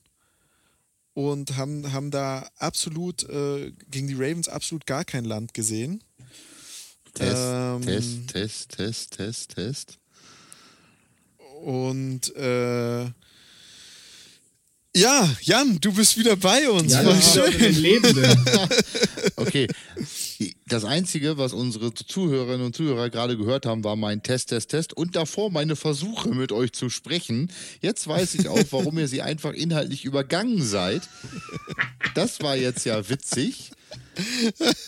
und 1.13 1.57
haben, 1.57 1.91
haben 1.91 2.11
da 2.11 2.49
absolut 2.57 3.23
äh, 3.29 3.71
gegen 3.89 4.07
die 4.07 4.15
Ravens 4.15 4.47
absolut 4.47 4.85
gar 4.85 5.05
kein 5.05 5.25
Land 5.25 5.53
gesehen. 5.53 6.03
Test, 7.13 7.35
ähm, 7.37 7.81
Test, 7.81 8.27
Test, 8.27 8.69
Test, 8.71 9.17
Test, 9.17 9.55
Test. 9.55 9.97
Und 11.61 12.35
äh, 12.35 13.05
ja, 14.95 15.29
Jan, 15.41 15.79
du 15.79 15.93
bist 15.93 16.17
wieder 16.17 16.35
bei 16.35 16.69
uns. 16.69 16.93
Ja, 16.93 17.03
Voll 17.03 17.51
schön. 17.53 18.01
okay. 19.35 19.67
Das 20.69 20.85
Einzige, 20.85 21.39
was 21.39 21.53
unsere 21.53 21.95
Zuhörerinnen 21.95 22.67
und 22.67 22.75
Zuhörer 22.75 23.09
gerade 23.09 23.35
gehört 23.35 23.65
haben, 23.65 23.83
war 23.83 23.95
mein 23.95 24.21
Test, 24.21 24.49
Test, 24.49 24.69
Test 24.69 24.93
und 24.93 25.15
davor 25.15 25.49
meine 25.49 25.75
Versuche 25.75 26.29
mit 26.29 26.51
euch 26.51 26.73
zu 26.73 26.91
sprechen. 26.91 27.51
Jetzt 27.81 28.07
weiß 28.07 28.35
ich 28.35 28.49
auch, 28.49 28.63
warum 28.69 28.99
ihr 28.99 29.07
sie 29.07 29.23
einfach 29.23 29.53
inhaltlich 29.53 30.05
übergangen 30.05 30.61
seid. 30.61 31.09
Das 32.13 32.41
war 32.41 32.55
jetzt 32.55 32.85
ja 32.85 33.09
witzig. 33.09 33.71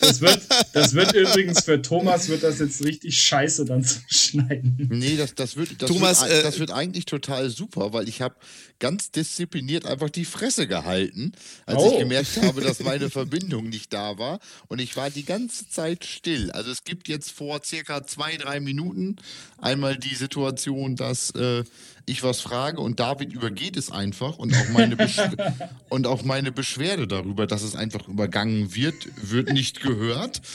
Das 0.00 0.20
wird, 0.20 0.40
das 0.72 0.94
wird 0.94 1.14
übrigens 1.14 1.64
für 1.64 1.80
Thomas 1.80 2.28
wird 2.28 2.42
das 2.42 2.58
jetzt 2.58 2.84
richtig 2.84 3.20
scheiße 3.20 3.64
dann 3.64 3.84
zu 3.84 4.00
schneiden. 4.08 4.88
Nee, 4.90 5.16
das, 5.16 5.34
das, 5.34 5.56
wird, 5.56 5.80
das, 5.80 5.90
Thomas, 5.90 6.22
wird, 6.22 6.32
äh, 6.32 6.42
das 6.42 6.58
wird 6.58 6.70
eigentlich 6.70 7.04
total 7.04 7.50
super, 7.50 7.92
weil 7.92 8.08
ich 8.08 8.20
habe 8.20 8.34
ganz 8.78 9.10
diszipliniert 9.10 9.86
einfach 9.86 10.10
die 10.10 10.24
Fresse 10.24 10.66
gehalten, 10.66 11.32
als 11.66 11.82
oh. 11.82 11.92
ich 11.92 11.98
gemerkt 12.00 12.42
habe, 12.42 12.60
dass 12.60 12.80
meine 12.80 13.10
Verbindung 13.10 13.68
nicht 13.68 13.92
da 13.92 14.18
war. 14.18 14.40
Und 14.66 14.80
ich 14.80 14.96
war 14.96 15.08
die 15.08 15.24
ganze 15.24 15.68
Zeit 15.68 16.04
still. 16.04 16.50
Also 16.50 16.70
es 16.70 16.84
gibt 16.84 17.08
jetzt 17.08 17.30
vor 17.30 17.62
circa 17.64 18.04
zwei, 18.04 18.36
drei 18.36 18.58
Minuten 18.60 19.16
einmal 19.58 19.96
die 19.96 20.14
Situation, 20.14 20.96
dass 20.96 21.30
äh, 21.30 21.62
ich 22.06 22.22
was 22.22 22.40
frage 22.40 22.80
und 22.80 22.98
David 22.98 23.32
übergeht 23.32 23.76
es 23.76 23.90
einfach 23.90 24.38
und 24.38 24.54
auch 24.54 24.68
meine, 24.70 24.96
und 25.88 26.06
auch 26.06 26.24
meine 26.24 26.50
Beschwerde 26.50 27.06
darüber, 27.06 27.46
dass 27.46 27.62
es 27.62 27.76
einfach 27.76 28.08
übergangen 28.08 28.74
wird, 28.74 29.06
wird 29.30 29.52
nicht 29.52 29.80
gehört. 29.80 30.40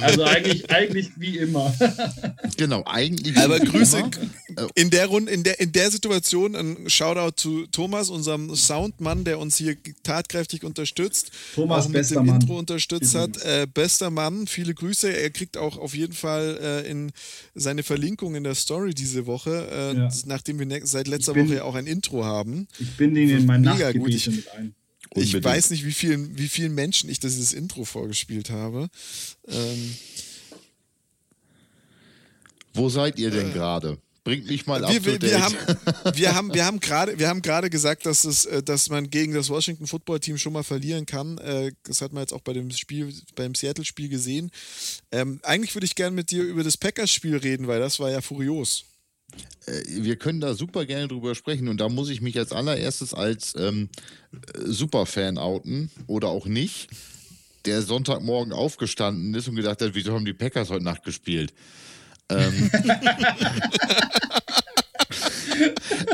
Also 0.00 0.24
eigentlich, 0.24 0.70
eigentlich 0.70 1.10
wie 1.16 1.38
immer. 1.38 1.74
Genau, 2.56 2.82
eigentlich. 2.86 3.36
Aber 3.38 3.58
Grüße 3.58 3.98
immer. 3.98 4.68
in 4.74 4.90
der 4.90 5.06
Runde, 5.06 5.32
in 5.32 5.42
der, 5.42 5.58
in 5.60 5.72
der 5.72 5.90
Situation 5.90 6.54
ein 6.54 6.88
Shoutout 6.88 7.32
zu 7.36 7.66
Thomas, 7.66 8.10
unserem 8.10 8.54
Soundmann, 8.54 9.24
der 9.24 9.38
uns 9.38 9.56
hier 9.56 9.76
tatkräftig 10.02 10.62
unterstützt. 10.62 11.32
Thomas, 11.54 11.86
auch 11.86 11.88
mit 11.90 12.10
dem 12.10 12.26
Mann. 12.26 12.40
Intro 12.40 12.58
unterstützt 12.58 13.14
hat. 13.14 13.42
Äh, 13.42 13.66
bester 13.72 14.10
Mann, 14.10 14.46
viele 14.46 14.74
Grüße. 14.74 15.10
Er 15.10 15.30
kriegt 15.30 15.56
auch 15.56 15.78
auf 15.78 15.94
jeden 15.94 16.12
Fall 16.12 16.58
äh, 16.60 16.90
in 16.90 17.12
seine 17.54 17.82
Verlinkung 17.82 18.34
in 18.34 18.44
der 18.44 18.54
Story 18.54 18.94
diese 18.94 19.26
Woche, 19.26 19.68
äh, 19.70 19.96
ja. 19.96 20.08
nachdem 20.26 20.58
wir 20.58 20.80
seit 20.86 21.08
letzter 21.08 21.34
bin, 21.34 21.46
Woche 21.46 21.56
ja 21.56 21.64
auch 21.64 21.74
ein 21.74 21.86
Intro 21.86 22.24
haben. 22.24 22.68
Ich 22.78 22.96
bin 22.96 23.16
Ihnen 23.16 23.38
in 23.38 23.46
mein 23.46 23.62
Nachtgebiet 23.62 24.26
mit 24.28 24.50
ein. 24.52 24.74
Ich 25.14 25.42
weiß 25.42 25.70
nicht, 25.70 25.84
wie 25.84 25.92
vielen, 25.92 26.36
wie 26.36 26.48
vielen 26.48 26.74
Menschen 26.74 27.08
ich 27.08 27.20
dieses 27.20 27.52
Intro 27.52 27.84
vorgespielt 27.84 28.50
habe. 28.50 28.88
Ähm, 29.48 29.96
Wo 32.74 32.88
seid 32.88 33.18
ihr 33.18 33.30
denn 33.30 33.50
äh, 33.50 33.52
gerade? 33.52 33.98
Bringt 34.24 34.46
mich 34.46 34.66
mal 34.66 34.82
ab 34.82 34.90
wir, 34.90 35.04
wir, 35.04 35.20
wir 35.20 35.42
haben, 35.42 35.54
wir 36.14 36.34
haben, 36.34 36.54
wir 36.54 36.64
haben 36.64 36.80
gerade, 36.80 37.18
wir 37.18 37.28
haben 37.28 37.42
gerade 37.42 37.68
gesagt, 37.68 38.06
dass 38.06 38.24
es, 38.24 38.46
äh, 38.46 38.62
dass 38.62 38.88
man 38.88 39.10
gegen 39.10 39.34
das 39.34 39.50
Washington 39.50 39.86
Football 39.86 40.18
Team 40.18 40.38
schon 40.38 40.54
mal 40.54 40.64
verlieren 40.64 41.04
kann. 41.04 41.36
Äh, 41.38 41.72
das 41.82 42.00
hat 42.00 42.14
man 42.14 42.22
jetzt 42.22 42.32
auch 42.32 42.40
bei 42.40 42.54
dem 42.54 42.70
Spiel, 42.70 43.14
beim 43.34 43.54
Seattle-Spiel 43.54 44.08
gesehen. 44.08 44.50
Ähm, 45.12 45.40
eigentlich 45.42 45.74
würde 45.74 45.84
ich 45.84 45.94
gerne 45.94 46.16
mit 46.16 46.30
dir 46.30 46.42
über 46.42 46.64
das 46.64 46.78
Packers-Spiel 46.78 47.36
reden, 47.36 47.66
weil 47.66 47.80
das 47.80 48.00
war 48.00 48.10
ja 48.10 48.22
furios. 48.22 48.86
Äh, 49.66 49.82
wir 49.86 50.16
können 50.16 50.40
da 50.40 50.54
super 50.54 50.86
gerne 50.86 51.08
drüber 51.08 51.34
sprechen 51.34 51.68
und 51.68 51.80
da 51.80 51.88
muss 51.88 52.10
ich 52.10 52.20
mich 52.20 52.38
als 52.38 52.52
allererstes 52.52 53.14
als 53.14 53.54
ähm, 53.56 53.88
Superfan 54.64 55.38
outen 55.38 55.90
oder 56.06 56.28
auch 56.28 56.46
nicht, 56.46 56.88
der 57.64 57.82
Sonntagmorgen 57.82 58.52
aufgestanden 58.52 59.34
ist 59.34 59.48
und 59.48 59.56
gedacht 59.56 59.80
hat, 59.80 59.94
wieso 59.94 60.12
haben 60.12 60.24
die 60.24 60.34
Packers 60.34 60.70
heute 60.70 60.84
Nacht 60.84 61.04
gespielt? 61.04 61.52
Ähm, 62.28 62.70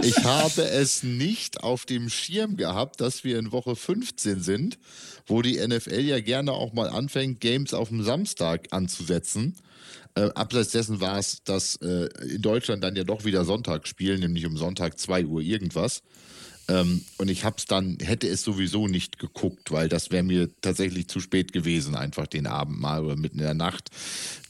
ich 0.03 0.25
habe 0.25 0.63
es 0.63 1.03
nicht 1.03 1.63
auf 1.63 1.87
dem 1.87 2.11
Schirm 2.11 2.57
gehabt, 2.57 3.01
dass 3.01 3.25
wir 3.25 3.39
in 3.39 3.53
Woche 3.53 3.77
15 3.77 4.43
sind, 4.43 4.79
wo 5.27 5.43
die 5.43 5.65
NFL 5.67 6.01
ja 6.01 6.21
gerne 6.21 6.53
auch 6.53 6.73
mal 6.73 6.89
anfängt, 6.89 7.41
Games 7.41 7.75
auf 7.75 7.89
dem 7.89 8.03
Samstag 8.03 8.69
anzusetzen. 8.71 9.57
Äh, 10.15 10.31
abseits 10.35 10.71
dessen 10.71 11.01
war 11.01 11.19
es, 11.19 11.43
dass 11.45 11.77
äh, 11.77 12.09
in 12.29 12.43
Deutschland 12.43 12.83
dann 12.83 12.97
ja 12.97 13.05
doch 13.05 13.25
wieder 13.25 13.45
Sonntag 13.45 13.87
spielen, 13.87 14.21
nämlich 14.21 14.47
um 14.47 14.57
Sonntag 14.57 14.99
2 14.99 15.27
Uhr 15.27 15.41
irgendwas. 15.41 16.03
Ähm, 16.69 17.05
und 17.19 17.29
ich 17.29 17.45
hab's 17.45 17.65
dann, 17.65 17.99
hätte 18.01 18.29
es 18.29 18.43
sowieso 18.43 18.87
nicht 18.87 19.19
geguckt, 19.19 19.73
weil 19.73 19.89
das 19.89 20.11
wäre 20.11 20.23
mir 20.23 20.49
tatsächlich 20.61 21.09
zu 21.09 21.21
spät 21.21 21.53
gewesen, 21.53 21.97
einfach 21.97 22.27
den 22.27 22.47
Abend 22.47 22.81
mal 22.81 23.05
oder 23.05 23.17
mitten 23.17 23.39
in 23.39 23.45
der 23.45 23.55
Nacht. 23.55 23.91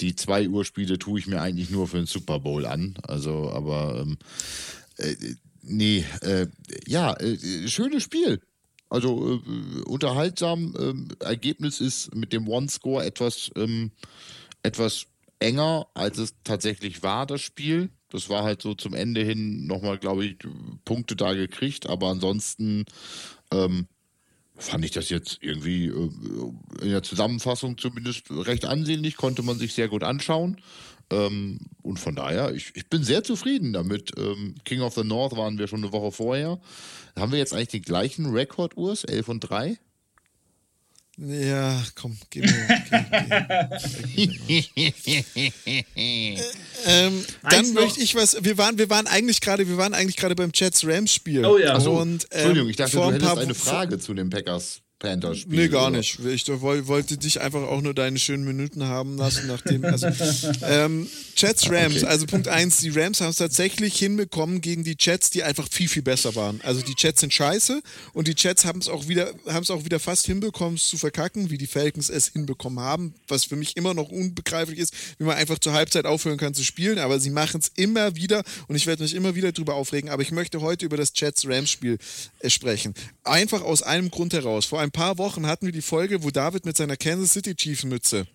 Die 0.00 0.14
2 0.14 0.48
Uhr 0.48 0.64
Spiele 0.64 0.98
tue 0.98 1.18
ich 1.18 1.26
mir 1.26 1.40
eigentlich 1.40 1.70
nur 1.70 1.88
für 1.88 1.96
den 1.96 2.06
Super 2.06 2.38
Bowl 2.38 2.66
an. 2.66 2.94
Also, 3.02 3.50
aber 3.50 4.00
ähm, 4.02 4.18
äh, 4.98 5.14
nee, 5.62 6.04
äh, 6.20 6.46
ja, 6.86 7.14
äh, 7.14 7.68
schönes 7.68 8.02
Spiel. 8.02 8.40
Also 8.90 9.40
äh, 9.46 9.82
unterhaltsam. 9.82 10.74
Ähm, 10.78 11.08
Ergebnis 11.20 11.80
ist 11.80 12.14
mit 12.14 12.32
dem 12.32 12.48
One-Score 12.48 13.04
etwas, 13.04 13.50
ähm, 13.56 13.92
etwas 14.62 15.06
enger, 15.41 15.88
als 15.95 16.18
es 16.18 16.34
tatsächlich 16.45 17.03
war, 17.03 17.26
das 17.26 17.41
Spiel. 17.41 17.91
Das 18.11 18.28
war 18.28 18.45
halt 18.45 18.62
so 18.62 18.74
zum 18.74 18.95
Ende 18.95 19.22
hin 19.22 19.66
nochmal, 19.66 19.99
glaube 19.99 20.24
ich, 20.24 20.36
Punkte 20.84 21.16
da 21.16 21.32
gekriegt, 21.32 21.88
aber 21.88 22.09
ansonsten 22.09 22.84
ähm, 23.53 23.86
fand 24.57 24.84
ich 24.84 24.91
das 24.91 25.09
jetzt 25.09 25.38
irgendwie 25.41 25.86
äh, 25.86 26.11
in 26.82 26.91
der 26.91 27.03
Zusammenfassung 27.03 27.78
zumindest 27.78 28.30
recht 28.30 28.64
ansehnlich, 28.64 29.16
konnte 29.16 29.43
man 29.43 29.59
sich 29.59 29.74
sehr 29.74 29.88
gut 29.88 30.03
anschauen. 30.03 30.61
Ähm, 31.11 31.59
und 31.82 31.99
von 31.99 32.14
daher, 32.14 32.55
ich, 32.55 32.72
ich 32.74 32.88
bin 32.88 33.03
sehr 33.03 33.24
zufrieden 33.24 33.72
damit. 33.72 34.12
Ähm, 34.16 34.55
King 34.64 34.82
of 34.82 34.95
the 34.95 35.05
North 35.05 35.36
waren 35.36 35.59
wir 35.59 35.66
schon 35.66 35.82
eine 35.82 35.93
Woche 35.93 36.12
vorher. 36.12 36.61
Haben 37.16 37.32
wir 37.32 37.38
jetzt 37.38 37.53
eigentlich 37.53 37.68
den 37.68 37.82
gleichen 37.82 38.26
Rekord, 38.26 38.76
Urs? 38.76 39.05
11 39.05 39.28
und 39.28 39.41
3? 39.41 39.78
Ja, 41.18 41.82
komm, 41.96 42.16
gib 42.30 42.44
mir. 42.44 42.82
Gib, 44.14 44.74
gib 44.74 44.94
ähm, 46.86 47.24
dann 47.50 47.72
möchte 47.74 48.00
ich 48.00 48.14
was. 48.14 48.42
Wir 48.42 48.56
waren, 48.56 48.78
wir 48.78 48.88
waren 48.88 49.06
eigentlich 49.06 49.40
gerade, 49.40 49.68
wir 49.68 49.76
waren 49.76 49.92
eigentlich 49.92 50.16
gerade 50.16 50.34
beim 50.34 50.50
Jets 50.54 50.86
Rams 50.86 51.12
Spiel. 51.12 51.44
Oh 51.44 51.58
ja. 51.58 51.78
So, 51.78 51.92
und, 51.92 52.24
ähm, 52.30 52.38
Entschuldigung, 52.38 52.68
ich 52.70 52.76
dachte, 52.76 52.96
du 52.96 53.12
hättest 53.12 53.38
eine 53.38 53.54
Frage 53.54 53.98
zu 53.98 54.14
den 54.14 54.30
Packers. 54.30 54.80
Panther-Spiel. 55.01 55.59
Nee, 55.59 55.68
gar 55.68 55.88
oder? 55.88 55.96
nicht. 55.96 56.20
Ich 56.20 56.46
wollte 56.46 57.16
dich 57.16 57.40
einfach 57.40 57.62
auch 57.62 57.80
nur 57.80 57.94
deine 57.94 58.18
schönen 58.18 58.44
Minuten 58.44 58.84
haben 58.84 59.16
lassen, 59.16 59.48
nachdem. 59.48 59.84
Also, 59.84 60.09
ähm, 60.62 61.09
Jets 61.36 61.70
Rams, 61.70 61.96
okay. 61.96 62.07
also 62.07 62.26
Punkt 62.26 62.48
1, 62.48 62.78
die 62.78 62.90
Rams 62.90 63.20
haben 63.22 63.30
es 63.30 63.36
tatsächlich 63.36 63.96
hinbekommen 63.98 64.61
gegen 64.61 64.84
die 64.84 64.94
Jets, 64.98 65.30
die 65.30 65.42
einfach 65.42 65.66
viel, 65.70 65.88
viel 65.88 66.03
besser 66.03 66.34
waren. 66.34 66.61
Also 66.62 66.82
die 66.82 66.94
Jets 66.96 67.20
sind 67.20 67.32
scheiße 67.32 67.82
und 68.12 68.28
die 68.28 68.34
Jets 68.36 68.66
haben 68.66 68.78
es 68.78 68.88
auch 68.88 69.09
wieder, 69.09 69.32
haben 69.46 69.62
es 69.62 69.70
auch 69.70 69.84
wieder 69.86 69.98
fast 69.98 70.26
hinbekommen, 70.26 70.74
es 70.74 70.88
zu 70.88 70.98
verkacken, 70.98 71.51
wie 71.51 71.57
die 71.57 71.66
Falcons 71.66 72.11
es 72.11 72.28
hinbekommen 72.28 72.80
haben, 72.80 73.14
was 73.26 73.44
für 73.44 73.57
mich 73.57 73.78
immer 73.78 73.94
noch 73.94 74.11
unbegreiflich 74.11 74.78
ist, 74.78 74.92
wie 75.18 75.24
man 75.24 75.36
einfach 75.36 75.59
zur 75.59 75.72
Halbzeit 75.72 76.05
aufhören 76.05 76.36
kann 76.36 76.53
zu 76.53 76.62
spielen, 76.62 76.98
aber 76.98 77.18
sie 77.18 77.30
machen 77.30 77.61
es 77.61 77.72
immer 77.74 78.16
wieder 78.16 78.42
und 78.68 78.76
ich 78.76 78.86
werde 78.86 79.03
mich 79.03 79.14
immer 79.14 79.34
wieder 79.34 79.53
drüber 79.53 79.74
aufregen, 79.74 80.11
aber 80.11 80.20
ich 80.20 80.32
möchte 80.32 80.61
heute 80.61 80.84
über 80.84 80.98
das 80.98 81.12
Jets-Rams-Spiel 81.14 81.96
äh, 82.40 82.51
sprechen. 82.51 82.92
Einfach 83.24 83.62
aus 83.62 83.82
einem 83.82 84.11
Grund 84.11 84.34
heraus. 84.34 84.66
Vor 84.66 84.80
ein 84.91 84.93
paar 84.93 85.18
Wochen 85.18 85.47
hatten 85.47 85.66
wir 85.66 85.72
die 85.72 85.82
Folge, 85.82 86.24
wo 86.24 86.30
David 86.30 86.66
mit 86.66 86.76
seiner 86.76 86.97
Kansas 86.97 87.32
City 87.32 87.55
Chiefs 87.55 87.84
Mütze 87.84 88.26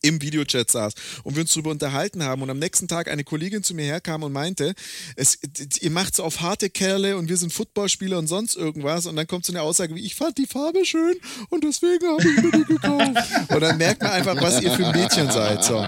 im 0.00 0.22
Videochat 0.22 0.70
saß 0.70 0.94
und 1.24 1.36
wir 1.36 1.42
uns 1.42 1.52
darüber 1.52 1.70
unterhalten 1.70 2.22
haben 2.22 2.40
und 2.40 2.48
am 2.48 2.58
nächsten 2.58 2.88
Tag 2.88 3.10
eine 3.10 3.22
Kollegin 3.22 3.62
zu 3.62 3.74
mir 3.74 3.84
herkam 3.84 4.22
und 4.22 4.32
meinte, 4.32 4.74
es, 5.16 5.38
ihr 5.80 5.90
macht 5.90 6.14
es 6.14 6.20
auf 6.20 6.40
harte 6.40 6.70
Kerle 6.70 7.18
und 7.18 7.28
wir 7.28 7.36
sind 7.36 7.52
Footballspieler 7.52 8.18
und 8.18 8.28
sonst 8.28 8.56
irgendwas 8.56 9.04
und 9.04 9.16
dann 9.16 9.26
kommt 9.26 9.44
so 9.44 9.52
eine 9.52 9.60
Aussage 9.60 9.94
wie, 9.94 10.04
ich 10.04 10.14
fand 10.14 10.38
die 10.38 10.46
Farbe 10.46 10.86
schön 10.86 11.16
und 11.50 11.64
deswegen 11.64 12.06
habe 12.06 12.22
ich 12.22 12.42
mir 12.42 12.50
die 12.50 12.64
gekauft. 12.64 13.50
Und 13.50 13.60
dann 13.60 13.76
merkt 13.76 14.02
man 14.02 14.12
einfach, 14.12 14.40
was 14.40 14.62
ihr 14.62 14.70
für 14.72 14.86
ein 14.86 14.98
Mädchen 14.98 15.30
seid. 15.30 15.64
So. 15.64 15.86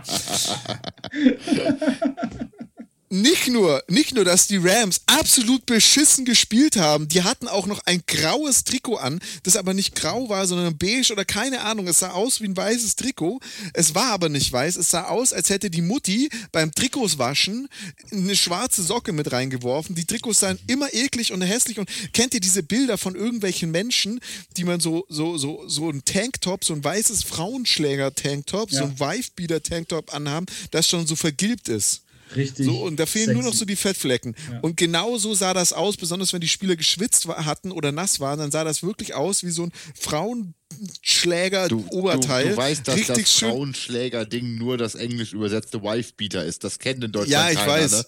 Nicht 3.09 3.49
nur, 3.49 3.83
nicht 3.89 4.15
nur, 4.15 4.25
dass 4.25 4.47
die 4.47 4.57
Rams 4.57 5.01
absolut 5.07 5.67
beschissen 5.67 6.25
gespielt 6.25 6.77
haben, 6.77 7.09
die 7.09 7.23
hatten 7.23 7.49
auch 7.49 7.67
noch 7.67 7.81
ein 7.87 8.03
graues 8.07 8.65
Trikot 8.65 8.97
an, 8.97 9.21
das 9.45 9.57
aber 9.57 9.75
nicht 9.75 9.95
grau 9.95 10.29
war, 10.29 10.47
sondern 10.47 10.77
beige 10.77 11.13
oder 11.13 11.25
keine 11.25 11.61
Ahnung. 11.61 11.87
Es 11.87 12.01
sah 12.01 12.11
aus 12.11 12.41
wie 12.41 12.47
ein 12.47 12.57
weißes 12.57 12.97
Trikot. 12.97 13.41
Es 13.75 13.95
war 13.95 14.13
aber 14.13 14.29
nicht 14.29 14.53
weiß. 14.53 14.77
Es 14.77 14.91
sah 14.91 15.05
aus, 15.05 15.33
als 15.33 15.51
hätte 15.51 15.71
die 15.71 15.83
Mutti 15.83 16.29
beim 16.53 16.73
Trikotswaschen 16.73 17.69
eine 18.11 18.37
schwarze 18.37 18.83
Socke 18.83 19.13
mit 19.13 19.31
reingeworfen. 19.31 19.95
Die 19.95 20.05
Trikots 20.05 20.41
sahen 20.41 20.59
immer 20.67 20.93
eklig 20.93 21.33
und 21.33 21.43
hässlich. 21.43 21.79
Und 21.79 21.89
kennt 22.13 22.35
ihr 22.35 22.41
diese 22.41 22.63
Bilder 22.63 22.99
von 22.99 23.15
irgendwelchen 23.15 23.71
Menschen, 23.71 24.21
die 24.57 24.65
man 24.65 24.81
so, 24.81 25.07
so, 25.09 25.39
so, 25.39 25.69
so 25.69 25.91
ein 25.91 26.05
Tanktop, 26.05 26.65
so 26.65 26.75
ein 26.75 26.83
weißes 26.83 27.25
Frauenschläger-Tanktop, 27.25 28.71
ja. 28.73 28.79
so 28.79 28.85
ein 28.85 28.99
Wifebeater-Tanktop 28.99 30.13
anhaben, 30.13 30.47
das 30.71 30.89
schon 30.89 31.07
so 31.07 31.17
vergilbt 31.17 31.69
ist? 31.69 32.03
Richtig. 32.35 32.67
So, 32.67 32.83
und 32.85 32.99
da 32.99 33.07
fehlen 33.07 33.27
sexy. 33.27 33.41
nur 33.41 33.51
noch 33.51 33.57
so 33.57 33.65
die 33.65 33.77
Fettflecken. 33.77 34.35
Ja. 34.51 34.59
Und 34.61 34.77
genau 34.77 35.17
so 35.19 35.35
sah 35.35 35.55
das 35.55 35.73
aus, 35.73 35.97
besonders 35.97 36.33
wenn 36.33 36.41
die 36.41 36.49
Spieler 36.49 36.75
geschwitzt 36.77 37.29
hatten 37.29 37.71
oder 37.71 37.93
nass 37.93 38.19
waren, 38.21 38.39
dann 38.39 38.51
sah 38.51 38.65
das 38.65 38.83
wirklich 38.83 39.15
aus 39.15 39.45
wie 39.45 39.51
so 39.51 39.65
ein 39.65 39.73
Frauenschläger-Oberteil. 39.95 42.45
Du, 42.45 42.49
du, 42.49 42.55
du, 42.57 42.61
weißt, 42.61 42.89
dass 42.89 42.97
Richtig 42.97 43.25
das 43.25 43.33
Frauenschläger-Ding 43.33 44.57
nur 44.57 44.77
das 44.77 44.97
englisch 44.97 45.33
übersetzte 45.33 45.83
Wife-Beater 45.83 46.45
ist. 46.45 46.65
Das 46.65 46.79
kennt 46.79 47.03
in 47.05 47.13
Deutschland 47.13 47.33
Ja, 47.33 47.49
ich 47.51 47.57
keiner, 47.57 47.73
weiß. 47.73 47.93
Ne? 47.93 48.05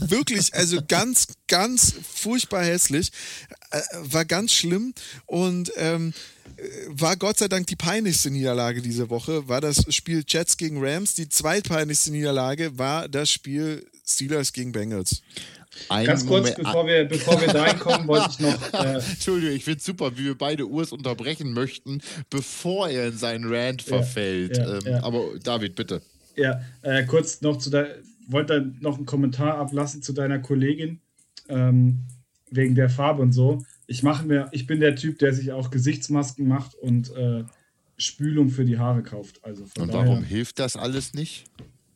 wirklich, 0.00 0.54
also 0.54 0.80
ganz, 0.86 1.26
ganz 1.48 1.94
furchtbar 2.14 2.64
hässlich. 2.64 3.10
Äh, 3.70 3.80
war 3.94 4.24
ganz 4.24 4.52
schlimm. 4.52 4.94
Und 5.26 5.72
ähm, 5.76 6.14
war 6.88 7.16
Gott 7.16 7.38
sei 7.38 7.48
Dank 7.48 7.66
die 7.66 7.76
peinlichste 7.76 8.30
Niederlage 8.30 8.82
diese 8.82 9.10
Woche, 9.10 9.48
war 9.48 9.60
das 9.60 9.84
Spiel 9.94 10.24
Jets 10.26 10.56
gegen 10.56 10.84
Rams. 10.84 11.14
Die 11.14 11.28
zweitpeinlichste 11.28 12.10
Niederlage 12.10 12.76
war 12.78 13.08
das 13.08 13.30
Spiel 13.30 13.86
Steelers 14.06 14.52
gegen 14.52 14.72
Bengals. 14.72 15.22
Ein 15.88 16.06
Ganz 16.06 16.26
kurz, 16.26 16.50
Moment. 16.50 16.56
bevor 16.56 16.86
wir, 16.86 17.04
bevor 17.04 17.40
wir 17.40 17.48
dahin 17.48 17.78
kommen, 17.78 18.08
wollte 18.08 18.28
ich 18.30 18.40
noch. 18.40 18.72
Äh 18.72 18.94
Entschuldigung, 18.94 19.56
ich 19.56 19.64
finde 19.64 19.78
es 19.78 19.84
super, 19.84 20.16
wie 20.16 20.24
wir 20.24 20.36
beide 20.36 20.66
Urs 20.66 20.92
unterbrechen 20.92 21.52
möchten, 21.52 22.02
bevor 22.28 22.88
er 22.88 23.08
in 23.08 23.16
seinen 23.16 23.52
Rant 23.52 23.82
verfällt. 23.82 24.56
Ja, 24.56 24.64
ja, 24.64 24.74
ähm, 24.74 24.80
ja. 24.86 25.02
Aber 25.02 25.24
David, 25.42 25.76
bitte. 25.76 26.02
Ja, 26.36 26.60
äh, 26.82 27.04
kurz 27.04 27.40
noch 27.40 27.58
zu 27.58 27.70
der. 27.70 27.96
Wollte 28.28 28.72
noch 28.80 28.96
einen 28.96 29.06
Kommentar 29.06 29.58
ablassen 29.58 30.02
zu 30.02 30.12
deiner 30.12 30.38
Kollegin 30.38 31.00
ähm, 31.48 32.04
wegen 32.48 32.76
der 32.76 32.88
Farbe 32.88 33.22
und 33.22 33.32
so 33.32 33.60
ich 33.90 34.04
mache 34.04 34.24
mir, 34.24 34.48
ich 34.52 34.68
bin 34.68 34.78
der 34.78 34.94
Typ, 34.94 35.18
der 35.18 35.34
sich 35.34 35.50
auch 35.50 35.72
Gesichtsmasken 35.72 36.46
macht 36.46 36.76
und 36.76 37.12
äh, 37.16 37.42
Spülung 37.98 38.48
für 38.48 38.64
die 38.64 38.78
Haare 38.78 39.02
kauft. 39.02 39.44
Also 39.44 39.64
und 39.64 39.92
warum 39.92 40.06
daher, 40.06 40.22
hilft 40.22 40.60
das 40.60 40.76
alles 40.76 41.12
nicht? 41.12 41.46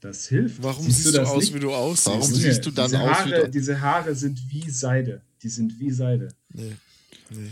Das 0.00 0.26
hilft. 0.26 0.60
Warum 0.60 0.84
siehst, 0.84 1.04
siehst 1.04 1.14
du, 1.14 1.20
du 1.20 1.28
aus, 1.28 1.40
nicht? 1.40 1.54
wie 1.54 1.60
du 1.60 1.72
aussiehst? 1.72 2.06
Warum 2.08 2.30
nee, 2.32 2.36
siehst 2.36 2.66
du 2.66 2.72
dann 2.72 2.90
diese 2.90 3.00
aus 3.00 3.10
Haare, 3.10 3.46
wie 3.46 3.50
Diese 3.52 3.80
Haare 3.80 4.14
sind 4.16 4.40
wie 4.50 4.68
Seide. 4.68 5.22
Die 5.40 5.48
sind 5.48 5.78
wie 5.78 5.90
Seide. 5.92 6.28
Nee. 6.52 6.72
nee. 7.30 7.50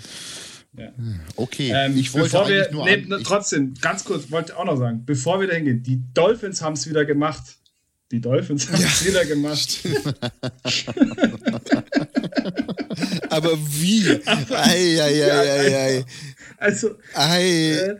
Ja. 0.76 0.92
Okay, 1.36 1.70
ähm, 1.72 1.96
ich 1.96 2.12
wollte 2.12 2.30
bevor 2.30 2.48
wir, 2.48 2.72
nur 2.72 2.84
nee, 2.86 3.06
an, 3.10 3.22
trotzdem, 3.22 3.74
ganz 3.80 4.04
kurz, 4.04 4.30
wollte 4.32 4.56
auch 4.56 4.64
noch 4.64 4.76
sagen, 4.76 5.04
bevor 5.04 5.38
wir 5.38 5.46
da 5.46 5.54
hingehen, 5.54 5.84
die 5.84 6.02
Dolphins 6.14 6.62
haben 6.62 6.72
es 6.72 6.88
wieder 6.88 7.04
gemacht. 7.04 7.58
Die 8.12 8.20
Dolphins 8.20 8.68
haben 8.68 8.84
es 8.84 9.00
ja. 9.00 9.08
wieder 9.08 9.24
gemacht. 9.24 9.80
Aber 13.30 13.58
wie? 13.58 14.06
Ei, 14.50 15.00
ei, 15.00 15.24
ei, 15.24 15.76
ei, 15.76 16.04
Also, 16.58 16.90
ei. 17.14 17.72
Äh, 17.72 17.96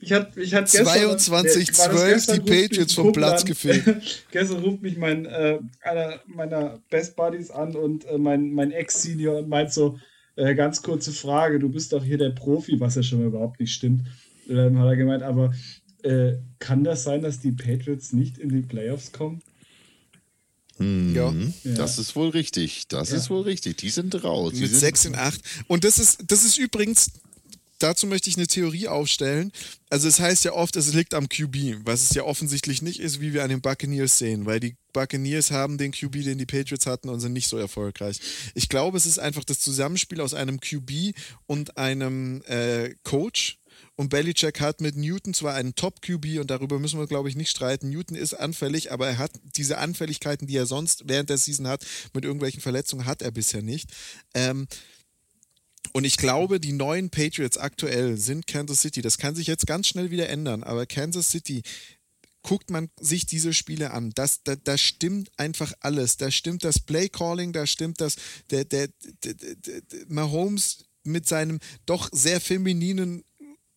ich 0.00 0.14
hatte 0.14 0.40
ich 0.40 0.54
hat 0.54 0.66
22, 0.66 1.74
12 1.74 2.26
die 2.26 2.40
Patriots 2.40 2.94
vom 2.94 3.12
Platz 3.12 3.44
gefehlt. 3.44 4.24
gestern 4.30 4.60
ruft 4.60 4.80
mich 4.80 4.96
mein, 4.96 5.26
äh, 5.26 5.58
einer 5.82 6.20
meiner 6.26 6.80
Best 6.88 7.16
Buddies 7.16 7.50
an 7.50 7.76
und 7.76 8.06
äh, 8.06 8.16
mein, 8.16 8.52
mein 8.52 8.70
Ex-Senior 8.70 9.40
und 9.40 9.50
meint 9.50 9.74
so, 9.74 9.98
äh, 10.36 10.54
ganz 10.54 10.80
kurze 10.80 11.12
Frage, 11.12 11.58
du 11.58 11.68
bist 11.68 11.92
doch 11.92 12.02
hier 12.02 12.16
der 12.16 12.30
Profi, 12.30 12.80
was 12.80 12.94
ja 12.94 13.02
schon 13.02 13.18
mal 13.18 13.26
überhaupt 13.26 13.60
nicht 13.60 13.74
stimmt, 13.74 14.06
ähm, 14.48 14.78
hat 14.78 14.86
er 14.86 14.96
gemeint, 14.96 15.22
aber 15.22 15.52
äh, 16.02 16.36
kann 16.58 16.82
das 16.82 17.04
sein, 17.04 17.20
dass 17.20 17.40
die 17.40 17.52
Patriots 17.52 18.14
nicht 18.14 18.38
in 18.38 18.48
die 18.48 18.62
Playoffs 18.62 19.12
kommen? 19.12 19.42
Mhm. 20.80 21.14
Ja. 21.14 21.34
Das 21.74 21.98
ist 21.98 22.16
wohl 22.16 22.30
richtig. 22.30 22.88
Das 22.88 23.10
ja. 23.10 23.16
ist 23.16 23.30
wohl 23.30 23.42
richtig. 23.42 23.76
Die 23.76 23.90
sind 23.90 24.24
raus. 24.24 24.52
Die 24.54 24.60
Mit 24.60 24.70
sind 24.70 24.80
6 24.80 25.04
in 25.06 25.14
8. 25.14 25.40
Und 25.68 25.84
das 25.84 25.98
ist, 25.98 26.24
das 26.26 26.44
ist 26.44 26.58
übrigens, 26.58 27.10
dazu 27.78 28.06
möchte 28.06 28.30
ich 28.30 28.36
eine 28.36 28.46
Theorie 28.46 28.88
aufstellen. 28.88 29.52
Also 29.90 30.08
es 30.08 30.20
heißt 30.20 30.44
ja 30.44 30.52
oft, 30.52 30.76
es 30.76 30.94
liegt 30.94 31.14
am 31.14 31.28
QB, 31.28 31.84
was 31.84 32.02
es 32.02 32.14
ja 32.14 32.22
offensichtlich 32.22 32.80
nicht 32.80 33.00
ist, 33.00 33.20
wie 33.20 33.32
wir 33.32 33.42
an 33.42 33.50
den 33.50 33.60
Buccaneers 33.60 34.18
sehen, 34.18 34.46
weil 34.46 34.60
die 34.60 34.76
Buccaneers 34.92 35.50
haben 35.50 35.78
den 35.78 35.92
QB, 35.92 36.24
den 36.24 36.38
die 36.38 36.46
Patriots 36.46 36.86
hatten 36.86 37.08
und 37.08 37.20
sind 37.20 37.32
nicht 37.32 37.48
so 37.48 37.58
erfolgreich. 37.58 38.20
Ich 38.54 38.68
glaube, 38.68 38.96
es 38.96 39.06
ist 39.06 39.18
einfach 39.18 39.44
das 39.44 39.60
Zusammenspiel 39.60 40.20
aus 40.20 40.34
einem 40.34 40.60
QB 40.60 41.14
und 41.46 41.76
einem 41.76 42.42
äh, 42.46 42.94
Coach, 43.02 43.58
und 44.00 44.08
Belichick 44.08 44.60
hat 44.60 44.80
mit 44.80 44.96
Newton 44.96 45.34
zwar 45.34 45.52
einen 45.52 45.74
Top-QB 45.74 46.40
und 46.40 46.50
darüber 46.50 46.78
müssen 46.78 46.98
wir, 46.98 47.06
glaube 47.06 47.28
ich, 47.28 47.36
nicht 47.36 47.50
streiten. 47.50 47.90
Newton 47.90 48.16
ist 48.16 48.32
anfällig, 48.32 48.92
aber 48.92 49.06
er 49.06 49.18
hat 49.18 49.32
diese 49.56 49.76
Anfälligkeiten, 49.76 50.46
die 50.46 50.56
er 50.56 50.64
sonst 50.64 51.02
während 51.06 51.28
der 51.28 51.36
Season 51.36 51.68
hat, 51.68 51.84
mit 52.14 52.24
irgendwelchen 52.24 52.62
Verletzungen, 52.62 53.04
hat 53.04 53.20
er 53.20 53.30
bisher 53.30 53.60
nicht. 53.60 53.90
Ähm, 54.32 54.68
und 55.92 56.04
ich 56.04 56.16
glaube, 56.16 56.60
die 56.60 56.72
neuen 56.72 57.10
Patriots 57.10 57.58
aktuell 57.58 58.16
sind 58.16 58.46
Kansas 58.46 58.80
City. 58.80 59.02
Das 59.02 59.18
kann 59.18 59.34
sich 59.34 59.46
jetzt 59.46 59.66
ganz 59.66 59.86
schnell 59.86 60.10
wieder 60.10 60.30
ändern, 60.30 60.62
aber 60.62 60.86
Kansas 60.86 61.28
City 61.28 61.62
guckt 62.40 62.70
man 62.70 62.88
sich 62.98 63.26
diese 63.26 63.52
Spiele 63.52 63.90
an. 63.90 64.12
Das, 64.14 64.42
da, 64.44 64.56
da 64.56 64.78
stimmt 64.78 65.30
einfach 65.36 65.74
alles. 65.80 66.16
Da 66.16 66.30
stimmt 66.30 66.64
das 66.64 66.78
Play-Calling, 66.78 67.52
da 67.52 67.66
stimmt 67.66 68.00
das, 68.00 68.16
der, 68.48 68.64
der, 68.64 68.88
der, 69.24 69.34
der, 69.34 69.82
Mahomes 70.08 70.86
mit 71.04 71.28
seinem 71.28 71.60
doch 71.84 72.08
sehr 72.12 72.40
femininen 72.40 73.24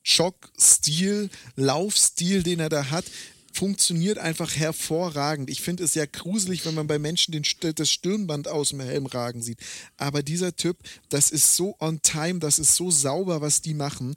Schockstil, 0.04 1.30
Laufstil, 1.56 2.44
den 2.44 2.60
er 2.60 2.70
da 2.70 2.92
hat, 2.92 3.06
funktioniert 3.54 4.18
einfach 4.18 4.56
hervorragend. 4.56 5.50
Ich 5.50 5.62
finde 5.62 5.84
es 5.84 5.94
ja 5.94 6.06
gruselig, 6.06 6.66
wenn 6.66 6.74
man 6.74 6.88
bei 6.88 7.00
Menschen 7.00 7.32
den, 7.32 7.44
das 7.76 7.90
Stirnband 7.90 8.48
aus 8.48 8.70
dem 8.70 8.80
Helm 8.80 9.06
ragen 9.06 9.42
sieht. 9.42 9.60
Aber 9.96 10.24
dieser 10.24 10.56
Typ, 10.56 10.78
das 11.10 11.30
ist 11.30 11.56
so 11.56 11.76
on 11.80 12.02
time, 12.02 12.40
das 12.40 12.60
ist 12.60 12.76
so 12.76 12.90
sauber, 12.92 13.42
was 13.42 13.62
die 13.62 13.76
machen. 13.76 14.16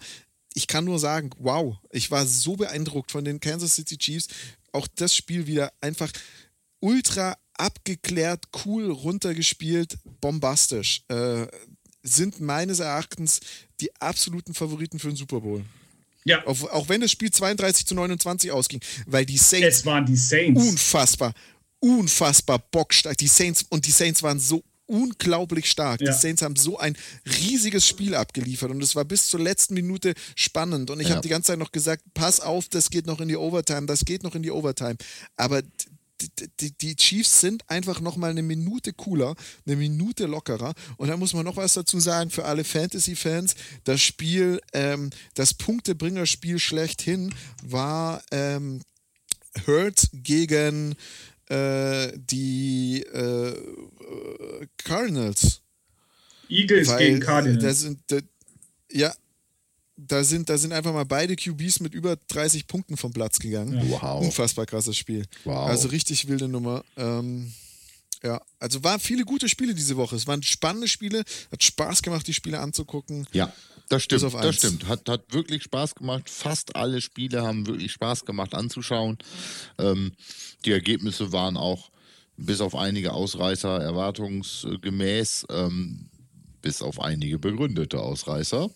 Ich 0.55 0.67
kann 0.67 0.87
nur 0.87 0.99
sagen, 0.99 1.31
wow, 1.39 1.77
ich 1.91 2.11
war 2.11 2.27
so 2.27 2.57
beeindruckt 2.57 3.11
von 3.11 3.25
den 3.25 3.41
Kansas 3.41 3.75
City 3.75 3.99
Chiefs. 3.99 4.29
Auch 4.73 4.89
das 4.97 5.15
Spiel 5.15 5.47
wieder 5.47 5.71
einfach 5.81 6.11
ultra 6.81 7.37
abgeklärt, 7.55 8.45
cool 8.65 8.91
runtergespielt, 8.91 9.99
bombastisch. 10.21 11.03
Äh, 11.09 11.47
sind 12.07 12.41
meines 12.41 12.81
Erachtens 12.81 13.41
die 13.81 13.95
absoluten 14.01 14.55
Favoriten 14.55 14.99
für 14.99 15.09
den 15.09 15.17
Super 15.17 15.41
Bowl. 15.41 15.65
Ja. 16.25 16.45
Auch, 16.47 16.61
auch, 16.71 16.89
wenn 16.89 17.01
das 17.01 17.13
Spiel 17.13 17.31
32 17.31 17.87
zu 17.87 17.95
29 17.95 18.51
ausging, 18.51 18.81
weil 19.07 19.25
die 19.25 19.37
Saints. 19.37 19.79
Es 19.79 19.87
waren 19.87 20.05
die 20.05 20.17
Saints. 20.17 20.61
Unfassbar, 20.61 21.33
unfassbar 21.79 22.59
bockstark. 22.59 23.17
Die 23.19 23.29
Saints 23.29 23.65
und 23.69 23.87
die 23.87 23.93
Saints 23.93 24.23
waren 24.23 24.41
so 24.41 24.65
unglaublich 24.87 25.71
stark. 25.71 26.01
Ja. 26.01 26.13
Die 26.13 26.19
Saints 26.19 26.43
haben 26.43 26.57
so 26.57 26.79
ein 26.79 26.97
riesiges 27.41 27.87
Spiel 27.87 28.15
abgeliefert 28.15 28.71
und 28.71 28.83
es 28.83 28.97
war 28.97 29.05
bis 29.05 29.29
zur 29.29 29.41
letzten 29.41 29.75
Minute 29.75 30.15
spannend. 30.35 30.91
Und 30.91 31.01
ich 31.01 31.09
ja. 31.09 31.15
habe 31.15 31.23
die 31.23 31.29
ganze 31.29 31.49
Zeit 31.49 31.59
noch 31.59 31.73
gesagt, 31.73 32.03
pass 32.15 32.41
auf, 32.41 32.69
das 32.69 32.91
geht 32.91 33.07
noch 33.07 33.21
in 33.21 33.29
die 33.29 33.37
Overtime, 33.37 33.87
das 33.87 34.05
geht 34.05 34.23
noch 34.23 34.35
in 34.35 34.43
die 34.43 34.51
Overtime. 34.51 34.97
Aber 35.37 35.63
die, 36.61 36.73
die, 36.73 36.97
Chiefs 36.97 37.41
sind 37.41 37.69
einfach 37.69 38.01
nochmal 38.01 38.31
eine 38.31 38.43
Minute 38.43 38.93
cooler, 38.93 39.35
eine 39.67 39.77
Minute 39.77 40.27
lockerer. 40.27 40.75
Und 40.97 41.09
da 41.09 41.17
muss 41.17 41.35
man 41.35 41.45
noch 41.45 41.57
was 41.57 41.75
dazu 41.75 42.01
sagen 42.01 42.31
für 42.31 42.45
alle 42.45 42.65
Fantasy-Fans. 42.65 43.55
Das 43.85 44.01
Spiel, 44.01 44.61
ähm, 44.73 45.11
das 45.35 45.55
Punktebringerspiel 45.55 46.59
schlechthin 46.59 47.35
war 47.63 48.23
ähm, 48.31 48.81
Hurt 49.67 50.09
gegen 50.13 50.95
äh, 51.49 52.13
die 52.17 53.03
äh, 53.03 53.55
Cardinals. 54.79 55.61
Eagles 56.49 56.89
Weil, 56.89 56.99
gegen 56.99 57.21
Cardinals. 57.21 57.63
Da 57.63 57.75
sind, 57.75 58.01
da, 58.09 58.19
ja, 58.91 59.15
da 59.97 60.23
sind, 60.25 60.49
da 60.49 60.59
sind 60.59 60.73
einfach 60.73 60.93
mal 60.93 61.05
beide 61.05 61.37
QBs 61.37 61.81
mit 61.81 61.95
über 61.95 62.17
30 62.29 62.67
Punkten 62.67 62.97
vom 62.97 63.13
Platz 63.13 63.39
gegangen. 63.39 63.75
Ja. 63.91 64.03
Wow. 64.03 64.25
Unfassbar 64.25 64.67
krasses 64.67 64.97
Spiel. 64.97 65.25
Wow. 65.45 65.69
Also 65.69 65.89
richtig 65.89 66.29
wilde 66.29 66.49
Nummer. 66.49 66.85
Ähm, 66.97 67.53
ja, 68.23 68.41
also 68.59 68.83
waren 68.85 69.01
viele 69.01 69.25
gute 69.25 69.49
Spiele 69.49 69.75
diese 69.75 69.97
Woche. 69.97 70.17
Es 70.17 70.27
waren 70.27 70.43
spannende 70.43 70.89
Spiele, 70.89 71.25
hat 71.51 71.63
Spaß 71.63 72.03
gemacht, 72.03 72.27
die 72.27 72.35
Spiele 72.35 72.61
anzugucken. 72.61 73.27
Ja, 73.33 73.53
das 73.89 74.03
stimmt. 74.03 74.23
Das 74.35 74.57
stimmt. 74.57 74.89
Hat, 74.89 75.09
hat 75.09 75.33
wirklich 75.33 75.63
Spaß 75.63 75.95
gemacht. 75.95 76.29
Fast 76.29 76.77
alle 76.77 77.01
Spiele 77.01 77.43
haben 77.43 77.67
wirklich 77.67 77.93
Spaß 77.93 78.25
gemacht 78.25 78.55
anzuschauen. 78.55 79.19
Ähm, 79.79 80.13
die 80.65 80.73
Ergebnisse 80.73 81.33
waren 81.33 81.57
auch 81.57 81.91
bis 82.37 82.61
auf 82.61 82.75
einige 82.75 83.13
Ausreißer 83.13 83.81
erwartungsgemäß, 83.81 85.47
ähm, 85.51 86.11
bis 86.61 86.83
auf 86.83 87.01
einige 87.01 87.39
begründete 87.39 88.01
Ausreißer. 88.01 88.69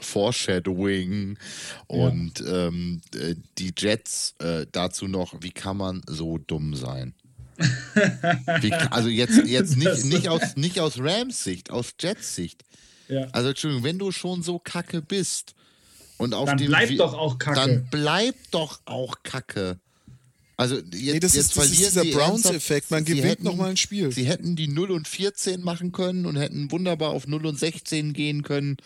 Foreshadowing 0.00 1.38
und 1.86 2.40
ja. 2.40 2.68
ähm, 2.68 3.00
äh, 3.14 3.34
die 3.58 3.72
Jets 3.76 4.34
äh, 4.38 4.66
dazu 4.72 5.08
noch, 5.08 5.34
wie 5.40 5.50
kann 5.50 5.76
man 5.76 6.02
so 6.06 6.38
dumm 6.38 6.74
sein? 6.74 7.14
Wie, 8.60 8.70
also 8.72 9.08
jetzt, 9.08 9.46
jetzt 9.46 9.78
nicht, 9.78 10.04
nicht, 10.04 10.28
aus, 10.28 10.56
nicht 10.56 10.78
aus 10.78 10.98
Rams 10.98 11.42
Sicht, 11.42 11.70
aus 11.70 11.94
Jets 11.98 12.34
Sicht. 12.34 12.64
Ja. 13.08 13.28
Also 13.32 13.48
Entschuldigung, 13.48 13.82
wenn 13.84 13.98
du 13.98 14.12
schon 14.12 14.42
so 14.42 14.58
kacke 14.58 15.00
bist 15.00 15.54
und 16.18 16.34
auf 16.34 16.46
Dann 16.50 16.58
dem 16.58 16.66
bleib 16.68 16.90
We- 16.90 16.96
doch 16.96 17.14
auch 17.14 17.38
kacke. 17.38 17.56
Dann 17.56 17.88
bleib 17.90 18.34
doch 18.50 18.80
auch 18.84 19.22
kacke. 19.22 19.78
Also 20.58 20.76
jetzt, 20.76 20.92
Nee, 20.92 21.20
das 21.20 21.34
jetzt 21.34 21.46
ist, 21.48 21.56
das 21.56 21.70
ist 21.70 21.78
dieser 21.78 22.04
Browns-Effekt. 22.04 22.90
Man 22.90 23.04
gewinnt 23.04 23.42
nochmal 23.42 23.70
ein 23.70 23.76
Spiel. 23.76 24.10
Sie 24.12 24.26
hätten 24.26 24.56
die 24.56 24.68
0 24.68 24.90
und 24.90 25.06
14 25.08 25.62
machen 25.62 25.92
können 25.92 26.24
und 26.26 26.36
hätten 26.36 26.70
wunderbar 26.72 27.10
auf 27.10 27.26
0 27.26 27.46
und 27.46 27.58
16 27.58 28.12
gehen 28.14 28.42
können, 28.42 28.76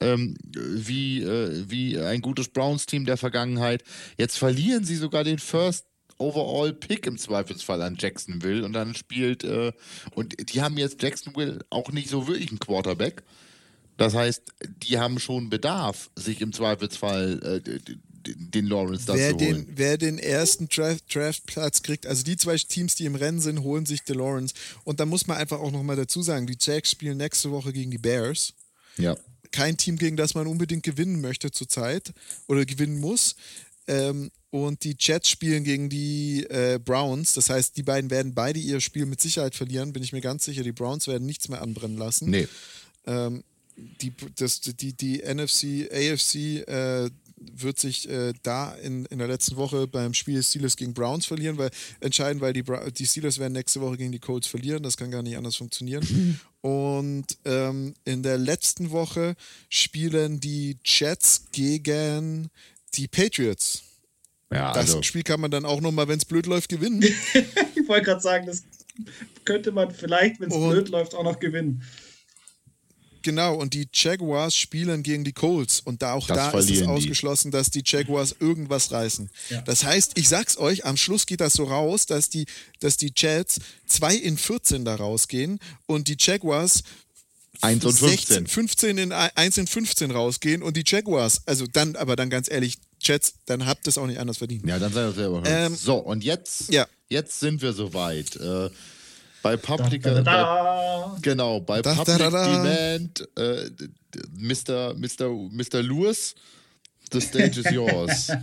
ähm, 0.00 0.36
wie, 0.54 1.22
äh, 1.22 1.64
wie 1.68 1.98
ein 1.98 2.20
gutes 2.20 2.48
Browns-Team 2.48 3.04
der 3.04 3.16
Vergangenheit. 3.16 3.84
Jetzt 4.18 4.38
verlieren 4.38 4.84
sie 4.84 4.96
sogar 4.96 5.24
den 5.24 5.38
First 5.38 5.84
Overall 6.18 6.72
Pick 6.74 7.06
im 7.06 7.16
Zweifelsfall 7.16 7.80
an 7.82 7.96
Jacksonville 7.98 8.64
und 8.64 8.74
dann 8.74 8.94
spielt, 8.94 9.42
äh, 9.44 9.72
und 10.14 10.52
die 10.52 10.60
haben 10.60 10.76
jetzt 10.76 11.02
Jacksonville 11.02 11.64
auch 11.70 11.92
nicht 11.92 12.10
so 12.10 12.26
wirklich 12.28 12.50
einen 12.50 12.58
Quarterback. 12.58 13.22
Das 13.96 14.14
heißt, 14.14 14.42
die 14.82 14.98
haben 14.98 15.18
schon 15.18 15.50
Bedarf, 15.50 16.10
sich 16.16 16.40
im 16.40 16.52
Zweifelsfall 16.52 17.62
äh, 17.64 17.78
den 18.22 18.66
Lawrence 18.66 19.06
da 19.06 19.14
Wer 19.14 19.30
zu 19.30 19.44
holen. 19.46 19.66
den, 19.66 19.78
wer 19.78 19.96
den 19.96 20.18
ersten 20.18 20.68
Draft- 20.68 21.14
Draftplatz 21.14 21.82
kriegt, 21.82 22.06
also 22.06 22.22
die 22.22 22.36
zwei 22.36 22.56
Teams, 22.56 22.94
die 22.94 23.06
im 23.06 23.14
Rennen 23.14 23.40
sind, 23.40 23.60
holen 23.62 23.86
sich 23.86 24.02
DeLawrence. 24.02 24.54
Und 24.84 25.00
da 25.00 25.06
muss 25.06 25.26
man 25.26 25.38
einfach 25.38 25.58
auch 25.60 25.70
nochmal 25.70 25.96
dazu 25.96 26.20
sagen, 26.22 26.46
die 26.46 26.56
Jacks 26.60 26.90
spielen 26.90 27.16
nächste 27.16 27.50
Woche 27.50 27.72
gegen 27.72 27.90
die 27.90 27.98
Bears. 27.98 28.52
ja. 28.98 29.16
Kein 29.52 29.76
Team, 29.76 29.96
gegen 29.96 30.16
das 30.16 30.34
man 30.34 30.46
unbedingt 30.46 30.82
gewinnen 30.82 31.20
möchte 31.20 31.50
zurzeit 31.50 32.12
oder 32.46 32.64
gewinnen 32.64 33.00
muss. 33.00 33.36
Ähm, 33.86 34.30
und 34.50 34.82
die 34.82 34.96
Jets 34.98 35.28
spielen 35.28 35.64
gegen 35.64 35.88
die 35.88 36.44
äh, 36.50 36.78
Browns. 36.84 37.34
Das 37.34 37.50
heißt, 37.50 37.76
die 37.76 37.82
beiden 37.82 38.10
werden 38.10 38.34
beide 38.34 38.58
ihr 38.58 38.80
Spiel 38.80 39.06
mit 39.06 39.20
Sicherheit 39.20 39.54
verlieren, 39.54 39.92
bin 39.92 40.02
ich 40.02 40.12
mir 40.12 40.20
ganz 40.20 40.44
sicher. 40.44 40.62
Die 40.62 40.72
Browns 40.72 41.06
werden 41.06 41.26
nichts 41.26 41.48
mehr 41.48 41.62
anbrennen 41.62 41.96
lassen. 41.96 42.30
Nee. 42.30 42.48
Ähm, 43.06 43.44
die, 43.76 44.12
das, 44.36 44.60
die, 44.60 44.92
die 44.92 45.18
NFC, 45.18 45.88
AFC 45.92 46.66
äh, 46.68 47.10
wird 47.40 47.78
sich 47.78 48.08
äh, 48.08 48.32
da 48.42 48.74
in, 48.74 49.06
in 49.06 49.18
der 49.18 49.28
letzten 49.28 49.56
Woche 49.56 49.86
beim 49.86 50.14
Spiel 50.14 50.42
Steelers 50.42 50.76
gegen 50.76 50.94
Browns 50.94 51.26
verlieren, 51.26 51.58
weil 51.58 51.70
entscheiden, 52.00 52.40
weil 52.40 52.52
die, 52.52 52.62
Bra 52.62 52.90
die 52.90 53.06
Steelers 53.06 53.38
werden 53.38 53.54
nächste 53.54 53.80
Woche 53.80 53.96
gegen 53.96 54.12
die 54.12 54.18
Colts 54.18 54.46
verlieren. 54.46 54.82
Das 54.82 54.96
kann 54.96 55.10
gar 55.10 55.22
nicht 55.22 55.36
anders 55.36 55.56
funktionieren. 55.56 56.40
Und 56.60 57.26
ähm, 57.46 57.94
in 58.04 58.22
der 58.22 58.36
letzten 58.36 58.90
Woche 58.90 59.34
spielen 59.70 60.40
die 60.40 60.76
Jets 60.84 61.46
gegen 61.52 62.50
die 62.94 63.08
Patriots. 63.08 63.82
Ja, 64.52 64.72
Das 64.72 64.90
also, 64.90 65.02
Spiel 65.02 65.22
kann 65.22 65.40
man 65.40 65.50
dann 65.50 65.64
auch 65.64 65.80
nochmal, 65.80 66.08
wenn 66.08 66.18
es 66.18 66.24
blöd 66.24 66.46
läuft, 66.46 66.68
gewinnen. 66.68 67.02
Ich 67.74 67.88
wollte 67.88 68.04
gerade 68.04 68.20
sagen, 68.20 68.46
das 68.46 68.62
könnte 69.44 69.72
man 69.72 69.92
vielleicht, 69.92 70.38
wenn 70.38 70.50
es 70.50 70.56
blöd 70.56 70.90
läuft, 70.90 71.14
auch 71.14 71.24
noch 71.24 71.40
gewinnen. 71.40 71.82
Genau, 73.22 73.54
und 73.54 73.74
die 73.74 73.88
Jaguars 73.92 74.56
spielen 74.56 75.02
gegen 75.02 75.24
die 75.24 75.32
Colts. 75.32 75.80
Und 75.80 76.02
da 76.02 76.14
auch 76.14 76.26
Das 76.26 76.36
da 76.36 76.48
ist 76.50 76.54
es 76.54 76.66
verlieren 76.66 76.88
die. 76.88 76.92
ausgeschlossen, 76.94 77.50
dass 77.50 77.70
die 77.70 77.82
Jaguars 77.84 78.34
irgendwas 78.40 78.90
reißen. 78.92 79.30
Ja. 79.50 79.60
Das 79.62 79.84
heißt, 79.84 80.12
ich 80.16 80.28
sag's 80.28 80.56
euch, 80.56 80.84
am 80.84 80.96
Schluss 80.96 81.26
geht 81.26 81.40
das 81.40 81.52
so 81.54 81.64
raus, 81.64 82.06
dass 82.06 82.28
die, 82.30 82.46
dass 82.80 82.96
die 82.96 83.12
Jets 83.14 83.60
2 83.86 84.14
in 84.14 84.36
14 84.38 84.84
da 84.84 84.94
rausgehen 84.94 85.58
und 85.86 86.08
die 86.08 86.16
Jaguars 86.18 86.82
1 87.62 87.84
und 87.84 87.92
15. 87.92 88.18
16, 88.18 88.46
15 88.46 88.98
in 88.98 89.12
1 89.12 89.58
in 89.58 89.66
15 89.66 90.10
rausgehen 90.10 90.62
und 90.62 90.76
die 90.76 90.84
Jaguars, 90.86 91.42
also 91.46 91.66
dann, 91.66 91.94
aber 91.96 92.16
dann 92.16 92.30
ganz 92.30 92.50
ehrlich, 92.50 92.78
Jets, 93.02 93.34
dann 93.46 93.66
habt 93.66 93.86
ihr 93.86 93.90
es 93.90 93.98
auch 93.98 94.06
nicht 94.06 94.18
anders 94.18 94.38
verdient. 94.38 94.66
Ja, 94.66 94.78
dann 94.78 94.92
seid 94.92 95.10
ihr 95.10 95.12
selber. 95.12 95.42
Ähm, 95.44 95.74
so, 95.74 95.96
und 95.96 96.24
jetzt, 96.24 96.70
ja. 96.72 96.86
jetzt 97.08 97.40
sind 97.40 97.60
wir 97.60 97.72
soweit. 97.72 98.36
Äh, 98.36 98.70
bei 99.42 99.56
Da, 99.56 99.76
Public, 99.76 100.02
da, 100.02 100.14
da, 100.14 100.22
Bei, 100.22 100.22
da. 100.22 101.18
genau, 101.22 101.60
bei 101.60 101.82
Da, 101.82 101.94
da, 101.94 102.04
Public 102.04 102.18
da, 102.18 102.30
da. 102.30 102.62
Demand, 102.62 103.28
äh, 103.36 103.70
Mr. 104.36 104.94
Mr. 104.94 105.28
Mr. 105.50 105.82
Lewis, 105.82 106.34
the 107.12 107.20
stage 107.20 107.60
is 107.60 107.70
yours. 107.70 108.28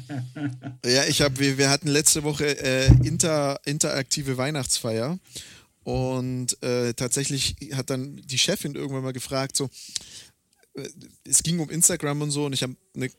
Ja, 0.85 1.03
ich 1.05 1.21
habe, 1.21 1.37
wir, 1.39 1.57
wir 1.57 1.69
hatten 1.69 1.87
letzte 1.87 2.23
Woche 2.23 2.45
äh, 2.63 2.87
inter, 3.03 3.59
interaktive 3.65 4.37
Weihnachtsfeier 4.37 5.19
und 5.83 6.61
äh, 6.63 6.93
tatsächlich 6.93 7.55
hat 7.73 7.89
dann 7.89 8.17
die 8.17 8.37
Chefin 8.37 8.75
irgendwann 8.75 9.03
mal 9.03 9.13
gefragt, 9.13 9.57
so, 9.57 9.69
äh, 10.75 10.87
es 11.25 11.43
ging 11.43 11.59
um 11.59 11.69
Instagram 11.69 12.21
und 12.21 12.31
so 12.31 12.45
und 12.45 12.53
ich 12.53 12.63
habe 12.63 12.75
eine 12.95 13.09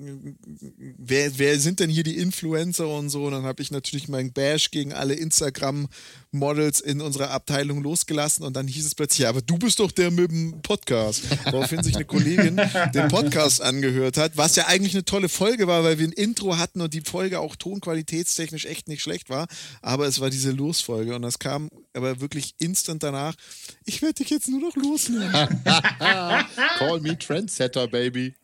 Wer, 0.00 1.38
wer 1.38 1.58
sind 1.58 1.80
denn 1.80 1.90
hier 1.90 2.04
die 2.04 2.18
Influencer 2.18 2.86
und 2.86 3.10
so? 3.10 3.24
Und 3.24 3.32
dann 3.32 3.42
habe 3.42 3.60
ich 3.62 3.72
natürlich 3.72 4.06
meinen 4.06 4.32
Bash 4.32 4.70
gegen 4.70 4.92
alle 4.92 5.14
Instagram-Models 5.14 6.80
in 6.80 7.00
unserer 7.00 7.30
Abteilung 7.30 7.82
losgelassen 7.82 8.44
und 8.44 8.54
dann 8.54 8.68
hieß 8.68 8.86
es 8.86 8.94
plötzlich, 8.94 9.20
ja, 9.20 9.30
aber 9.30 9.42
du 9.42 9.58
bist 9.58 9.80
doch 9.80 9.90
der 9.90 10.12
mit 10.12 10.30
dem 10.30 10.62
Podcast. 10.62 11.24
Woraufhin 11.46 11.82
sich 11.82 11.96
eine 11.96 12.04
Kollegin 12.04 12.60
den 12.94 13.08
Podcast 13.08 13.60
angehört 13.60 14.18
hat, 14.18 14.36
was 14.36 14.54
ja 14.54 14.66
eigentlich 14.68 14.94
eine 14.94 15.04
tolle 15.04 15.28
Folge 15.28 15.66
war, 15.66 15.82
weil 15.82 15.98
wir 15.98 16.06
ein 16.06 16.12
Intro 16.12 16.56
hatten 16.56 16.80
und 16.80 16.94
die 16.94 17.00
Folge 17.00 17.40
auch 17.40 17.56
tonqualitätstechnisch 17.56 18.66
echt 18.66 18.86
nicht 18.86 19.02
schlecht 19.02 19.30
war. 19.30 19.48
Aber 19.82 20.06
es 20.06 20.20
war 20.20 20.30
diese 20.30 20.52
Losfolge 20.52 21.16
und 21.16 21.22
das 21.22 21.40
kam 21.40 21.70
aber 21.92 22.20
wirklich 22.20 22.54
instant 22.60 23.02
danach. 23.02 23.34
Ich 23.84 24.00
werde 24.00 24.14
dich 24.14 24.30
jetzt 24.30 24.48
nur 24.48 24.60
noch 24.60 24.76
losnehmen. 24.76 25.32
Call 25.64 27.00
me 27.00 27.18
Trendsetter, 27.18 27.88
baby. 27.88 28.34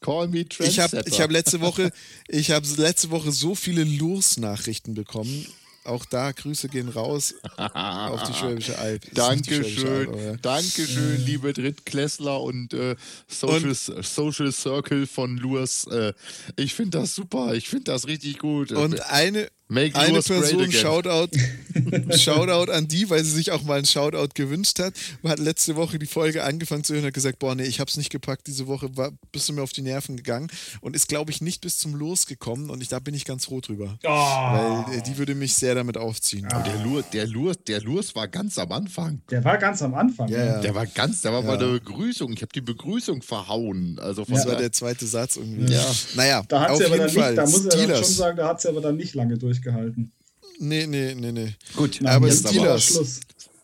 Call 0.00 0.28
me 0.28 0.40
Ich 0.40 0.48
Trendsetter. 0.48 0.98
habe 0.98 1.08
ich 1.08 1.20
hab 1.20 1.30
letzte 1.30 1.60
Woche, 1.60 1.90
ich 2.28 2.50
habe 2.50 2.66
letzte 2.76 3.10
Woche 3.10 3.32
so 3.32 3.54
viele 3.54 3.84
Los-Nachrichten 3.84 4.94
bekommen. 4.94 5.46
Auch 5.84 6.04
da 6.04 6.32
Grüße 6.32 6.68
gehen 6.68 6.90
raus 6.90 7.34
auf 7.56 8.22
die 8.24 8.34
Schwäbische 8.34 8.78
Alb. 8.78 9.02
Dankeschön, 9.14 10.38
Dankeschön, 10.42 11.24
liebe 11.24 11.54
Drittklässler 11.54 12.42
und, 12.42 12.74
äh, 12.74 12.94
Social, 13.26 13.74
Social 13.74 14.52
Circle 14.52 15.06
von 15.06 15.38
Lurs. 15.38 15.86
Äh, 15.86 16.12
ich 16.56 16.74
finde 16.74 16.98
das 16.98 17.14
super, 17.14 17.54
ich 17.54 17.70
finde 17.70 17.84
das 17.84 18.06
richtig 18.06 18.38
gut. 18.38 18.70
Und 18.72 19.00
eine, 19.10 19.48
Make 19.68 19.94
eine 19.96 20.22
Person. 20.22 20.72
Shoutout, 20.72 21.28
Shoutout 22.16 22.72
an 22.72 22.88
die, 22.88 23.10
weil 23.10 23.22
sie 23.22 23.32
sich 23.32 23.52
auch 23.52 23.62
mal 23.62 23.76
einen 23.76 23.86
Shoutout 23.86 24.28
gewünscht 24.34 24.78
hat, 24.78 24.94
hat 25.24 25.38
letzte 25.38 25.76
Woche 25.76 25.98
die 25.98 26.06
Folge 26.06 26.42
angefangen 26.44 26.84
zu 26.84 26.94
hören 26.94 27.02
und 27.02 27.08
hat 27.08 27.14
gesagt, 27.14 27.38
boah, 27.38 27.54
nee, 27.54 27.64
ich 27.64 27.78
hab's 27.80 27.96
nicht 27.96 28.10
gepackt, 28.10 28.46
diese 28.46 28.66
Woche 28.66 28.96
war, 28.96 29.10
bist 29.30 29.48
du 29.48 29.52
mir 29.52 29.62
auf 29.62 29.72
die 29.72 29.82
Nerven 29.82 30.16
gegangen 30.16 30.48
und 30.80 30.96
ist, 30.96 31.08
glaube 31.08 31.30
ich, 31.30 31.40
nicht 31.42 31.60
bis 31.60 31.76
zum 31.78 31.94
Los 31.94 32.26
gekommen 32.26 32.70
und 32.70 32.82
ich, 32.82 32.88
da 32.88 32.98
bin 32.98 33.14
ich 33.14 33.24
ganz 33.26 33.44
froh 33.44 33.60
drüber. 33.60 33.98
Oh. 34.04 34.08
Weil 34.08 34.98
äh, 34.98 35.02
die 35.02 35.18
würde 35.18 35.34
mich 35.34 35.54
sehr 35.54 35.74
damit 35.74 35.96
aufziehen. 35.98 36.48
Der 36.48 36.82
Lurs, 36.82 37.04
der, 37.12 37.26
Lurs, 37.26 37.56
der 37.66 37.80
Lurs 37.82 38.14
war 38.14 38.26
ganz 38.28 38.56
am 38.58 38.72
Anfang. 38.72 39.20
Der 39.30 39.44
war 39.44 39.58
ganz 39.58 39.82
am 39.82 39.94
Anfang. 39.94 40.28
Ja, 40.28 40.44
ja. 40.44 40.60
Der 40.60 40.74
war 40.74 40.86
ganz, 40.86 41.20
der 41.22 41.32
war 41.32 41.42
bei 41.42 41.56
der 41.58 41.66
Begrüßung. 41.66 42.32
Ich 42.32 42.40
habe 42.42 42.52
die 42.54 42.60
Begrüßung 42.62 43.20
verhauen. 43.22 43.98
Also 44.00 44.24
von 44.24 44.34
Das 44.34 44.46
war 44.46 44.56
der 44.56 44.72
zweite 44.72 45.06
Satz 45.06 45.36
irgendwie. 45.36 45.72
Ja. 45.72 45.84
Naja, 46.14 46.42
Da 46.48 46.60
hat 46.62 46.70
auf 46.70 46.78
sie 46.78 46.86
aber 46.86 46.96
jeden 46.96 47.06
dann 47.14 47.14
Fall. 47.22 47.30
nicht, 47.34 47.38
da 47.38 47.46
muss 47.46 47.64
er 47.66 47.72
Steelers. 47.72 47.98
schon 48.06 48.14
sagen, 48.14 48.36
da 48.38 48.48
hat 48.48 48.60
sie 48.62 48.68
aber 48.68 48.80
dann 48.80 48.96
nicht 48.96 49.14
lange 49.14 49.36
durchgehalten. 49.62 50.12
Nee, 50.58 50.86
nee, 50.86 51.14
nee, 51.14 51.32
nee. 51.32 51.54
Gut, 51.76 52.04
aber 52.04 52.26
jetzt 52.28 52.44
aber 52.46 52.54
Steelers. 52.54 52.84
Schluss. 52.84 53.20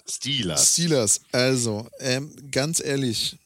Steelers. 0.08 0.72
Steelers, 0.72 1.20
also, 1.32 1.88
ähm, 2.00 2.30
ganz 2.50 2.82
ehrlich, 2.84 3.36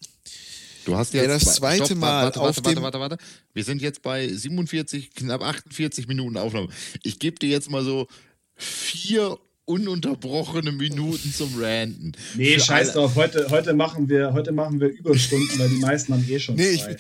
Du 0.84 0.96
hast 0.96 1.12
jetzt 1.12 1.28
das 1.28 1.42
zwei- 1.56 1.76
zweite 1.76 1.84
Stopp, 1.86 1.98
Mal 1.98 2.24
warte, 2.24 2.40
auf 2.40 2.46
warte, 2.46 2.64
warte, 2.64 2.74
dem- 2.74 2.82
warte, 2.82 3.00
warte. 3.00 3.18
Wir 3.52 3.62
sind 3.62 3.82
jetzt 3.82 4.00
bei 4.02 4.26
47, 4.26 5.14
knapp 5.14 5.42
48 5.42 6.08
Minuten 6.08 6.36
Aufnahme. 6.38 6.68
Ich 7.02 7.18
gebe 7.18 7.38
dir 7.38 7.50
jetzt 7.50 7.70
mal 7.70 7.84
so 7.84 8.08
vier 8.56 9.38
ununterbrochene 9.66 10.72
Minuten 10.72 11.32
zum 11.32 11.60
Ranten. 11.60 12.12
Nee, 12.36 12.54
Für 12.54 12.60
scheiß 12.60 12.88
alle- 12.88 12.92
drauf. 13.00 13.14
Heute, 13.16 13.50
heute, 13.50 13.74
machen 13.74 14.08
wir, 14.08 14.32
heute 14.32 14.50
machen 14.50 14.80
wir 14.80 14.88
Überstunden, 14.88 15.58
weil 15.58 15.68
die 15.68 15.76
meisten 15.76 16.14
haben 16.14 16.26
eh 16.26 16.40
schon 16.40 16.54
Nee, 16.56 16.70
ich- 16.70 16.82
frei. 16.82 16.96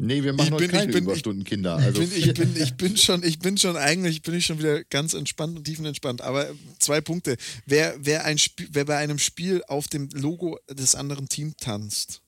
Nee, 0.00 0.22
wir 0.22 0.32
machen 0.32 0.46
Ich 0.46 0.52
heute 0.52 0.58
bin- 0.68 0.70
ich 0.70 0.72
keine 0.80 0.92
bin- 0.92 1.02
ich- 1.04 1.08
Überstunden, 1.10 1.44
Kinder. 1.44 1.76
ich, 1.80 1.84
Also 1.86 2.00
bin, 2.00 2.12
ich, 2.16 2.34
bin, 2.34 2.56
ich 2.56 2.74
bin 2.74 2.96
schon, 2.96 3.22
ich 3.24 3.38
bin 3.40 3.58
schon 3.58 3.76
eigentlich, 3.76 4.22
bin 4.22 4.34
ich 4.34 4.46
schon 4.46 4.58
wieder 4.60 4.84
ganz 4.84 5.12
entspannt 5.12 5.56
und 5.58 5.64
tiefenentspannt. 5.64 6.20
Aber 6.22 6.48
zwei 6.78 7.00
Punkte. 7.00 7.36
Wer, 7.66 7.96
wer, 7.98 8.24
ein 8.24 8.38
Spiel, 8.38 8.68
wer 8.70 8.84
bei 8.84 8.96
einem 8.96 9.18
Spiel 9.18 9.62
auf 9.66 9.88
dem 9.88 10.08
Logo 10.12 10.56
des 10.70 10.94
anderen 10.94 11.28
Teams 11.28 11.56
tanzt 11.58 12.20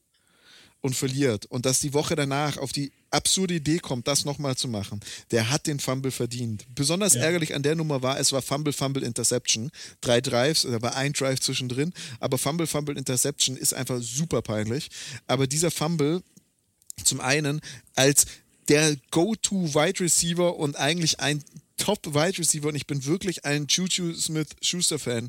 und 0.81 0.97
verliert 0.97 1.47
und 1.47 1.65
dass 1.65 1.79
die 1.79 1.93
Woche 1.93 2.17
danach 2.17 2.57
auf 2.57 2.73
die 2.73 2.91
absurde 3.13 3.55
Idee 3.55 3.79
kommt, 3.79 4.07
das 4.09 4.25
nochmal 4.25 4.57
zu 4.57 4.67
machen, 4.67 5.01
der 5.31 5.51
hat 5.51 5.67
den 5.67 5.79
Fumble 5.81 6.11
verdient. 6.13 6.65
Besonders 6.75 7.15
Ja. 7.15 7.23
ärgerlich 7.23 7.55
an 7.55 7.63
der 7.63 7.75
Nummer 7.75 8.03
war, 8.03 8.19
es 8.19 8.33
war 8.33 8.41
Fumble, 8.41 8.73
Fumble, 8.73 9.03
Interception. 9.05 9.71
Drei 10.01 10.21
Drives, 10.21 10.63
da 10.63 10.81
war 10.81 10.97
ein 10.97 11.13
Drive 11.13 11.41
zwischendrin, 11.41 11.93
aber 12.21 12.39
Fumble, 12.39 12.67
Fumble, 12.67 12.97
Interception 12.97 13.57
ist 13.57 13.75
einfach 13.75 14.01
super 14.01 14.43
peinlich. 14.43 14.89
Aber 15.27 15.47
dieser 15.49 15.71
Fumble, 15.73 16.23
zum 17.05 17.21
einen 17.21 17.61
als 17.95 18.27
der 18.69 18.97
Go-To-Wide 19.11 20.01
Receiver 20.01 20.57
und 20.57 20.77
eigentlich 20.77 21.21
ein 21.21 21.43
Top-Wide 21.77 22.39
Receiver 22.39 22.69
und 22.69 22.77
ich 22.77 22.87
bin 22.87 23.05
wirklich 23.05 23.45
ein 23.45 23.67
Juju 23.69 24.15
Smith-Schuster-Fan. 24.15 25.29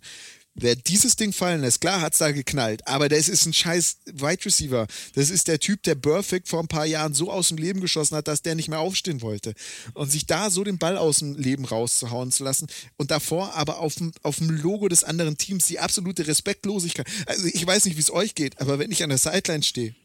Wer 0.54 0.76
dieses 0.76 1.16
Ding 1.16 1.32
fallen 1.32 1.62
lässt, 1.62 1.80
klar 1.80 2.02
hat 2.02 2.12
es 2.12 2.20
da 2.20 2.34
geknallt, 2.34 2.86
aber 2.86 3.08
das 3.08 3.30
ist 3.30 3.46
ein 3.46 3.54
scheiß 3.54 4.00
Wide 4.06 4.44
Receiver. 4.44 4.86
Das 5.16 5.30
ist 5.30 5.48
der 5.48 5.60
Typ, 5.60 5.82
der 5.84 5.96
Perfect 5.96 6.50
vor 6.50 6.60
ein 6.60 6.68
paar 6.68 6.86
Jahren 6.86 7.14
so 7.14 7.32
aus 7.32 7.48
dem 7.48 7.58
Leben 7.58 7.80
geschossen 7.80 8.18
hat, 8.18 8.28
dass 8.28 8.42
der 8.42 8.56
nicht 8.56 8.68
mehr 8.68 8.82
aufstehen 8.82 9.22
wollte. 9.22 9.54
Und 9.94 10.12
sich 10.12 10.26
da 10.26 10.50
so 10.50 10.66
den 10.66 10.78
Ball 10.78 10.98
aus 10.98 11.20
dem 11.20 11.36
Leben 11.36 11.64
rauszuhauen 11.64 12.34
zu 12.34 12.44
lassen 12.44 12.68
und 12.98 13.12
davor 13.12 13.54
aber 13.54 13.80
auf 13.80 13.96
dem 13.96 14.50
Logo 14.50 14.90
des 14.90 15.06
anderen 15.06 15.38
Teams 15.38 15.68
die 15.68 15.80
absolute 15.80 16.28
Respektlosigkeit. 16.28 17.08
Also 17.28 17.46
ich 17.46 17.66
weiß 17.66 17.86
nicht, 17.86 17.96
wie 17.96 18.02
es 18.02 18.12
euch 18.12 18.36
geht, 18.36 18.60
aber 18.60 18.78
wenn 18.78 18.92
ich 18.92 19.04
an 19.04 19.10
der 19.10 19.20
Sideline 19.20 19.64
stehe 19.64 19.96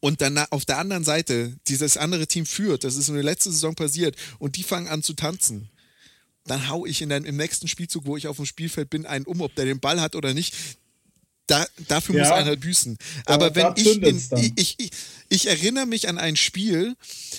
und 0.00 0.20
dann 0.20 0.38
auf 0.50 0.64
der 0.64 0.78
anderen 0.78 1.04
Seite 1.04 1.56
dieses 1.68 1.96
andere 1.96 2.26
Team 2.26 2.46
führt, 2.46 2.84
das 2.84 2.96
ist 2.96 3.08
in 3.08 3.14
der 3.14 3.22
letzten 3.24 3.52
Saison 3.52 3.74
passiert, 3.74 4.16
und 4.38 4.56
die 4.56 4.62
fangen 4.62 4.88
an 4.88 5.02
zu 5.02 5.14
tanzen 5.14 5.70
dann 6.50 6.68
hau 6.68 6.86
ich 6.86 7.02
in 7.02 7.08
den, 7.08 7.24
im 7.24 7.36
nächsten 7.36 7.68
Spielzug, 7.68 8.06
wo 8.06 8.16
ich 8.16 8.26
auf 8.26 8.36
dem 8.36 8.46
Spielfeld 8.46 8.90
bin, 8.90 9.06
einen 9.06 9.24
um, 9.24 9.40
ob 9.40 9.54
der 9.54 9.66
den 9.66 9.80
Ball 9.80 10.00
hat 10.00 10.16
oder 10.16 10.34
nicht. 10.34 10.54
Da, 11.46 11.66
dafür 11.88 12.14
ja, 12.14 12.22
muss 12.22 12.30
einer 12.30 12.54
büßen. 12.54 12.96
Aber 13.26 13.56
wenn 13.56 13.72
ich, 13.74 14.00
in, 14.00 14.22
ich, 14.54 14.78
ich, 14.78 14.90
ich, 15.28 15.46
erinnere 15.48 15.84
mich 15.84 16.08
an 16.08 16.16
ein 16.16 16.36
Spiel, 16.36 16.94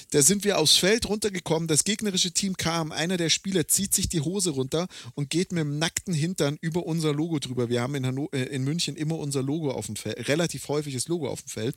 da 0.10 0.22
sind 0.22 0.44
wir 0.44 0.60
aufs 0.60 0.76
Feld 0.76 1.08
runtergekommen, 1.08 1.70
das 1.70 1.86
gegnerische 1.86 2.32
Team 2.32 2.58
kam, 2.58 2.92
einer 2.92 3.16
der 3.16 3.30
Spieler 3.30 3.70
zieht 3.70 3.94
sich 3.94 4.10
die 4.10 4.20
Hose 4.20 4.50
runter 4.50 4.90
und 5.16 5.30
geht 5.30 5.54
mit 5.54 5.62
dem 5.62 5.80
nackten 5.80 6.14
Hintern 6.14 6.58
über 6.60 6.86
unser 6.86 7.14
Logo 7.14 7.40
drüber. 7.40 7.70
Wir 7.70 7.82
haben 7.82 7.96
in, 7.96 8.06
Hanno 8.06 8.28
äh, 8.34 8.44
in 8.44 8.66
München 8.66 8.98
immer 8.98 9.18
unser 9.18 9.44
Logo 9.44 9.72
auf 9.72 9.86
dem 9.86 9.96
Feld, 9.96 10.28
relativ 10.28 10.68
häufiges 10.68 11.08
Logo 11.08 11.30
auf 11.30 11.44
dem 11.44 11.50
Feld 11.50 11.76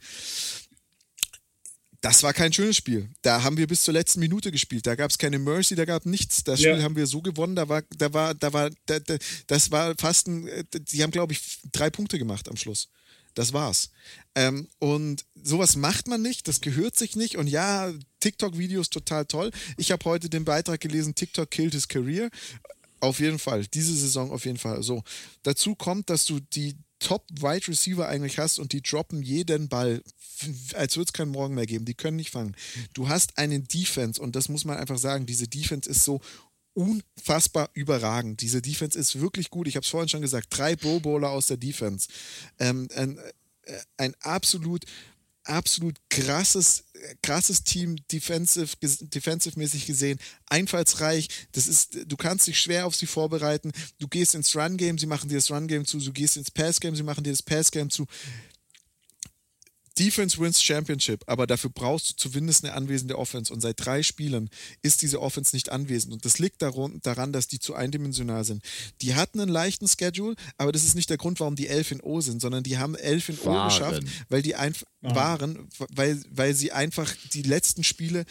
das 2.05 2.23
war 2.23 2.35
kein 2.35 2.53
schönes 2.53 2.77
Spiel. 2.77 3.09
Da 3.23 3.43
haben 3.45 3.57
wir 3.57 3.67
bis 3.67 3.83
zur 3.83 3.95
letzten 3.95 4.21
Minute 4.21 4.53
gespielt. 4.53 4.87
Da 4.87 4.95
gab 4.95 5.11
es 5.11 5.17
keine 5.17 5.39
Mercy, 5.39 5.75
da 5.75 5.87
gab 5.87 6.05
nichts. 6.05 6.45
Das 6.45 6.61
Spiel 6.61 6.77
ja. 6.77 6.83
haben 6.83 6.97
wir 6.97 7.07
so 7.07 7.23
gewonnen. 7.23 7.57
Da 7.57 7.67
war, 7.71 7.81
da 7.97 8.13
war, 8.13 8.35
da 8.35 8.53
war, 8.53 8.69
da, 8.85 8.99
da, 8.99 9.17
das 9.47 9.71
war 9.71 9.95
fast 9.97 10.29
ein. 10.29 10.47
Die 10.75 11.03
haben, 11.03 11.13
glaube 11.13 11.33
ich, 11.33 11.61
drei 11.73 11.89
Punkte 11.89 12.19
gemacht 12.19 12.51
am 12.51 12.59
Schluss. 12.59 12.91
Das 13.33 13.55
war's. 13.55 13.89
Ähm, 14.35 14.69
und 14.81 15.25
sowas 15.43 15.77
macht 15.77 16.07
man 16.07 16.21
nicht, 16.21 16.47
das 16.47 16.61
gehört 16.61 16.95
sich 16.95 17.17
nicht. 17.17 17.37
Und 17.39 17.47
ja, 17.47 17.91
TikTok-Videos 18.21 18.91
total 18.91 19.25
toll. 19.25 19.51
Ich 19.79 19.91
habe 19.91 20.05
heute 20.05 20.29
den 20.29 20.45
Beitrag 20.45 20.81
gelesen, 20.83 21.15
TikTok 21.15 21.51
killed 21.51 21.73
his 21.73 21.89
career. 21.89 22.29
Auf 23.01 23.19
jeden 23.19 23.39
Fall, 23.39 23.67
diese 23.67 23.97
Saison 23.97 24.31
auf 24.31 24.45
jeden 24.45 24.59
Fall. 24.59 24.83
So, 24.83 25.03
dazu 25.43 25.75
kommt, 25.75 26.11
dass 26.11 26.27
du 26.27 26.39
die 26.41 26.77
Top-Wide 27.05 27.69
Receiver 27.69 28.09
eigentlich 28.09 28.39
hast 28.39 28.59
und 28.59 28.73
die 28.73 28.81
droppen 28.81 29.23
jeden 29.23 29.69
Ball, 29.69 30.03
als 30.73 30.97
würde 30.97 31.09
es 31.09 31.13
keinen 31.13 31.31
Morgen 31.31 31.55
mehr 31.55 31.67
geben. 31.67 31.85
Die 31.85 31.95
können 31.95 32.17
nicht 32.17 32.31
fangen. 32.31 32.57
Du 32.95 33.09
hast 33.09 33.37
einen 33.37 33.69
Defense 33.69 34.21
und 34.21 34.35
das 34.35 34.49
muss 34.49 34.65
man 34.65 34.79
einfach 34.79 34.97
sagen. 34.97 35.27
Diese 35.27 35.47
Defense 35.47 35.89
ist 35.89 36.03
so 36.03 36.21
unfassbar 36.73 37.69
überragend. 37.75 38.41
Diese 38.41 38.63
Defense 38.63 38.99
ist 38.99 39.21
wirklich 39.21 39.51
gut. 39.51 39.69
Ich 39.69 39.77
habe 39.77 39.85
es 39.85 39.91
vorhin 39.91 40.09
schon 40.09 40.23
gesagt. 40.23 40.47
Drei 40.51 40.77
Pro 40.77 40.99
Bowler 40.99 41.31
aus 41.31 41.47
der 41.47 41.59
Defense. 41.59 42.09
Ähm, 42.59 42.89
ein, 42.97 43.19
äh, 43.65 43.79
ein 43.99 44.15
absolut 44.21 44.85
absolut 45.45 45.97
krasses, 46.11 46.84
krasses 47.22 47.62
Team, 47.62 47.97
defensive, 48.11 48.76
defensive-mäßig 48.80 49.86
gesehen, 49.86 50.18
einfallsreich. 50.47 51.28
Das 51.53 51.66
ist, 51.66 51.99
du 52.07 52.16
kannst 52.16 52.47
dich 52.47 52.59
schwer 52.59 52.86
auf 52.86 52.97
sie 52.97 53.07
vorbereiten. 53.07 53.72
Du 53.99 54.09
gehst 54.09 54.34
ins 54.34 54.57
Run-Game, 54.57 54.99
sie 54.99 55.07
machen 55.07 55.28
dir 55.28 55.36
das 55.36 55.51
Run-Game 55.51 55.86
zu. 55.86 55.99
Du 55.99 56.12
gehst 56.12 56.36
ins 56.36 56.51
Pass-Game, 56.51 56.97
sie 56.97 57.03
machen 57.03 57.24
dir 57.24 57.30
das 57.30 57.42
Pass-Game 57.42 57.90
zu. 57.90 58.07
Defense 59.99 60.38
wins 60.38 60.62
Championship, 60.62 61.22
aber 61.26 61.47
dafür 61.47 61.70
brauchst 61.70 62.11
du 62.11 62.16
zumindest 62.16 62.64
eine 62.64 62.74
anwesende 62.74 63.18
Offense. 63.18 63.53
Und 63.53 63.61
seit 63.61 63.84
drei 63.84 64.03
Spielen 64.03 64.51
ist 64.82 65.03
diese 65.03 65.20
Offense 65.20 65.55
nicht 65.55 65.70
anwesend. 65.70 66.12
Und 66.12 66.24
das 66.24 66.38
liegt 66.38 66.62
daran, 66.62 67.32
dass 67.32 67.49
die 67.49 67.61
zu 67.61 67.74
eindimensional 67.74 68.45
sind. 68.45 68.62
Die 69.03 69.14
hatten 69.14 69.40
einen 69.40 69.51
leichten 69.51 69.86
Schedule, 69.86 70.34
aber 70.57 70.72
das 70.72 70.84
ist 70.84 70.95
nicht 70.95 71.11
der 71.11 71.16
Grund, 71.16 71.40
warum 71.40 71.57
die 71.57 71.68
11 71.68 71.92
in 71.92 72.01
O 72.01 72.20
sind, 72.20 72.40
sondern 72.40 72.64
die 72.64 72.78
haben 72.78 72.95
11 72.95 73.28
in 73.28 73.45
waren. 73.45 73.66
O 73.66 73.68
geschafft, 73.68 74.03
weil 74.28 74.42
die 74.42 74.57
einfach 74.57 74.86
ah. 75.03 75.14
waren, 75.14 75.68
weil, 75.90 76.20
weil 76.30 76.55
sie 76.55 76.72
einfach 76.72 77.14
die 77.32 77.42
letzten 77.42 77.84
Spiele 77.84 78.24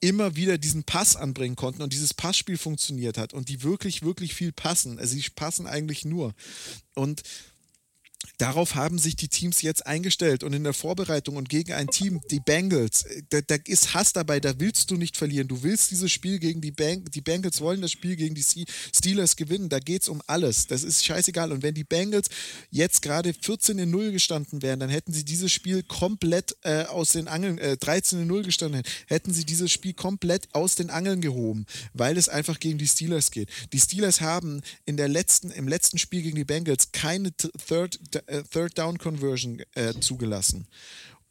immer 0.00 0.36
wieder 0.36 0.58
diesen 0.58 0.84
Pass 0.84 1.16
anbringen 1.16 1.56
konnten 1.56 1.80
und 1.80 1.94
dieses 1.94 2.12
Passspiel 2.12 2.58
funktioniert 2.58 3.16
hat 3.16 3.32
und 3.32 3.48
die 3.48 3.62
wirklich, 3.62 4.02
wirklich 4.02 4.34
viel 4.34 4.52
passen. 4.52 4.98
Also 4.98 5.14
sie 5.16 5.24
passen 5.34 5.66
eigentlich 5.66 6.04
nur. 6.04 6.34
Und 6.94 7.22
Darauf 8.38 8.74
haben 8.74 8.98
sich 8.98 9.16
die 9.16 9.28
Teams 9.28 9.62
jetzt 9.62 9.86
eingestellt 9.86 10.42
und 10.42 10.52
in 10.52 10.64
der 10.64 10.74
Vorbereitung 10.74 11.36
und 11.36 11.48
gegen 11.48 11.72
ein 11.72 11.88
Team, 11.88 12.20
die 12.30 12.40
Bengals, 12.40 13.04
da, 13.30 13.40
da 13.40 13.56
ist 13.66 13.94
Hass 13.94 14.12
dabei, 14.12 14.40
da 14.40 14.58
willst 14.58 14.90
du 14.90 14.96
nicht 14.96 15.16
verlieren. 15.16 15.48
Du 15.48 15.62
willst 15.62 15.90
dieses 15.90 16.10
Spiel 16.10 16.38
gegen 16.38 16.60
die 16.60 16.72
Bengals, 16.72 17.10
die 17.10 17.20
Bengals 17.20 17.60
wollen 17.60 17.80
das 17.80 17.92
Spiel 17.92 18.16
gegen 18.16 18.34
die 18.34 18.44
Steelers 18.94 19.36
gewinnen. 19.36 19.68
Da 19.68 19.78
geht 19.78 20.02
es 20.02 20.08
um 20.08 20.22
alles. 20.26 20.66
Das 20.66 20.82
ist 20.82 21.04
scheißegal. 21.04 21.52
Und 21.52 21.62
wenn 21.62 21.74
die 21.74 21.84
Bengals 21.84 22.28
jetzt 22.70 23.02
gerade 23.02 23.34
14 23.34 23.78
in 23.78 23.90
0 23.90 24.12
gestanden 24.12 24.62
wären, 24.62 24.80
dann 24.80 24.90
hätten 24.90 25.12
sie 25.12 25.24
dieses 25.24 25.52
Spiel 25.52 25.82
komplett 25.82 26.56
äh, 26.62 26.84
aus 26.84 27.12
den 27.12 27.28
Angeln, 27.28 27.58
äh, 27.58 27.76
13 27.76 28.22
in 28.22 28.26
0 28.26 28.42
gestanden 28.42 28.82
hätten, 29.06 29.32
sie 29.32 29.44
dieses 29.44 29.70
Spiel 29.70 29.92
komplett 29.92 30.48
aus 30.52 30.74
den 30.74 30.90
Angeln 30.90 31.20
gehoben, 31.20 31.66
weil 31.92 32.16
es 32.16 32.28
einfach 32.28 32.58
gegen 32.60 32.78
die 32.78 32.88
Steelers 32.88 33.30
geht. 33.30 33.48
Die 33.72 33.80
Steelers 33.80 34.20
haben 34.20 34.62
in 34.86 34.96
der 34.96 35.08
letzten, 35.08 35.50
im 35.50 35.68
letzten 35.68 35.98
Spiel 35.98 36.22
gegen 36.22 36.36
die 36.36 36.44
Bengals 36.44 36.92
keine 36.92 37.32
Third 37.36 37.98
äh, 38.13 38.13
Third 38.50 38.78
Down 38.78 38.98
Conversion 38.98 39.62
äh, 39.74 39.94
zugelassen. 40.00 40.66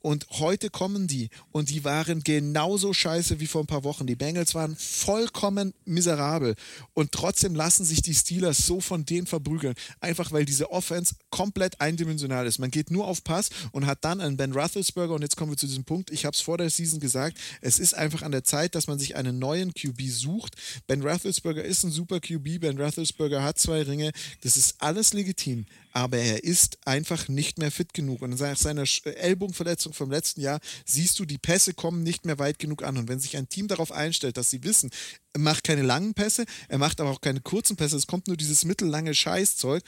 Und 0.04 0.28
heute 0.32 0.70
kommen 0.70 1.08
die 1.08 1.30
und 1.54 1.70
die 1.70 1.86
waren 1.86 2.24
genauso 2.24 2.92
scheiße 2.92 3.40
wie 3.40 3.48
vor 3.48 3.64
ein 3.64 3.68
paar 3.68 3.86
Wochen. 3.86 4.06
Die 4.06 4.18
Bengals 4.18 4.54
waren 4.54 4.76
vollkommen 4.76 5.74
miserabel 5.86 6.56
und 6.94 7.14
trotzdem 7.14 7.56
lassen 7.56 7.86
sich 7.86 8.02
die 8.02 8.14
Steelers 8.14 8.58
so 8.58 8.82
von 8.82 9.06
denen 9.06 9.28
verprügeln. 9.28 9.76
Einfach 10.02 10.34
weil 10.34 10.44
diese 10.44 10.72
Offense 10.72 11.16
komplett 11.30 11.80
eindimensional 11.80 12.46
ist. 12.46 12.60
Man 12.60 12.70
geht 12.70 12.92
nur 12.92 13.08
auf 13.08 13.24
Pass 13.24 13.50
und 13.72 13.86
hat 13.86 14.04
dann 14.04 14.20
einen 14.20 14.36
Ben 14.36 14.52
Roethlisberger 14.52 15.14
und 15.14 15.22
jetzt 15.22 15.38
kommen 15.38 15.54
wir 15.54 15.58
zu 15.58 15.68
diesem 15.68 15.86
Punkt. 15.86 16.12
Ich 16.12 16.26
habe 16.26 16.36
es 16.36 16.42
vor 16.42 16.58
der 16.58 16.70
Season 16.70 17.00
gesagt. 17.00 17.38
Es 17.62 17.80
ist 17.80 17.94
einfach 17.94 18.24
an 18.24 18.34
der 18.34 18.44
Zeit, 18.44 18.76
dass 18.76 18.88
man 18.88 19.00
sich 19.00 19.16
einen 19.16 19.40
neuen 19.40 19.74
QB 19.74 20.02
sucht. 20.10 20.56
Ben 20.86 21.02
Roethlisberger 21.02 21.64
ist 21.64 21.86
ein 21.86 21.92
super 21.92 22.20
QB. 22.20 22.60
Ben 22.60 22.78
Roethlisberger 22.78 23.42
hat 23.42 23.58
zwei 23.58 23.84
Ringe. 23.84 24.12
Das 24.42 24.58
ist 24.58 24.82
alles 24.82 25.14
legitim 25.14 25.66
aber 25.94 26.18
er 26.18 26.44
ist 26.44 26.80
einfach 26.86 27.28
nicht 27.28 27.60
mehr 27.60 27.72
fit 27.72 27.94
genug. 27.94 28.22
Und 28.22 28.40
nach 28.40 28.58
seiner 28.58 28.84
Ellbogenverletzung 29.06 29.94
vom 29.94 30.12
letzten 30.12 30.42
Jahr 30.42 30.60
siehst 30.86 31.20
du, 31.20 31.26
die 31.26 31.38
Pässe 31.38 31.74
kommen 31.74 32.04
nicht 32.04 32.26
mehr 32.26 32.40
weit 32.40 32.60
genug 32.60 32.84
an. 32.84 32.98
Und 32.98 33.08
wenn 33.08 33.20
sich 33.20 33.38
ein 33.38 33.48
Team 33.48 33.68
darauf 33.68 33.92
einstellt, 33.92 34.38
dass 34.38 34.50
sie 34.50 34.64
wissen, 34.64 34.90
er 35.34 35.40
macht 35.40 35.64
keine 35.64 35.84
langen 35.84 36.14
Pässe, 36.14 36.46
er 36.68 36.80
macht 36.80 37.00
aber 37.00 37.12
auch 37.12 37.22
keine 37.22 37.42
kurzen 37.42 37.76
Pässe, 37.76 37.96
es 37.96 38.08
kommt 38.08 38.28
nur 38.28 38.38
dieses 38.38 38.66
mittellange 38.66 39.14
Scheißzeug, 39.14 39.84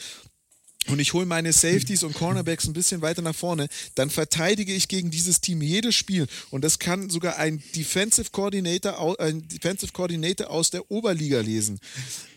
und 0.88 1.00
ich 1.00 1.14
hole 1.14 1.26
meine 1.26 1.52
Safeties 1.52 2.04
und 2.04 2.14
Cornerbacks 2.14 2.68
ein 2.68 2.74
bisschen 2.74 3.02
weiter 3.02 3.22
nach 3.22 3.36
vorne, 3.36 3.68
dann 3.96 4.10
verteidige 4.10 4.74
ich 4.74 4.88
gegen 4.88 5.10
dieses 5.10 5.42
Team 5.42 5.62
jedes 5.62 5.96
Spiel. 5.96 6.28
Und 6.52 6.64
das 6.64 6.78
kann 6.78 7.10
sogar 7.10 7.38
ein 7.38 7.64
Defensive 7.76 8.30
Coordinator, 8.32 9.20
ein 9.20 9.48
Defensive 9.48 9.92
Coordinator 9.94 10.50
aus 10.50 10.70
der 10.70 10.92
Oberliga 10.92 11.40
lesen. 11.40 11.80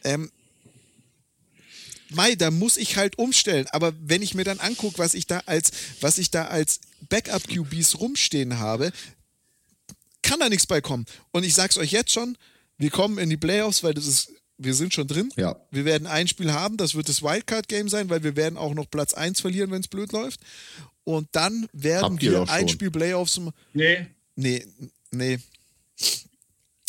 Ähm, 0.03 0.31
Mai, 2.11 2.35
da 2.35 2.51
muss 2.51 2.77
ich 2.77 2.97
halt 2.97 3.19
umstellen. 3.19 3.67
Aber 3.71 3.93
wenn 4.01 4.23
ich 4.23 4.35
mir 4.35 4.45
dann 4.45 4.61
angucke, 4.61 4.99
was 4.99 5.15
ich 5.15 5.27
da 5.27 5.43
als, 5.47 5.71
was 6.01 6.19
ich 6.19 6.31
da 6.31 6.47
als 6.47 6.81
Backup-QBs 7.09 8.01
rumstehen 8.01 8.59
habe, 8.59 8.93
kann 10.23 10.41
da 10.41 10.49
nichts 10.49 10.67
bei 10.67 10.81
kommen. 10.81 11.07
Und 11.31 11.45
ich 11.45 11.55
sag's 11.55 11.79
euch 11.79 11.93
jetzt 11.93 12.13
schon, 12.13 12.37
wir 12.77 12.91
kommen 12.91 13.19
in 13.19 13.31
die 13.31 13.37
Playoffs, 13.37 13.83
weil 13.83 13.95
das 13.95 14.07
ist, 14.07 14.33
wir 14.57 14.75
sind 14.75 14.95
schon 14.95 15.07
drin. 15.07 15.31
Ja. 15.37 15.57
Wir 15.71 15.85
werden 15.85 16.07
ein 16.07 16.29
Spiel 16.29 16.53
haben, 16.53 16.77
das 16.77 16.95
wird 16.95 17.09
das 17.09 17.23
Wildcard-Game 17.23 17.89
sein, 17.89 18.09
weil 18.11 18.23
wir 18.23 18.37
werden 18.37 18.59
auch 18.59 18.75
noch 18.75 18.91
Platz 18.91 19.15
1 19.15 19.41
verlieren, 19.41 19.71
wenn 19.71 19.81
es 19.81 19.89
blöd 19.89 20.13
läuft. 20.13 20.41
Und 21.05 21.29
dann 21.33 21.69
werden 21.73 22.13
Habt 22.13 22.23
wir 22.23 22.49
ein 22.51 22.69
Spiel 22.69 22.91
Playoffs. 22.91 23.41
Nee. 23.73 24.07
Nee, 24.37 24.67
nee. 25.11 25.39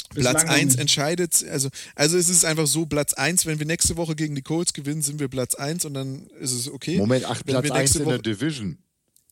Platz 0.09 0.43
1 0.43 0.75
entscheidet, 0.75 1.45
also, 1.49 1.69
also 1.95 2.17
es 2.17 2.29
ist 2.29 2.45
einfach 2.45 2.67
so, 2.67 2.85
Platz 2.85 3.13
1, 3.13 3.45
wenn 3.45 3.59
wir 3.59 3.65
nächste 3.65 3.95
Woche 3.97 4.15
gegen 4.15 4.35
die 4.35 4.41
Colts 4.41 4.73
gewinnen, 4.73 5.01
sind 5.01 5.19
wir 5.19 5.27
Platz 5.27 5.55
1 5.55 5.85
und 5.85 5.93
dann 5.93 6.27
ist 6.39 6.51
es 6.51 6.69
okay. 6.69 6.97
Moment, 6.97 7.25
ach, 7.25 7.41
wenn 7.45 7.61
Platz 7.61 7.71
1 7.71 7.95
in 7.97 8.07
der 8.07 8.19
Division. 8.19 8.77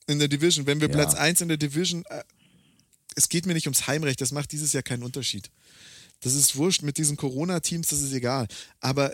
In 0.08 0.20
der 0.20 0.28
Division. 0.28 0.66
Wenn 0.66 0.80
wir 0.80 0.88
ja. 0.88 0.94
Platz 0.94 1.16
1 1.16 1.42
in 1.42 1.48
der 1.48 1.58
Division, 1.58 2.04
äh, 2.10 2.24
es 3.16 3.30
geht 3.30 3.46
mir 3.46 3.54
nicht 3.54 3.66
ums 3.66 3.88
Heimrecht, 3.88 4.22
das 4.22 4.32
macht 4.32 4.52
dieses 4.52 4.74
Jahr 4.74 4.84
keinen 4.84 5.04
Unterschied. 5.04 5.50
Das 6.22 6.34
ist 6.34 6.56
wurscht 6.56 6.84
mit 6.84 6.98
diesen 6.98 7.18
Corona-Teams, 7.18 7.88
das 7.88 8.02
ist 8.02 8.14
egal. 8.14 8.48
Aber 8.80 9.14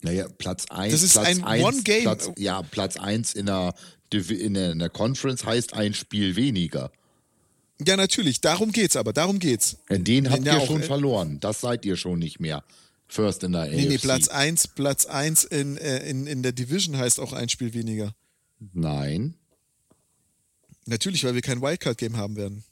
naja, 0.00 0.26
Platz 0.38 0.66
1. 0.68 0.92
Das 0.92 1.02
ist 1.02 1.12
Platz 1.12 1.42
ein 1.42 1.62
One-Game. 1.62 2.18
Ja, 2.36 2.62
Platz 2.62 2.96
1 2.96 3.34
in 3.34 3.46
der, 3.46 3.74
in, 4.12 4.54
der, 4.54 4.72
in 4.72 4.78
der 4.78 4.90
Conference 4.90 5.44
heißt 5.44 5.72
ein 5.72 5.94
Spiel 5.94 6.36
weniger. 6.36 6.90
Ja, 7.84 7.96
natürlich, 7.96 8.40
darum 8.40 8.70
geht's 8.72 8.96
aber, 8.96 9.12
darum 9.12 9.38
geht's. 9.38 9.78
Den 9.90 10.30
habt 10.30 10.44
ja, 10.44 10.58
ihr 10.60 10.66
schon 10.66 10.82
äh, 10.82 10.86
verloren, 10.86 11.40
das 11.40 11.60
seid 11.60 11.84
ihr 11.84 11.96
schon 11.96 12.18
nicht 12.18 12.38
mehr. 12.40 12.62
First 13.06 13.42
in 13.44 13.52
der 13.52 13.62
AFC. 13.62 13.72
Nee, 13.72 13.86
nee, 13.86 13.98
Platz 13.98 14.28
1 14.28 14.68
Platz 14.68 15.06
eins 15.06 15.44
in, 15.44 15.76
äh, 15.76 16.08
in, 16.08 16.26
in 16.26 16.42
der 16.42 16.52
Division 16.52 16.96
heißt 16.96 17.20
auch 17.20 17.32
ein 17.32 17.48
Spiel 17.48 17.74
weniger. 17.74 18.14
Nein. 18.72 19.34
Natürlich, 20.86 21.24
weil 21.24 21.34
wir 21.34 21.42
kein 21.42 21.60
Wildcard-Game 21.62 22.16
haben 22.16 22.36
werden. 22.36 22.64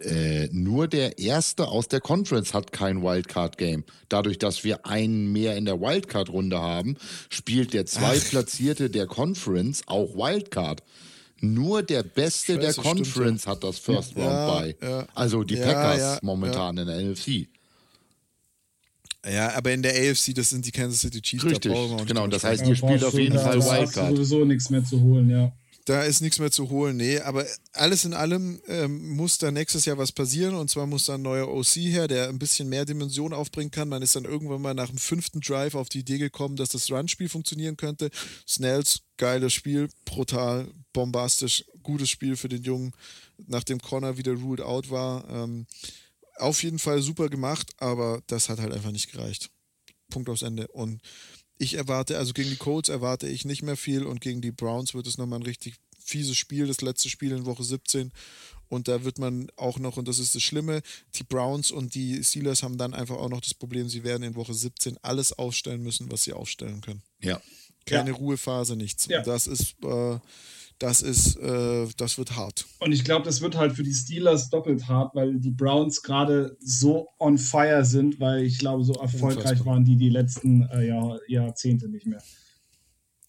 äh, 0.00 0.48
nur 0.52 0.88
der 0.88 1.18
erste 1.18 1.68
aus 1.68 1.88
der 1.88 2.00
Conference 2.00 2.52
hat 2.52 2.72
kein 2.72 3.02
Wildcard-Game. 3.02 3.84
Dadurch, 4.08 4.38
dass 4.38 4.64
wir 4.64 4.86
einen 4.86 5.32
mehr 5.32 5.56
in 5.56 5.64
der 5.64 5.80
Wildcard-Runde 5.80 6.60
haben, 6.60 6.96
spielt 7.30 7.72
der 7.74 7.86
Zweitplatzierte 7.86 8.90
der 8.90 9.06
Conference 9.06 9.82
auch 9.86 10.14
Wildcard. 10.16 10.82
Nur 11.52 11.82
der 11.82 12.02
Beste 12.02 12.54
weiß, 12.54 12.60
der 12.60 12.66
das 12.72 12.74
stimmt, 12.76 12.86
Conference 13.04 13.46
hat 13.46 13.62
das 13.64 13.78
First 13.78 14.16
Round 14.16 14.26
Ja, 14.26 14.46
bei. 14.60 14.76
ja. 14.82 15.06
Also 15.14 15.42
die 15.44 15.54
Ja, 15.54 15.66
Packers 15.66 15.98
ja, 16.00 16.18
momentan 16.22 16.76
in 16.78 16.86
der 16.86 17.00
NFC. 17.00 17.48
Ja, 19.26 19.54
aber 19.56 19.72
in 19.72 19.82
der 19.82 19.92
AFC, 19.94 20.34
das 20.34 20.50
sind 20.50 20.66
die 20.66 20.70
Kansas 20.70 21.00
City 21.00 21.22
Chiefs. 21.22 21.44
da 21.44 21.48
Richtig, 21.50 21.72
nicht 21.72 22.06
genau. 22.06 22.26
Das 22.26 22.44
heißt, 22.44 22.66
ihr 22.66 22.76
spielt 22.76 23.02
auf 23.04 23.14
jeden 23.14 23.34
da 23.36 23.42
Fall 23.42 23.56
hast 23.58 23.68
du 23.70 23.72
Wildcard. 23.80 24.10
sowieso 24.16 24.44
nichts 24.44 24.68
mehr 24.68 24.84
zu 24.84 25.00
holen, 25.00 25.30
ja. 25.30 25.50
Da 25.86 26.02
ist 26.02 26.22
nichts 26.22 26.38
mehr 26.38 26.50
zu 26.50 26.70
holen, 26.70 26.96
nee. 26.96 27.18
Aber 27.20 27.44
alles 27.74 28.04
in 28.06 28.14
allem 28.14 28.60
ähm, 28.68 29.16
muss 29.16 29.36
da 29.36 29.50
nächstes 29.50 29.84
Jahr 29.84 29.98
was 29.98 30.12
passieren. 30.12 30.54
Und 30.54 30.70
zwar 30.70 30.86
muss 30.86 31.04
da 31.06 31.14
ein 31.14 31.22
neuer 31.22 31.48
OC 31.48 31.74
her, 31.76 32.08
der 32.08 32.28
ein 32.30 32.38
bisschen 32.38 32.68
mehr 32.70 32.86
Dimension 32.86 33.34
aufbringen 33.34 33.70
kann. 33.70 33.88
Man 33.90 34.00
ist 34.02 34.16
dann 34.16 34.24
irgendwann 34.24 34.62
mal 34.62 34.72
nach 34.74 34.88
dem 34.88 34.96
fünften 34.98 35.40
Drive 35.40 35.74
auf 35.74 35.90
die 35.90 35.98
Idee 36.00 36.16
gekommen, 36.18 36.56
dass 36.56 36.70
das 36.70 36.90
Run-Spiel 36.90 37.28
funktionieren 37.28 37.76
könnte. 37.76 38.08
Snells, 38.48 39.00
geiles 39.18 39.52
Spiel, 39.52 39.88
brutal, 40.06 40.68
bombastisch, 40.94 41.66
gutes 41.82 42.08
Spiel 42.08 42.36
für 42.36 42.48
den 42.48 42.62
Jungen, 42.62 42.92
nachdem 43.46 43.80
Connor 43.80 44.16
wieder 44.16 44.32
ruled 44.32 44.62
out 44.62 44.88
war. 44.90 45.28
Ähm, 45.28 45.66
auf 46.36 46.62
jeden 46.62 46.78
Fall 46.78 47.02
super 47.02 47.28
gemacht, 47.28 47.72
aber 47.76 48.22
das 48.28 48.48
hat 48.48 48.58
halt 48.58 48.72
einfach 48.72 48.90
nicht 48.92 49.12
gereicht. 49.12 49.50
Punkt 50.08 50.30
aufs 50.30 50.42
Ende. 50.42 50.68
Und 50.68 51.02
ich 51.58 51.74
erwarte, 51.74 52.16
also 52.16 52.32
gegen 52.32 52.50
die 52.50 52.56
Colts 52.56 52.88
erwarte 52.88 53.28
ich 53.28 53.44
nicht 53.44 53.62
mehr 53.62 53.76
viel 53.76 54.04
und 54.04 54.20
gegen 54.20 54.40
die 54.40 54.50
Browns 54.50 54.94
wird 54.94 55.06
es 55.06 55.18
nochmal 55.18 55.40
ein 55.40 55.44
richtig 55.44 55.74
fieses 55.98 56.36
Spiel, 56.36 56.66
das 56.66 56.80
letzte 56.80 57.08
Spiel 57.08 57.32
in 57.32 57.44
Woche 57.46 57.64
17. 57.64 58.12
Und 58.68 58.88
da 58.88 59.04
wird 59.04 59.18
man 59.18 59.48
auch 59.56 59.78
noch, 59.78 59.96
und 59.96 60.08
das 60.08 60.18
ist 60.18 60.34
das 60.34 60.42
Schlimme, 60.42 60.82
die 61.14 61.22
Browns 61.22 61.70
und 61.70 61.94
die 61.94 62.22
Steelers 62.24 62.62
haben 62.62 62.78
dann 62.78 62.94
einfach 62.94 63.16
auch 63.16 63.28
noch 63.28 63.40
das 63.40 63.54
Problem, 63.54 63.88
sie 63.88 64.04
werden 64.04 64.22
in 64.22 64.34
Woche 64.34 64.54
17 64.54 64.98
alles 65.02 65.32
aufstellen 65.32 65.82
müssen, 65.82 66.10
was 66.10 66.24
sie 66.24 66.32
aufstellen 66.32 66.80
können. 66.80 67.02
Ja. 67.20 67.40
Keine 67.86 68.10
Ja. 68.10 68.16
Ruhephase, 68.16 68.76
nichts. 68.76 69.06
Ja. 69.06 69.18
Und 69.18 69.26
das 69.26 69.46
ist, 69.46 69.76
äh, 69.84 70.18
das 70.78 71.02
ist, 71.02 71.36
äh, 71.36 71.86
das 71.96 72.18
wird 72.18 72.36
hart. 72.36 72.66
Und 72.80 72.92
ich 72.92 73.04
glaube, 73.04 73.24
das 73.24 73.40
wird 73.40 73.56
halt 73.56 73.74
für 73.74 73.82
die 73.82 73.94
Steelers 73.94 74.50
doppelt 74.50 74.88
hart, 74.88 75.14
weil 75.14 75.38
die 75.38 75.50
Browns 75.50 76.02
gerade 76.02 76.56
so 76.60 77.08
on 77.18 77.38
fire 77.38 77.84
sind, 77.84 78.20
weil 78.20 78.44
ich 78.44 78.58
glaube, 78.58 78.84
so 78.84 78.94
erfolgreich 78.94 79.44
Unfassbar. 79.44 79.66
waren 79.66 79.84
die 79.84 79.96
die 79.96 80.10
letzten 80.10 80.62
äh, 80.68 80.86
Jahr, 80.88 81.18
Jahrzehnte 81.28 81.88
nicht 81.88 82.06
mehr. 82.06 82.22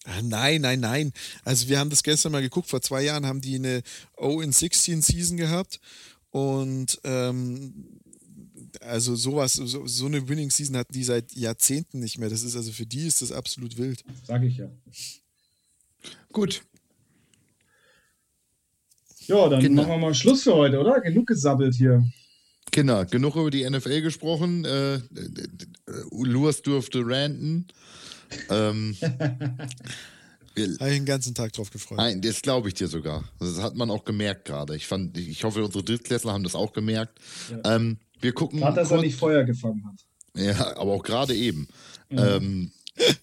Ah, 0.04 0.22
Nein, 0.22 0.60
nein, 0.60 0.80
nein. 0.80 1.12
Also 1.44 1.68
wir 1.68 1.78
haben 1.78 1.90
das 1.90 2.02
gestern 2.02 2.32
mal 2.32 2.42
geguckt. 2.42 2.68
Vor 2.68 2.80
zwei 2.80 3.02
Jahren 3.02 3.26
haben 3.26 3.40
die 3.40 3.56
eine 3.56 3.82
0 4.20 4.44
in 4.44 4.52
16 4.52 5.02
Season 5.02 5.36
gehabt 5.36 5.80
und 6.30 7.00
ähm, 7.04 8.00
also 8.80 9.16
sowas, 9.16 9.54
so, 9.54 9.86
so 9.86 10.06
eine 10.06 10.28
Winning 10.28 10.50
Season 10.50 10.76
hatten 10.76 10.92
die 10.92 11.04
seit 11.04 11.32
Jahrzehnten 11.32 11.98
nicht 12.00 12.18
mehr. 12.18 12.28
Das 12.28 12.42
ist 12.42 12.56
also 12.56 12.72
für 12.72 12.86
die 12.86 13.06
ist 13.06 13.22
das 13.22 13.32
absolut 13.32 13.78
wild. 13.78 14.04
Sag 14.24 14.42
ich 14.42 14.58
ja. 14.58 14.68
Gut. 16.32 16.62
Ja, 19.28 19.48
dann 19.48 19.60
Kinder. 19.60 19.82
machen 19.82 19.94
wir 19.94 19.98
mal 19.98 20.14
Schluss 20.14 20.42
für 20.42 20.54
heute, 20.54 20.78
oder? 20.78 21.00
Genug 21.00 21.26
gesabbelt 21.26 21.74
hier. 21.74 22.04
Kinder, 22.72 23.04
genug 23.04 23.36
über 23.36 23.50
die 23.50 23.68
NFL 23.68 24.02
gesprochen. 24.02 24.64
Äh, 24.64 24.94
äh, 24.96 25.00
Lurs 26.10 26.62
durfte 26.62 27.02
ranten. 27.04 27.66
Ähm, 28.50 28.96
wir, 30.54 30.66
Habe 30.78 30.90
ich 30.90 30.96
den 30.96 31.06
ganzen 31.06 31.34
Tag 31.34 31.52
drauf 31.52 31.70
gefreut. 31.70 31.98
Nein, 31.98 32.20
das 32.20 32.42
glaube 32.42 32.68
ich 32.68 32.74
dir 32.74 32.88
sogar. 32.88 33.24
Das 33.38 33.60
hat 33.62 33.76
man 33.76 33.90
auch 33.90 34.04
gemerkt 34.04 34.46
gerade. 34.46 34.76
Ich 34.76 34.86
fand, 34.86 35.16
ich 35.16 35.44
hoffe, 35.44 35.64
unsere 35.64 35.84
Drittklässler 35.84 36.32
haben 36.32 36.44
das 36.44 36.54
auch 36.54 36.72
gemerkt. 36.72 37.18
Ähm, 37.64 37.98
wir 38.20 38.32
gucken. 38.32 38.60
Gerade, 38.60 38.76
dass 38.76 38.90
er 38.90 39.00
nicht 39.00 39.18
Feuer 39.18 39.44
gefangen 39.44 39.84
hat. 39.86 40.04
Ja, 40.36 40.76
aber 40.76 40.92
auch 40.92 41.02
gerade 41.02 41.34
eben. 41.34 41.68
Ähm, 42.10 42.70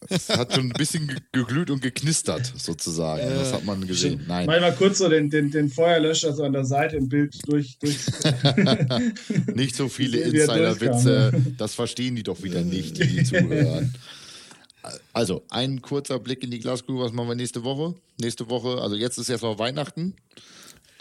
es 0.09 0.29
hat 0.29 0.53
schon 0.53 0.65
ein 0.67 0.73
bisschen 0.73 1.07
ge- 1.07 1.17
geglüht 1.31 1.69
und 1.69 1.81
geknistert, 1.81 2.51
sozusagen. 2.57 3.23
Das 3.27 3.53
hat 3.53 3.65
man 3.65 3.85
gesehen. 3.87 4.21
Nein. 4.27 4.45
Manchmal 4.45 4.75
kurz 4.75 4.99
so 4.99 5.09
den, 5.09 5.29
den, 5.29 5.49
den 5.51 5.69
Feuerlöscher 5.69 6.33
so 6.33 6.43
an 6.43 6.53
der 6.53 6.65
Seite 6.65 6.97
im 6.97 7.09
Bild 7.09 7.35
durch. 7.47 7.77
durch 7.79 7.97
Nicht 9.55 9.75
so 9.75 9.89
viele 9.89 10.19
er 10.19 10.27
Insider-Witze. 10.27 11.31
Das 11.57 11.73
verstehen 11.75 12.15
die 12.15 12.23
doch 12.23 12.41
wieder 12.43 12.61
nicht, 12.61 12.97
die, 12.97 13.07
die 13.07 13.23
zuhören. 13.23 13.93
Also, 15.13 15.43
ein 15.49 15.81
kurzer 15.81 16.19
Blick 16.19 16.43
in 16.43 16.51
die 16.51 16.59
Glaskugel. 16.59 17.05
Was 17.05 17.13
machen 17.13 17.29
wir 17.29 17.35
nächste 17.35 17.63
Woche? 17.63 17.95
Nächste 18.19 18.49
Woche, 18.49 18.81
also 18.81 18.95
jetzt 18.95 19.17
ist 19.17 19.29
erstmal 19.29 19.57
Weihnachten. 19.57 20.13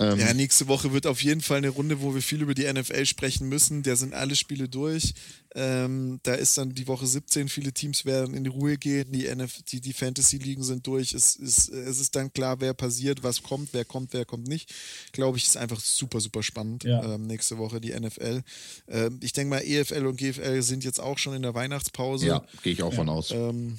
Ähm, 0.02 0.18
Ja, 0.18 0.34
nächste 0.34 0.68
Woche 0.68 0.92
wird 0.92 1.06
auf 1.06 1.22
jeden 1.22 1.40
Fall 1.40 1.58
eine 1.58 1.68
Runde, 1.68 2.00
wo 2.00 2.14
wir 2.14 2.22
viel 2.22 2.42
über 2.42 2.54
die 2.54 2.70
NFL 2.72 3.06
sprechen 3.06 3.48
müssen. 3.48 3.82
Da 3.82 3.96
sind 3.96 4.14
alle 4.14 4.36
Spiele 4.36 4.68
durch. 4.68 5.14
Ähm, 5.54 6.18
da 6.22 6.34
ist 6.34 6.56
dann 6.56 6.74
die 6.74 6.86
Woche 6.88 7.06
17. 7.06 7.48
Viele 7.48 7.72
Teams 7.72 8.04
werden 8.04 8.34
in 8.34 8.44
die 8.44 8.50
Ruhe 8.50 8.78
gehen. 8.78 9.12
Die, 9.12 9.26
NF 9.26 9.62
die, 9.68 9.80
die 9.80 9.92
Fantasy-Ligen 9.92 10.62
sind 10.62 10.86
durch. 10.86 11.12
Es 11.12 11.36
ist, 11.36 11.68
es 11.68 12.00
ist 12.00 12.16
dann 12.16 12.32
klar, 12.32 12.60
wer 12.60 12.72
passiert, 12.74 13.22
was 13.22 13.42
kommt, 13.42 13.70
wer 13.72 13.84
kommt, 13.84 14.12
wer 14.12 14.24
kommt 14.24 14.48
nicht. 14.48 14.72
Glaube 15.12 15.38
ich, 15.38 15.44
ist 15.44 15.56
einfach 15.56 15.80
super, 15.80 16.20
super 16.20 16.42
spannend. 16.42 16.84
Ja. 16.84 17.14
Ähm, 17.14 17.26
nächste 17.26 17.58
Woche 17.58 17.80
die 17.80 17.92
NFL. 17.92 18.42
Ähm, 18.88 19.20
ich 19.22 19.32
denke 19.32 19.50
mal, 19.50 19.62
EFL 19.62 20.06
und 20.06 20.16
GFL 20.16 20.62
sind 20.62 20.84
jetzt 20.84 21.00
auch 21.00 21.18
schon 21.18 21.34
in 21.34 21.42
der 21.42 21.54
Weihnachtspause. 21.54 22.26
ja, 22.26 22.42
gehe 22.62 22.72
ich 22.72 22.82
auch 22.82 22.94
von 22.94 23.08
aus. 23.08 23.30
Ähm, 23.30 23.78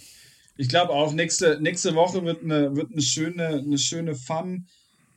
Ich 0.55 0.69
glaube 0.69 0.91
auch, 0.93 1.11
nächste, 1.13 1.59
nächste 1.59 1.95
Woche 1.95 2.23
wird 2.25 2.43
eine, 2.43 2.75
wird 2.75 2.91
eine 2.91 3.01
schöne, 3.01 3.47
eine 3.47 3.79
schöne 3.79 4.15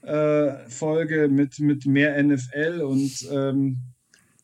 Fun-Folge 0.02 1.28
mit, 1.28 1.58
mit 1.58 1.86
mehr 1.86 2.22
NFL 2.22 2.82
und 2.82 3.28
ähm, 3.30 3.78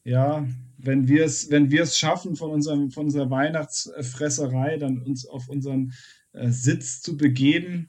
ja, 0.04 0.46
wenn 0.78 1.06
wir 1.06 1.24
es 1.24 1.50
wenn 1.50 1.70
wir 1.70 1.82
es 1.82 1.96
schaffen, 1.96 2.34
von, 2.36 2.50
unserem, 2.50 2.90
von 2.90 3.06
unserer 3.06 3.30
Weihnachtsfresserei 3.30 4.78
dann 4.78 4.98
uns 5.02 5.26
auf 5.26 5.48
unseren 5.48 5.92
äh, 6.32 6.50
Sitz 6.50 7.00
zu 7.02 7.16
begeben, 7.16 7.88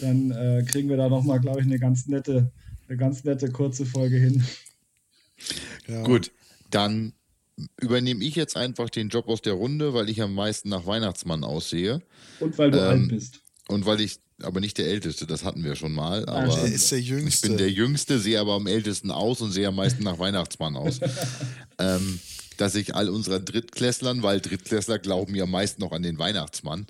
dann 0.00 0.30
äh, 0.30 0.64
kriegen 0.66 0.88
wir 0.88 0.96
da 0.96 1.08
nochmal, 1.08 1.40
glaube 1.40 1.60
ich, 1.60 1.66
eine 1.66 1.78
ganz 1.78 2.06
nette, 2.06 2.52
eine 2.88 2.98
ganz 2.98 3.24
nette 3.24 3.50
kurze 3.50 3.86
Folge 3.86 4.16
hin. 4.16 4.44
ja. 5.86 6.02
Gut, 6.02 6.32
dann 6.70 7.14
übernehme 7.80 8.22
ich 8.22 8.34
jetzt 8.34 8.56
einfach 8.56 8.90
den 8.90 9.08
Job 9.08 9.28
aus 9.28 9.40
der 9.40 9.54
Runde, 9.54 9.94
weil 9.94 10.10
ich 10.10 10.20
am 10.20 10.34
meisten 10.34 10.68
nach 10.68 10.86
Weihnachtsmann 10.86 11.44
aussehe. 11.44 12.02
Und 12.40 12.58
weil 12.58 12.70
du 12.70 12.78
Ähm, 12.78 12.84
alt 12.84 13.08
bist. 13.08 13.40
Und 13.68 13.86
weil 13.86 14.00
ich, 14.00 14.18
aber 14.42 14.60
nicht 14.60 14.78
der 14.78 14.86
Älteste, 14.86 15.26
das 15.26 15.44
hatten 15.44 15.64
wir 15.64 15.76
schon 15.76 15.92
mal. 15.92 16.28
Aber 16.28 16.50
stimmt. 16.50 16.68
Er 16.68 16.74
ist 16.74 16.90
der 16.90 16.98
ich 16.98 17.08
Jüngste. 17.08 17.48
bin 17.48 17.56
der 17.56 17.70
Jüngste, 17.70 18.18
sehe 18.18 18.40
aber 18.40 18.54
am 18.54 18.66
ältesten 18.66 19.10
aus 19.10 19.40
und 19.40 19.52
sehe 19.52 19.68
am 19.68 19.76
meisten 19.76 20.02
nach 20.02 20.18
Weihnachtsmann 20.18 20.76
aus. 20.76 21.00
ähm, 21.78 22.20
dass 22.56 22.74
ich 22.74 22.94
all 22.94 23.08
unseren 23.08 23.44
Drittklässlern, 23.44 24.22
weil 24.22 24.40
Drittklässler 24.40 24.98
glauben 24.98 25.34
ja 25.34 25.46
meist 25.46 25.78
noch 25.78 25.92
an 25.92 26.02
den 26.02 26.18
Weihnachtsmann. 26.18 26.86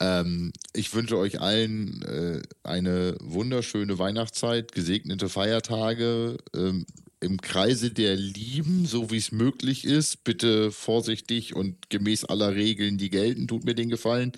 Ähm, 0.00 0.52
ich 0.74 0.94
wünsche 0.94 1.16
euch 1.16 1.40
allen 1.40 2.02
äh, 2.02 2.42
eine 2.62 3.16
wunderschöne 3.20 3.98
Weihnachtszeit, 3.98 4.72
gesegnete 4.72 5.28
Feiertage 5.28 6.36
ähm, 6.54 6.86
im 7.20 7.40
Kreise 7.40 7.90
der 7.90 8.16
Lieben, 8.16 8.86
so 8.86 9.10
wie 9.10 9.16
es 9.16 9.32
möglich 9.32 9.84
ist. 9.84 10.24
Bitte 10.24 10.70
vorsichtig 10.70 11.56
und 11.56 11.90
gemäß 11.90 12.24
aller 12.24 12.54
Regeln, 12.54 12.96
die 12.96 13.10
gelten, 13.10 13.48
tut 13.48 13.64
mir 13.64 13.74
den 13.74 13.88
Gefallen. 13.88 14.32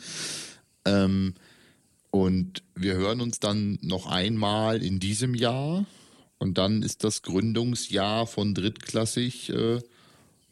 Ähm, 0.86 1.34
und 2.10 2.62
wir 2.74 2.94
hören 2.94 3.20
uns 3.20 3.40
dann 3.40 3.78
noch 3.82 4.06
einmal 4.06 4.82
in 4.82 4.98
diesem 4.98 5.34
Jahr. 5.34 5.86
Und 6.38 6.58
dann 6.58 6.82
ist 6.82 7.04
das 7.04 7.22
Gründungsjahr 7.22 8.26
von 8.26 8.54
Drittklassig 8.54 9.50
äh, 9.50 9.80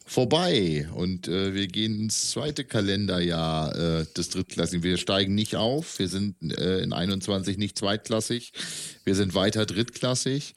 vorbei. 0.05 0.87
Und 0.95 1.27
äh, 1.27 1.53
wir 1.53 1.67
gehen 1.67 1.99
ins 1.99 2.31
zweite 2.31 2.63
Kalenderjahr 2.63 3.75
äh, 3.75 4.05
des 4.15 4.29
Drittklassigen. 4.29 4.83
Wir 4.83 4.97
steigen 4.97 5.35
nicht 5.35 5.55
auf. 5.55 5.99
Wir 5.99 6.07
sind 6.07 6.35
äh, 6.57 6.79
in 6.79 6.93
21 6.93 7.57
nicht 7.57 7.77
zweitklassig. 7.77 8.53
Wir 9.03 9.15
sind 9.15 9.33
weiter 9.33 9.65
drittklassig. 9.65 10.55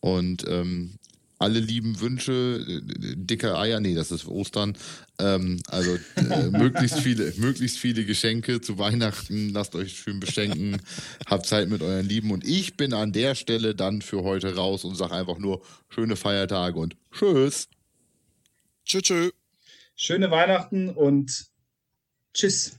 Und 0.00 0.44
ähm, 0.46 0.97
alle 1.38 1.60
lieben 1.60 2.00
Wünsche, 2.00 2.64
äh, 2.66 2.80
dicke 3.16 3.56
Eier, 3.56 3.80
nee, 3.80 3.94
das 3.94 4.10
ist 4.10 4.26
Ostern. 4.26 4.76
Ähm, 5.18 5.60
also 5.68 5.96
äh, 6.16 6.50
möglichst 6.50 7.00
viele, 7.00 7.32
möglichst 7.36 7.78
viele 7.78 8.04
Geschenke 8.04 8.60
zu 8.60 8.78
Weihnachten. 8.78 9.50
Lasst 9.50 9.74
euch 9.74 9.98
schön 9.98 10.20
beschenken. 10.20 10.80
Habt 11.26 11.46
Zeit 11.46 11.68
mit 11.68 11.82
euren 11.82 12.06
Lieben. 12.06 12.30
Und 12.30 12.46
ich 12.46 12.76
bin 12.76 12.92
an 12.92 13.12
der 13.12 13.34
Stelle 13.34 13.74
dann 13.74 14.02
für 14.02 14.22
heute 14.22 14.54
raus 14.56 14.84
und 14.84 14.96
sage 14.96 15.14
einfach 15.14 15.38
nur 15.38 15.62
schöne 15.88 16.16
Feiertage 16.16 16.78
und 16.78 16.96
tschüss. 17.12 17.68
Tschö, 18.84 19.00
tschö. 19.00 19.30
Schöne 19.94 20.30
Weihnachten 20.30 20.90
und 20.90 21.46
tschüss. 22.34 22.77